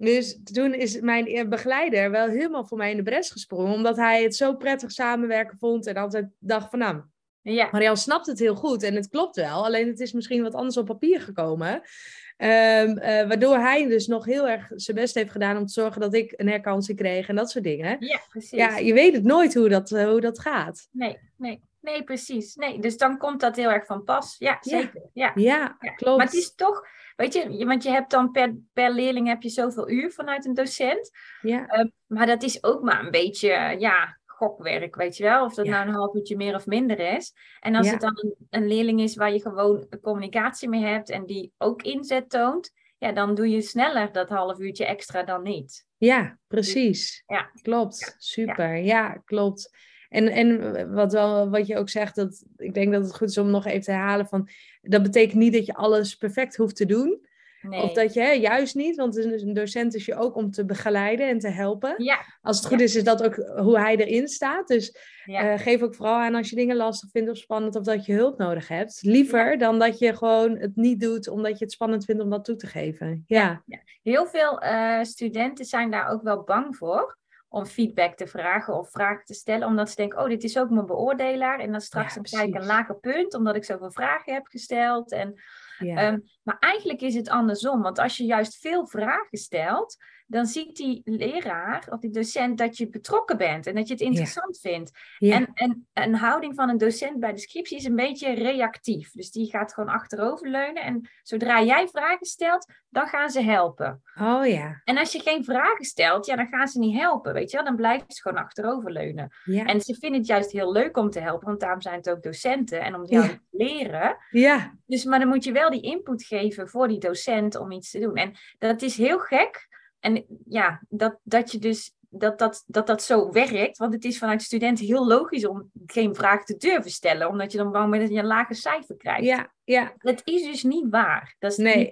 Dus 0.01 0.39
toen 0.53 0.73
is 0.73 0.99
mijn 0.99 1.49
begeleider 1.49 2.11
wel 2.11 2.27
helemaal 2.27 2.65
voor 2.65 2.77
mij 2.77 2.91
in 2.91 2.97
de 2.97 3.03
bres 3.03 3.29
gesprongen, 3.29 3.73
omdat 3.73 3.97
hij 3.97 4.23
het 4.23 4.35
zo 4.35 4.55
prettig 4.55 4.91
samenwerken 4.91 5.57
vond 5.57 5.87
en 5.87 5.95
altijd 5.95 6.27
dacht 6.39 6.69
van, 6.69 6.79
nou, 6.79 7.01
ja. 7.41 7.67
Marianne 7.71 7.99
snapt 7.99 8.25
het 8.25 8.39
heel 8.39 8.55
goed 8.55 8.83
en 8.83 8.95
het 8.95 9.09
klopt 9.09 9.35
wel, 9.35 9.65
alleen 9.65 9.87
het 9.87 9.99
is 9.99 10.13
misschien 10.13 10.43
wat 10.43 10.53
anders 10.53 10.77
op 10.77 10.85
papier 10.85 11.21
gekomen. 11.21 11.73
Um, 11.73 12.95
waardoor 13.27 13.57
hij 13.57 13.87
dus 13.87 14.07
nog 14.07 14.25
heel 14.25 14.49
erg 14.49 14.71
zijn 14.75 14.97
best 14.97 15.15
heeft 15.15 15.31
gedaan 15.31 15.57
om 15.57 15.65
te 15.65 15.73
zorgen 15.73 16.01
dat 16.01 16.13
ik 16.13 16.33
een 16.35 16.49
herkansing 16.49 16.97
kreeg 16.97 17.27
en 17.27 17.35
dat 17.35 17.51
soort 17.51 17.63
dingen. 17.63 17.95
Ja, 17.99 18.19
precies. 18.29 18.57
Ja, 18.57 18.77
je 18.77 18.93
weet 18.93 19.13
het 19.13 19.23
nooit 19.23 19.53
hoe 19.53 19.69
dat, 19.69 19.91
uh, 19.91 20.09
hoe 20.09 20.21
dat 20.21 20.39
gaat. 20.39 20.87
Nee, 20.91 21.17
nee. 21.37 21.61
Nee, 21.81 22.03
precies. 22.03 22.55
Nee, 22.55 22.79
dus 22.79 22.97
dan 22.97 23.17
komt 23.17 23.39
dat 23.39 23.55
heel 23.55 23.71
erg 23.71 23.85
van 23.85 24.03
pas. 24.03 24.35
Ja, 24.37 24.57
zeker. 24.61 25.09
Ja, 25.13 25.31
ja. 25.35 25.77
ja 25.79 25.91
klopt. 25.95 26.17
Maar 26.17 26.25
het 26.25 26.35
is 26.35 26.55
toch, 26.55 26.87
weet 27.15 27.33
je, 27.33 27.65
want 27.65 27.83
je 27.83 27.89
hebt 27.89 28.11
dan 28.11 28.31
per, 28.31 28.55
per 28.73 28.91
leerling 28.91 29.27
heb 29.27 29.41
je 29.41 29.49
zoveel 29.49 29.89
uur 29.89 30.11
vanuit 30.11 30.45
een 30.45 30.53
docent. 30.53 31.09
Ja. 31.41 31.77
Uh, 31.77 31.89
maar 32.07 32.25
dat 32.25 32.43
is 32.43 32.63
ook 32.63 32.81
maar 32.81 33.05
een 33.05 33.11
beetje, 33.11 33.75
ja, 33.79 34.19
gokwerk, 34.25 34.95
weet 34.95 35.17
je 35.17 35.23
wel. 35.23 35.45
Of 35.45 35.53
dat 35.53 35.65
nou 35.65 35.87
een 35.87 35.93
half 35.93 36.15
uurtje 36.15 36.35
meer 36.35 36.55
of 36.55 36.65
minder 36.65 36.99
is. 36.99 37.33
En 37.59 37.75
als 37.75 37.89
het 37.89 38.01
dan 38.01 38.19
een, 38.21 38.35
een, 38.49 38.67
leerling 38.67 39.01
is 39.01 39.15
waar 39.15 39.33
je 39.33 39.41
gewoon 39.41 39.87
communicatie 40.01 40.69
mee 40.69 40.83
hebt 40.83 41.09
en 41.09 41.25
die 41.25 41.53
ook 41.57 41.81
inzet 41.81 42.29
toont, 42.29 42.71
ja, 42.97 43.11
dan 43.11 43.35
doe 43.35 43.49
je 43.49 43.61
sneller 43.61 44.11
dat 44.11 44.29
half 44.29 44.59
uurtje 44.59 44.85
extra 44.85 45.23
dan 45.23 45.43
niet. 45.43 45.85
Ja, 45.97 46.37
precies. 46.47 47.23
Ja. 47.27 47.51
Klopt. 47.61 48.15
Super. 48.17 48.75
Ja, 48.75 49.21
klopt. 49.25 49.69
En, 50.11 50.27
en 50.27 50.93
wat, 50.93 51.11
wel, 51.13 51.49
wat 51.49 51.67
je 51.67 51.77
ook 51.77 51.89
zegt, 51.89 52.15
dat, 52.15 52.43
ik 52.57 52.73
denk 52.73 52.91
dat 52.91 53.03
het 53.03 53.15
goed 53.15 53.29
is 53.29 53.37
om 53.37 53.49
nog 53.49 53.65
even 53.65 53.81
te 53.81 53.91
herhalen 53.91 54.27
van, 54.27 54.49
dat 54.81 55.03
betekent 55.03 55.39
niet 55.39 55.53
dat 55.53 55.65
je 55.65 55.73
alles 55.73 56.15
perfect 56.15 56.55
hoeft 56.55 56.75
te 56.75 56.85
doen. 56.85 57.29
Of 57.69 57.93
dat 57.93 58.13
je, 58.13 58.21
hè, 58.21 58.31
juist 58.31 58.75
niet, 58.75 58.95
want 58.95 59.17
een 59.17 59.53
docent 59.53 59.95
is 59.95 60.05
je 60.05 60.15
ook 60.15 60.35
om 60.35 60.51
te 60.51 60.65
begeleiden 60.65 61.27
en 61.27 61.39
te 61.39 61.47
helpen. 61.47 61.93
Ja. 61.97 62.19
Als 62.41 62.57
het 62.57 62.65
goed 62.65 62.81
is, 62.81 62.95
is 62.95 63.03
dat 63.03 63.23
ook 63.23 63.35
hoe 63.35 63.79
hij 63.79 63.95
erin 63.95 64.27
staat. 64.27 64.67
Dus 64.67 64.95
eh, 65.25 65.53
geef 65.57 65.81
ook 65.81 65.95
vooral 65.95 66.15
aan 66.15 66.35
als 66.35 66.49
je 66.49 66.55
dingen 66.55 66.75
lastig 66.75 67.09
vindt 67.09 67.29
of 67.29 67.37
spannend 67.37 67.75
of 67.75 67.83
dat 67.83 68.05
je 68.05 68.13
hulp 68.13 68.37
nodig 68.37 68.67
hebt. 68.67 68.99
Liever 69.01 69.57
dan 69.57 69.79
dat 69.79 69.99
je 69.99 70.15
gewoon 70.15 70.57
het 70.57 70.75
niet 70.75 70.99
doet 70.99 71.27
omdat 71.27 71.57
je 71.57 71.65
het 71.65 71.73
spannend 71.73 72.05
vindt 72.05 72.21
om 72.21 72.29
dat 72.29 72.45
toe 72.45 72.55
te 72.55 72.67
geven. 72.67 73.23
Ja. 73.27 73.63
Heel 74.03 74.25
veel 74.25 74.63
uh, 74.63 75.03
studenten 75.03 75.65
zijn 75.65 75.91
daar 75.91 76.09
ook 76.09 76.21
wel 76.21 76.43
bang 76.43 76.75
voor 76.75 77.19
om 77.51 77.65
feedback 77.65 78.15
te 78.15 78.27
vragen 78.27 78.77
of 78.77 78.91
vragen 78.91 79.25
te 79.25 79.33
stellen, 79.33 79.67
omdat 79.67 79.89
ze 79.89 79.95
denken, 79.95 80.19
oh, 80.19 80.27
dit 80.27 80.43
is 80.43 80.57
ook 80.57 80.69
mijn 80.69 80.85
beoordelaar. 80.85 81.59
En 81.59 81.71
dan 81.71 81.81
straks 81.81 82.15
ja, 82.15 82.21
krijg 82.21 82.47
ik 82.47 82.55
een 82.55 82.65
lager 82.65 82.95
punt, 82.95 83.33
omdat 83.33 83.55
ik 83.55 83.63
zoveel 83.63 83.91
vragen 83.91 84.33
heb 84.33 84.47
gesteld. 84.47 85.11
En 85.11 85.41
ja. 85.77 85.95
Ehm, 85.95 86.19
maar 86.43 86.57
eigenlijk 86.59 87.01
is 87.01 87.15
het 87.15 87.29
andersom. 87.29 87.81
Want 87.81 87.99
als 87.99 88.17
je 88.17 88.23
juist 88.23 88.57
veel 88.57 88.87
vragen 88.87 89.37
stelt, 89.37 89.97
dan 90.31 90.45
ziet 90.45 90.75
die 90.75 91.01
leraar 91.05 91.87
of 91.89 91.99
die 91.99 92.09
docent 92.09 92.57
dat 92.57 92.77
je 92.77 92.89
betrokken 92.89 93.37
bent 93.37 93.67
en 93.67 93.75
dat 93.75 93.87
je 93.87 93.93
het 93.93 94.03
interessant 94.03 94.59
vindt. 94.59 94.91
En, 95.19 95.51
en 95.53 95.87
een 95.93 96.15
houding 96.15 96.55
van 96.55 96.69
een 96.69 96.77
docent 96.77 97.19
bij 97.19 97.31
de 97.31 97.39
scriptie 97.39 97.77
is 97.77 97.85
een 97.85 97.95
beetje 97.95 98.33
reactief. 98.33 99.11
Dus 99.11 99.31
die 99.31 99.49
gaat 99.49 99.73
gewoon 99.73 99.93
achteroverleunen. 99.93 100.83
En 100.83 101.09
zodra 101.23 101.63
jij 101.63 101.87
vragen 101.87 102.25
stelt, 102.25 102.73
dan 102.89 103.07
gaan 103.07 103.29
ze 103.29 103.41
helpen. 103.41 104.01
Oh 104.19 104.47
ja. 104.47 104.81
En 104.83 104.97
als 104.97 105.11
je 105.11 105.19
geen 105.19 105.43
vragen 105.43 105.85
stelt, 105.85 106.25
ja, 106.25 106.35
dan 106.35 106.47
gaan 106.47 106.67
ze 106.67 106.79
niet 106.79 106.97
helpen. 106.97 107.33
Weet 107.33 107.51
je 107.51 107.57
wel? 107.57 107.65
Dan 107.65 107.75
blijven 107.75 108.11
ze 108.11 108.21
gewoon 108.21 108.43
achteroverleunen. 108.43 109.29
Ja. 109.43 109.65
En 109.65 109.81
ze 109.81 109.95
vinden 109.99 110.19
het 110.19 110.29
juist 110.29 110.51
heel 110.51 110.71
leuk 110.71 110.97
om 110.97 111.09
te 111.09 111.19
helpen, 111.19 111.47
want 111.47 111.59
daarom 111.59 111.81
zijn 111.81 111.95
het 111.95 112.09
ook 112.09 112.23
docenten 112.23 112.81
en 112.81 112.95
om 112.95 113.05
jou 113.05 113.27
te 113.27 113.39
leren. 113.49 114.17
Ja. 114.29 114.77
Dus, 114.85 115.05
maar 115.05 115.19
dan 115.19 115.27
moet 115.27 115.43
je 115.43 115.51
wel 115.51 115.69
die 115.69 115.81
input 115.81 116.23
geven 116.23 116.69
voor 116.69 116.87
die 116.87 116.99
docent 116.99 117.55
om 117.55 117.71
iets 117.71 117.91
te 117.91 117.99
doen. 117.99 118.15
En 118.15 118.33
dat 118.57 118.81
is 118.81 118.97
heel 118.97 119.19
gek. 119.19 119.69
En 120.01 120.25
ja, 120.45 120.81
dat, 120.89 121.19
dat 121.23 121.51
je 121.51 121.59
dus 121.59 121.93
dat 122.13 122.39
dat, 122.39 122.63
dat 122.67 122.87
dat 122.87 123.03
zo 123.03 123.31
werkt. 123.31 123.77
Want 123.77 123.93
het 123.93 124.05
is 124.05 124.17
vanuit 124.17 124.41
studenten 124.41 124.85
heel 124.85 125.07
logisch 125.07 125.47
om 125.47 125.71
geen 125.85 126.15
vraag 126.15 126.43
te 126.43 126.57
durven 126.57 126.91
stellen. 126.91 127.29
Omdat 127.29 127.51
je 127.51 127.57
dan 127.57 127.71
bang 127.71 127.89
bent 127.89 128.01
dat 128.01 128.11
je 128.11 128.19
een 128.19 128.25
lager 128.25 128.55
cijfer 128.55 128.97
krijgt. 128.97 129.23
Ja, 129.23 129.51
ja. 129.63 129.93
Dat 129.97 130.21
is 130.23 130.43
dus 130.43 130.63
niet 130.63 130.89
waar. 130.89 131.35
Dat 131.39 131.51
is 131.51 131.57
nee. 131.57 131.91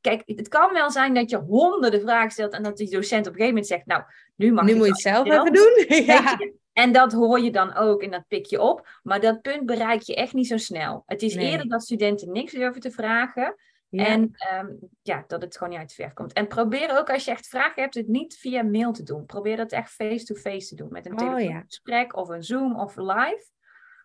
Kijk, 0.00 0.22
het 0.26 0.48
kan 0.48 0.72
wel 0.72 0.90
zijn 0.90 1.14
dat 1.14 1.30
je 1.30 1.36
honderden 1.36 2.00
vragen 2.00 2.30
stelt 2.30 2.52
en 2.52 2.62
dat 2.62 2.76
die 2.76 2.90
docent 2.90 3.26
op 3.26 3.32
een 3.32 3.38
gegeven 3.38 3.48
moment 3.48 3.66
zegt, 3.66 3.86
nou, 3.86 4.02
nu 4.36 4.52
mag 4.52 4.64
nu 4.64 4.74
moet 4.74 4.84
je 4.84 4.92
het 4.92 5.00
zelf 5.00 5.28
even 5.28 5.52
doen. 5.52 5.84
ja. 6.14 6.38
En 6.72 6.92
dat 6.92 7.12
hoor 7.12 7.40
je 7.40 7.50
dan 7.50 7.74
ook 7.74 8.02
en 8.02 8.10
dat 8.10 8.24
pik 8.28 8.46
je 8.46 8.60
op. 8.60 8.88
Maar 9.02 9.20
dat 9.20 9.40
punt 9.40 9.66
bereik 9.66 10.00
je 10.00 10.14
echt 10.14 10.32
niet 10.32 10.46
zo 10.46 10.56
snel. 10.56 11.02
Het 11.06 11.22
is 11.22 11.34
eerder 11.34 11.68
dat 11.68 11.82
studenten 11.82 12.32
niks 12.32 12.52
durven 12.52 12.80
te 12.80 12.90
vragen. 12.90 13.54
En 13.90 14.30
um, 14.54 14.78
ja, 15.02 15.24
dat 15.26 15.42
het 15.42 15.56
gewoon 15.56 15.68
niet 15.70 15.78
uit 15.78 15.88
de 15.88 15.94
verf 15.94 16.12
komt. 16.12 16.32
En 16.32 16.46
probeer 16.46 16.98
ook 16.98 17.10
als 17.10 17.24
je 17.24 17.30
echt 17.30 17.48
vragen 17.48 17.82
hebt, 17.82 17.94
het 17.94 18.08
niet 18.08 18.36
via 18.36 18.62
mail 18.62 18.92
te 18.92 19.02
doen. 19.02 19.26
Probeer 19.26 19.56
dat 19.56 19.72
echt 19.72 19.90
face-to-face 19.90 20.68
te 20.68 20.74
doen. 20.74 20.88
Met 20.90 21.06
een 21.06 21.20
oh, 21.20 21.34
telefoongesprek 21.34 22.16
of 22.16 22.28
een 22.28 22.42
Zoom 22.42 22.78
of 22.78 22.96
live. 22.96 23.44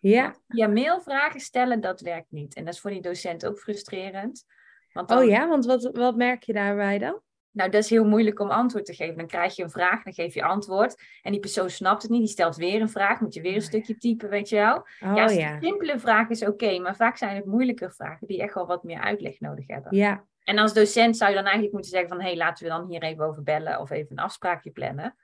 Ja. 0.00 0.36
Via 0.48 0.68
mail 0.68 1.00
vragen 1.00 1.40
stellen, 1.40 1.80
dat 1.80 2.00
werkt 2.00 2.30
niet. 2.30 2.54
En 2.54 2.64
dat 2.64 2.74
is 2.74 2.80
voor 2.80 2.90
die 2.90 3.00
docent 3.00 3.46
ook 3.46 3.58
frustrerend. 3.58 4.44
Want 4.92 5.08
dan... 5.08 5.18
Oh 5.18 5.24
ja, 5.24 5.48
want 5.48 5.66
wat, 5.66 5.90
wat 5.92 6.16
merk 6.16 6.42
je 6.42 6.52
daarbij 6.52 6.98
dan? 6.98 7.20
Nou, 7.56 7.70
dat 7.70 7.82
is 7.82 7.90
heel 7.90 8.04
moeilijk 8.04 8.40
om 8.40 8.50
antwoord 8.50 8.84
te 8.84 8.94
geven. 8.94 9.16
Dan 9.16 9.26
krijg 9.26 9.56
je 9.56 9.62
een 9.62 9.70
vraag, 9.70 10.02
dan 10.02 10.12
geef 10.12 10.34
je 10.34 10.44
antwoord. 10.44 11.02
En 11.22 11.32
die 11.32 11.40
persoon 11.40 11.70
snapt 11.70 12.02
het 12.02 12.10
niet, 12.10 12.20
die 12.20 12.28
stelt 12.28 12.56
weer 12.56 12.80
een 12.80 12.88
vraag. 12.88 13.20
Moet 13.20 13.34
je 13.34 13.40
weer 13.40 13.54
een 13.54 13.58
oh, 13.58 13.64
stukje 13.64 13.96
typen, 13.96 14.28
weet 14.28 14.48
je 14.48 14.56
wel. 14.56 14.76
Oh, 14.76 15.16
ja, 15.16 15.28
ja. 15.28 15.60
simpele 15.60 15.98
vraag 15.98 16.28
is 16.28 16.44
oké, 16.44 16.78
maar 16.78 16.96
vaak 16.96 17.16
zijn 17.16 17.36
het 17.36 17.44
moeilijke 17.44 17.90
vragen 17.90 18.26
die 18.26 18.42
echt 18.42 18.54
wel 18.54 18.66
wat 18.66 18.82
meer 18.82 19.00
uitleg 19.00 19.40
nodig 19.40 19.66
hebben. 19.66 19.96
Ja. 19.96 20.24
En 20.42 20.58
als 20.58 20.74
docent 20.74 21.16
zou 21.16 21.30
je 21.30 21.36
dan 21.36 21.44
eigenlijk 21.44 21.72
moeten 21.72 21.90
zeggen 21.90 22.08
van... 22.08 22.20
hé, 22.20 22.26
hey, 22.26 22.36
laten 22.36 22.64
we 22.64 22.70
dan 22.70 22.86
hier 22.88 23.02
even 23.02 23.24
over 23.24 23.42
bellen 23.42 23.80
of 23.80 23.90
even 23.90 24.10
een 24.10 24.24
afspraakje 24.24 24.70
plannen. 24.70 25.16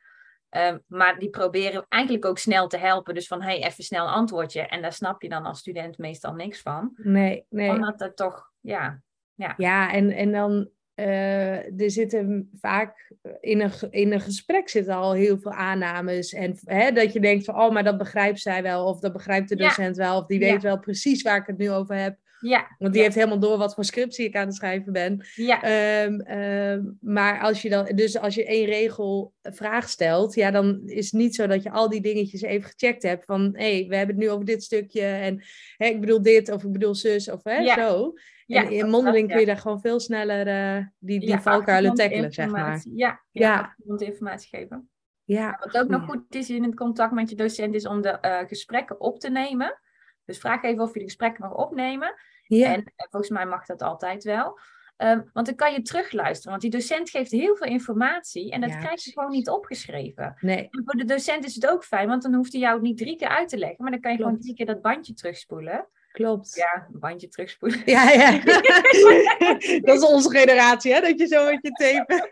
Um, 0.51 0.83
maar 0.87 1.19
die 1.19 1.31
proberen 1.31 1.87
eigenlijk 1.89 2.25
ook 2.25 2.39
snel 2.39 2.69
te 2.69 2.79
helpen. 2.79 3.15
Dus 3.15 3.27
van, 3.27 3.43
hé, 3.43 3.59
hey, 3.59 3.69
even 3.69 3.85
snel 3.85 4.07
een 4.07 4.13
antwoordje. 4.13 4.61
En 4.61 4.83
daar 4.83 4.93
snap 4.93 5.23
je 5.23 5.29
dan 5.29 5.45
als 5.45 5.59
student 5.59 5.99
meestal 5.99 6.35
niks 6.35 6.61
van. 6.63 6.93
Nee, 6.97 7.47
nee. 7.49 7.71
Omdat 7.71 8.01
het 8.01 8.17
toch, 8.17 8.51
ja... 8.61 9.03
Ja, 9.35 9.55
ja 9.57 9.93
en, 9.93 10.11
en 10.11 10.33
dan 10.33 10.71
uh, 10.97 11.81
er 11.81 11.91
zitten 11.91 12.51
vaak 12.61 13.13
in 13.41 13.61
een, 13.61 13.71
in 13.91 14.13
een 14.13 14.21
gesprek 14.21 14.69
zitten 14.69 14.95
al 14.95 15.13
heel 15.13 15.39
veel 15.39 15.53
aannames. 15.53 16.33
En 16.33 16.59
hè, 16.65 16.93
dat 16.93 17.13
je 17.13 17.21
denkt 17.21 17.45
van, 17.45 17.61
oh, 17.61 17.73
maar 17.73 17.85
dat 17.85 17.99
begrijpt 17.99 18.41
zij 18.41 18.63
wel. 18.63 18.87
Of 18.87 19.01
dat 19.01 19.13
begrijpt 19.13 19.49
de 19.49 19.57
docent 19.57 19.97
wel. 19.97 20.19
Of 20.19 20.27
die 20.27 20.39
weet 20.39 20.63
wel 20.63 20.79
precies 20.79 21.23
waar 21.23 21.37
ik 21.37 21.47
het 21.47 21.59
nu 21.59 21.71
over 21.71 21.97
heb. 21.97 22.17
Ja. 22.41 22.75
Want 22.79 22.93
die 22.93 23.03
heeft 23.03 23.15
helemaal 23.15 23.39
door 23.39 23.59
wat 23.59 23.75
voor 23.75 23.85
scriptie 23.85 24.27
ik 24.27 24.37
aan 24.37 24.47
het 24.47 24.55
schrijven 24.55 24.93
ben. 24.93 25.27
Ja. 25.35 26.05
Um, 26.05 26.39
um, 26.39 26.99
maar 27.01 27.41
als 27.41 27.63
je 27.63 27.69
dan, 27.69 27.93
dus 27.95 28.19
als 28.19 28.35
je 28.35 28.45
één 28.45 28.67
regel 28.67 29.33
vraag 29.43 29.89
stelt, 29.89 30.35
ja, 30.35 30.51
dan 30.51 30.83
is 30.87 31.05
het 31.05 31.21
niet 31.21 31.35
zo 31.35 31.47
dat 31.47 31.63
je 31.63 31.71
al 31.71 31.89
die 31.89 32.01
dingetjes 32.01 32.43
even 32.43 32.71
gecheckt 32.71 33.03
hebt. 33.03 33.25
Van 33.25 33.51
hé, 33.53 33.77
hey, 33.77 33.87
we 33.89 33.97
hebben 33.97 34.15
het 34.15 34.25
nu 34.25 34.31
over 34.31 34.45
dit 34.45 34.63
stukje. 34.63 35.03
En 35.03 35.43
ik 35.77 36.01
bedoel 36.01 36.23
dit, 36.23 36.51
of 36.51 36.65
ik 36.65 36.73
bedoel 36.73 36.95
zus, 36.95 37.31
of 37.31 37.41
hè, 37.45 37.75
zo. 37.75 38.13
En 38.55 38.71
in 38.71 38.91
mondeling 38.91 39.31
kun 39.31 39.41
je 39.41 39.47
daar 39.47 39.57
gewoon 39.57 39.81
veel 39.81 40.01
sneller 40.01 40.77
uh, 40.79 40.87
die, 40.99 41.21
die 41.21 41.39
valkuilen 41.39 41.95
tackelen, 41.95 42.33
zeg 42.33 42.51
maar. 42.51 42.85
Ja, 42.95 43.23
ja, 43.31 43.75
informatie 43.97 44.49
geven. 44.49 44.91
Ja. 45.25 45.61
Wat 45.61 45.79
ook 45.79 45.89
nog 45.89 46.05
goed 46.05 46.35
is 46.35 46.51
in 46.51 46.63
het 46.63 46.75
contact 46.75 47.13
met 47.13 47.31
je 47.31 47.37
docent, 47.37 47.75
is 47.75 47.87
om 47.87 48.01
de 48.01 48.19
uh, 48.21 48.39
gesprekken 48.39 49.01
op 49.01 49.21
te 49.21 49.31
nemen. 49.31 49.81
Dus 50.25 50.39
vraag 50.39 50.63
even 50.63 50.83
of 50.83 50.93
je 50.93 50.99
de 50.99 51.05
gesprekken 51.05 51.43
mag 51.49 51.55
opnemen. 51.55 52.15
Ja. 52.47 52.73
En 52.73 52.81
uh, 52.81 52.87
volgens 53.11 53.31
mij 53.31 53.47
mag 53.47 53.67
dat 53.67 53.83
altijd 53.83 54.25
wel. 54.25 54.59
Um, 54.97 55.31
want 55.33 55.47
dan 55.47 55.55
kan 55.55 55.73
je 55.73 55.83
terugluisteren. 55.83 56.51
Want 56.51 56.63
die 56.63 56.71
docent 56.71 57.11
geeft 57.11 57.31
heel 57.31 57.57
veel 57.57 57.67
informatie 57.67 58.51
en 58.51 58.61
dat 58.61 58.71
ja, 58.71 58.79
krijg 58.79 59.05
je 59.05 59.13
gewoon 59.13 59.31
niet 59.31 59.49
opgeschreven. 59.49 60.37
Nee. 60.41 60.69
En 60.71 60.83
voor 60.85 60.95
de 60.95 61.05
docent 61.05 61.45
is 61.45 61.55
het 61.55 61.67
ook 61.67 61.85
fijn, 61.85 62.09
want 62.09 62.23
dan 62.23 62.35
hoeft 62.35 62.53
hij 62.53 62.61
jou 62.61 62.81
niet 62.81 62.99
drie 62.99 63.17
keer 63.17 63.29
uit 63.29 63.49
te 63.49 63.59
leggen. 63.59 63.83
Maar 63.83 63.91
dan 63.91 64.01
kan 64.01 64.13
je 64.13 64.19
gewoon 64.19 64.41
drie 64.41 64.55
keer 64.55 64.67
dat 64.67 64.83
bandje 64.83 65.13
terugspoelen. 65.13 65.89
Klopt. 66.13 66.55
Ja, 66.55 66.87
een 66.93 66.99
bandje 66.99 67.29
terugspoelen. 67.29 67.83
Ja, 67.85 68.11
ja. 68.11 68.39
dat 69.87 69.97
is 69.97 70.05
onze 70.05 70.31
generatie, 70.31 70.93
hè? 70.95 71.01
Dat 71.01 71.19
je 71.19 71.27
zo 71.27 71.45
met 71.45 71.59
je 71.63 71.71
tape 71.71 72.29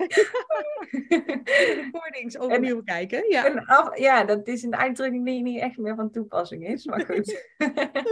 recordings 1.82 2.38
overnieuw 2.38 2.82
kijken. 2.82 3.28
Ja. 3.28 3.62
Af, 3.66 3.98
ja, 3.98 4.24
dat 4.24 4.46
is 4.46 4.62
een 4.62 4.76
uitdrukking 4.76 5.24
die 5.24 5.42
niet 5.42 5.60
echt 5.60 5.78
meer 5.78 5.94
van 5.94 6.10
toepassing 6.10 6.66
is, 6.66 6.84
maar 6.84 7.04
goed. 7.04 7.46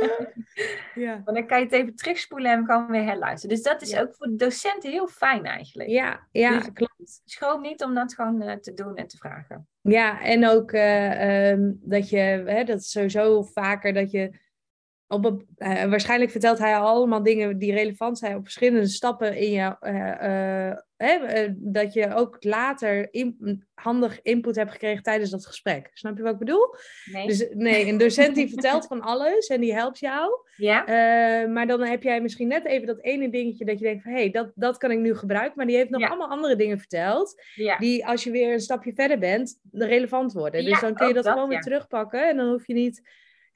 ja. 1.05 1.23
Maar 1.25 1.35
dan 1.35 1.47
kan 1.47 1.59
je 1.59 1.65
het 1.65 1.73
even 1.73 1.95
terugspoelen 1.95 2.53
en 2.53 2.65
gewoon 2.65 2.91
weer 2.91 3.05
herluisteren. 3.05 3.57
Dus 3.57 3.65
dat 3.65 3.83
is 3.83 3.97
ook 3.97 4.15
voor 4.17 4.27
de 4.27 4.37
docenten 4.37 4.91
heel 4.91 5.09
fijn 5.09 5.45
eigenlijk. 5.45 5.89
Ja, 5.89 6.27
ja 6.33 6.59
dus 6.59 6.73
klopt. 6.73 7.23
Schroom 7.25 7.61
niet 7.61 7.83
om 7.83 7.95
dat 7.95 8.15
gewoon 8.15 8.43
uh, 8.43 8.53
te 8.53 8.75
doen 8.75 8.97
en 8.97 9.07
te 9.07 9.17
vragen. 9.17 9.69
Ja, 9.81 10.21
en 10.23 10.49
ook 10.49 10.73
uh, 10.73 11.49
um, 11.51 11.81
dat 11.83 12.11
je, 12.11 12.19
hè, 12.47 12.65
dat 12.65 12.79
is 12.79 12.91
sowieso 12.91 13.43
vaker 13.43 13.93
dat 13.93 14.11
je 14.11 14.47
op 15.09 15.25
een, 15.25 15.47
uh, 15.59 15.85
waarschijnlijk 15.85 16.31
vertelt 16.31 16.59
hij 16.59 16.77
allemaal 16.77 17.23
dingen 17.23 17.59
die 17.59 17.73
relevant 17.73 18.19
zijn 18.19 18.37
op 18.37 18.43
verschillende 18.43 18.87
stappen 18.87 19.37
in 19.37 19.51
je. 19.51 19.77
Uh, 19.81 20.73
uh, 20.99 21.49
dat 21.57 21.93
je 21.93 22.15
ook 22.15 22.37
later 22.41 23.09
in, 23.11 23.65
handig 23.75 24.23
input 24.23 24.57
hebt 24.57 24.71
gekregen 24.71 25.03
tijdens 25.03 25.31
dat 25.31 25.47
gesprek. 25.47 25.91
Snap 25.93 26.17
je 26.17 26.23
wat 26.23 26.33
ik 26.33 26.39
bedoel? 26.39 26.75
Nee. 27.13 27.27
Dus 27.27 27.47
nee, 27.51 27.87
een 27.87 27.99
docent 27.99 28.35
die 28.35 28.49
vertelt 28.49 28.87
van 28.87 29.01
alles 29.01 29.47
en 29.47 29.61
die 29.61 29.75
helpt 29.75 29.99
jou. 29.99 30.31
Ja. 30.57 30.85
maar 31.47 31.67
dan 31.67 31.83
heb 31.83 32.03
jij 32.03 32.21
misschien 32.21 32.49
net 32.49 32.65
even 32.65 32.87
dat 32.87 33.03
ene 33.03 33.31
dingetje 33.31 33.65
dat 33.65 33.79
je 33.79 33.85
denkt 33.85 34.03
van 34.03 34.13
hé, 34.13 34.19
hey, 34.19 34.31
dat, 34.31 34.53
dat 34.55 34.77
kan 34.77 34.91
ik 34.91 34.99
nu 34.99 35.15
gebruiken. 35.15 35.53
Maar 35.57 35.67
die 35.67 35.77
heeft 35.77 35.91
nog 35.91 36.09
allemaal 36.09 36.29
andere 36.29 36.57
dingen 36.57 36.79
verteld. 36.79 37.43
Ja. 37.55 37.77
Die 37.77 38.07
als 38.07 38.25
je 38.25 38.31
weer 38.31 38.53
een 38.53 38.61
stapje 38.61 38.93
verder 38.95 39.19
bent, 39.19 39.61
relevant 39.73 40.33
worden. 40.33 40.65
Dus 40.65 40.81
dan 40.81 40.95
kun 40.95 41.09
je 41.09 41.15
dat, 41.15 41.25
dat, 41.25 41.33
gewoon 41.33 41.49
weer 41.49 41.61
terugpakken. 41.61 42.29
En 42.29 42.37
dan 42.37 42.49
hoef 42.49 42.67
je 42.67 42.75
niet 42.75 43.03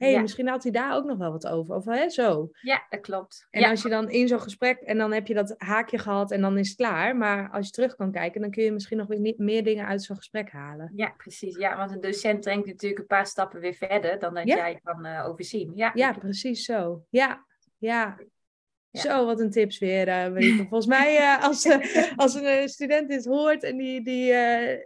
hey, 0.03 0.11
Ja. 0.11 0.21
misschien 0.21 0.47
had 0.47 0.63
hij 0.63 0.71
daar 0.71 0.95
ook 0.95 1.05
nog 1.05 1.17
wel 1.17 1.31
wat 1.31 1.47
over. 1.47 1.75
Of 1.75 1.85
hè, 1.85 2.09
zo. 2.09 2.49
Ja, 2.61 2.85
dat 2.89 2.99
klopt. 3.01 3.47
En 3.49 3.61
ja. 3.61 3.69
als 3.69 3.81
je 3.81 3.89
dan 3.89 4.09
in 4.09 4.27
zo'n 4.27 4.39
gesprek, 4.39 4.79
en 4.79 4.97
dan 4.97 5.11
heb 5.11 5.27
je 5.27 5.33
dat 5.33 5.55
haakje 5.57 5.97
gehad 5.97 6.31
en 6.31 6.41
dan 6.41 6.57
is 6.57 6.67
het 6.67 6.77
klaar. 6.77 7.15
Maar 7.17 7.49
als 7.49 7.65
je 7.65 7.71
terug 7.71 7.95
kan 7.95 8.11
kijken, 8.11 8.41
dan 8.41 8.51
kun 8.51 8.63
je 8.63 8.71
misschien 8.71 8.97
nog 8.97 9.07
weer 9.07 9.19
niet 9.19 9.37
meer 9.37 9.63
dingen 9.63 9.85
uit 9.85 10.03
zo'n 10.03 10.15
gesprek 10.15 10.51
halen. 10.51 10.91
ja, 10.95 11.13
precies. 11.17 11.57
Ja, 11.57 11.77
want 11.77 11.91
een 11.91 12.01
docent 12.01 12.43
denkt 12.43 12.67
natuurlijk 12.67 13.01
een 13.01 13.07
paar 13.07 13.27
stappen 13.27 13.59
weer 13.59 13.73
verder 13.73 14.19
dan 14.19 14.33
dat 14.33 14.47
Ja. 14.47 14.55
jij 14.55 14.79
kan 14.83 15.05
eh, 15.05 15.27
overzien. 15.27 15.71
Ja, 15.75 15.91
Ja, 15.93 16.13
precies 16.13 16.65
zo. 16.65 17.05
Ja, 17.09 17.45
ja. 17.77 18.17
Ja. 18.93 19.01
Zo, 19.01 19.25
wat 19.25 19.39
een 19.39 19.49
tips 19.49 19.79
weer, 19.79 20.07
eh. 20.07 20.25
Volgens 20.69 20.85
mij, 20.85 21.17
eh, 21.17 21.43
als, 21.43 21.65
eh, 21.65 22.11
als 22.15 22.35
een 22.35 22.69
student 22.69 23.09
dit 23.09 23.25
hoort 23.25 23.63
en 23.63 23.77
die, 23.77 24.01
die 24.01 24.31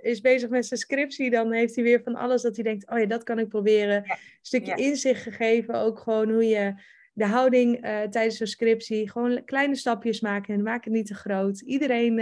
is 0.01 0.21
bezig 0.21 0.49
met 0.49 0.65
zijn 0.65 0.79
scriptie, 0.79 1.29
dan 1.29 1.51
heeft 1.51 1.75
hij 1.75 1.83
weer 1.83 2.01
van 2.03 2.15
alles 2.15 2.41
dat 2.41 2.55
hij 2.55 2.63
denkt, 2.63 2.89
oh 2.89 2.99
ja, 2.99 3.05
dat 3.05 3.23
kan 3.23 3.39
ik 3.39 3.47
proberen. 3.47 4.03
Ja. 4.05 4.13
Een 4.13 4.19
stukje 4.41 4.71
Ja. 4.71 4.75
inzicht 4.75 5.21
gegeven, 5.21 5.75
ook 5.75 5.99
gewoon 5.99 6.29
hoe 6.31 6.47
je 6.47 6.73
de 7.13 7.25
houding 7.25 7.79
tijdens 8.09 8.37
zo'n 8.37 8.47
scriptie, 8.47 9.09
gewoon 9.09 9.43
kleine 9.45 9.75
stapjes 9.75 10.21
maken 10.21 10.53
en 10.53 10.63
maak 10.63 10.83
het 10.83 10.93
niet 10.93 11.07
te 11.07 11.15
groot. 11.15 11.59
Iedereen, 11.61 12.21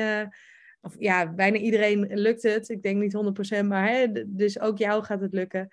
of 0.81 0.95
ja, 0.99 1.33
bijna 1.33 1.57
iedereen 1.57 2.07
lukt 2.13 2.43
het. 2.43 2.69
Ik 2.69 2.81
denk 2.83 3.01
niet 3.01 3.13
100%, 3.63 3.65
maar 3.67 3.89
hè, 3.89 4.07
dus 4.25 4.59
ook 4.59 4.77
jou 4.77 5.03
gaat 5.03 5.21
het 5.21 5.33
lukken. 5.33 5.69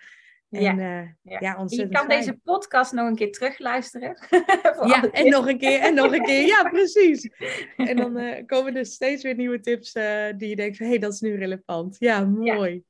En 0.52 0.62
Ja. 0.62 0.72
ja, 0.72 1.16
Ja. 1.22 1.38
ja. 1.40 1.64
je 1.66 1.88
kan 1.88 2.04
fijn. 2.06 2.18
deze 2.18 2.38
podcast 2.44 2.92
nog 2.92 3.06
een 3.08 3.16
keer 3.16 3.32
terugluisteren. 3.32 4.16
Ja, 4.86 5.10
en 5.10 5.28
nog 5.28 5.48
een 5.48 5.58
keer, 5.58 5.80
en 5.80 5.94
nog 5.94 6.12
een 6.12 6.22
keer. 6.22 6.46
Ja, 6.46 6.62
precies. 6.68 7.30
En 7.76 7.96
dan 7.96 8.16
eh, 8.18 8.46
komen 8.46 8.76
er 8.76 8.86
steeds 8.86 9.22
weer 9.22 9.34
nieuwe 9.34 9.60
tips 9.60 9.92
eh, 9.92 10.24
die 10.36 10.48
je 10.48 10.56
denkt 10.56 10.76
van, 10.76 10.86
hé, 10.86 10.92
hey, 10.92 11.00
dat 11.00 11.12
is 11.12 11.20
nu 11.20 11.36
relevant. 11.36 11.96
Ja, 11.98 12.24
mooi. 12.24 12.82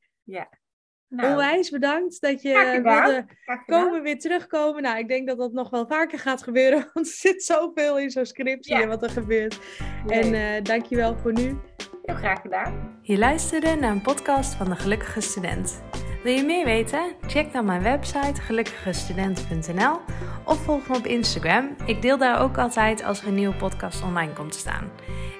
Nou, 1.09 1.31
Onwijs 1.31 1.70
bedankt 1.70 2.20
dat 2.20 2.42
je 2.42 2.81
wilde 2.83 3.25
komen, 3.66 4.03
weer 4.03 4.18
terugkomen. 4.18 4.83
Nou, 4.83 4.98
ik 4.98 5.09
denk 5.09 5.27
dat 5.29 5.38
dat 5.38 5.53
nog 5.53 5.70
wel 5.70 5.87
vaker 5.87 6.18
gaat 6.18 6.42
gebeuren, 6.42 6.79
want 6.92 7.07
er 7.07 7.12
zit 7.12 7.42
zoveel 7.44 7.98
in 7.98 8.11
zo'n 8.11 8.27
scriptie 8.27 8.75
Ja. 8.75 8.83
en 8.83 8.88
wat 8.88 9.03
er 9.03 9.11
gebeurt. 9.11 9.59
Nee, 10.07 10.20
En 10.20 10.35
eh 10.35 10.62
dankjewel 10.64 11.16
voor 11.16 11.33
nu. 11.33 11.57
heel 12.03 12.14
graag 12.14 12.40
gedaan. 12.40 12.98
Je 13.03 13.18
luisterde 13.18 13.75
naar 13.75 13.90
een 13.90 14.03
podcast 14.03 14.55
van 14.55 14.68
de 14.68 14.77
Gelukkige 14.77 15.20
Student. 15.20 15.83
Wil 16.22 16.32
je 16.32 16.42
meer 16.44 16.64
weten? 16.64 17.12
Check 17.26 17.52
dan 17.52 17.64
mijn 17.64 17.82
website 17.82 18.40
gelukkigestudent.nl 18.40 20.00
of 20.44 20.64
volg 20.64 20.88
me 20.88 20.96
op 20.96 21.06
Instagram. 21.06 21.76
Ik 21.87 22.02
deel 22.02 22.18
daar 22.18 22.40
ook 22.40 22.58
altijd 22.58 23.02
als 23.02 23.22
er 23.22 23.28
een 23.28 23.35
nieuwe 23.35 23.54
podcast 23.54 24.02
online 24.02 24.32
komt 24.32 24.52
te 24.52 24.58
staan. 24.58 24.90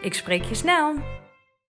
Ik 0.01 0.15
spreek 0.15 0.43
je 0.43 0.55
snel! 0.55 1.22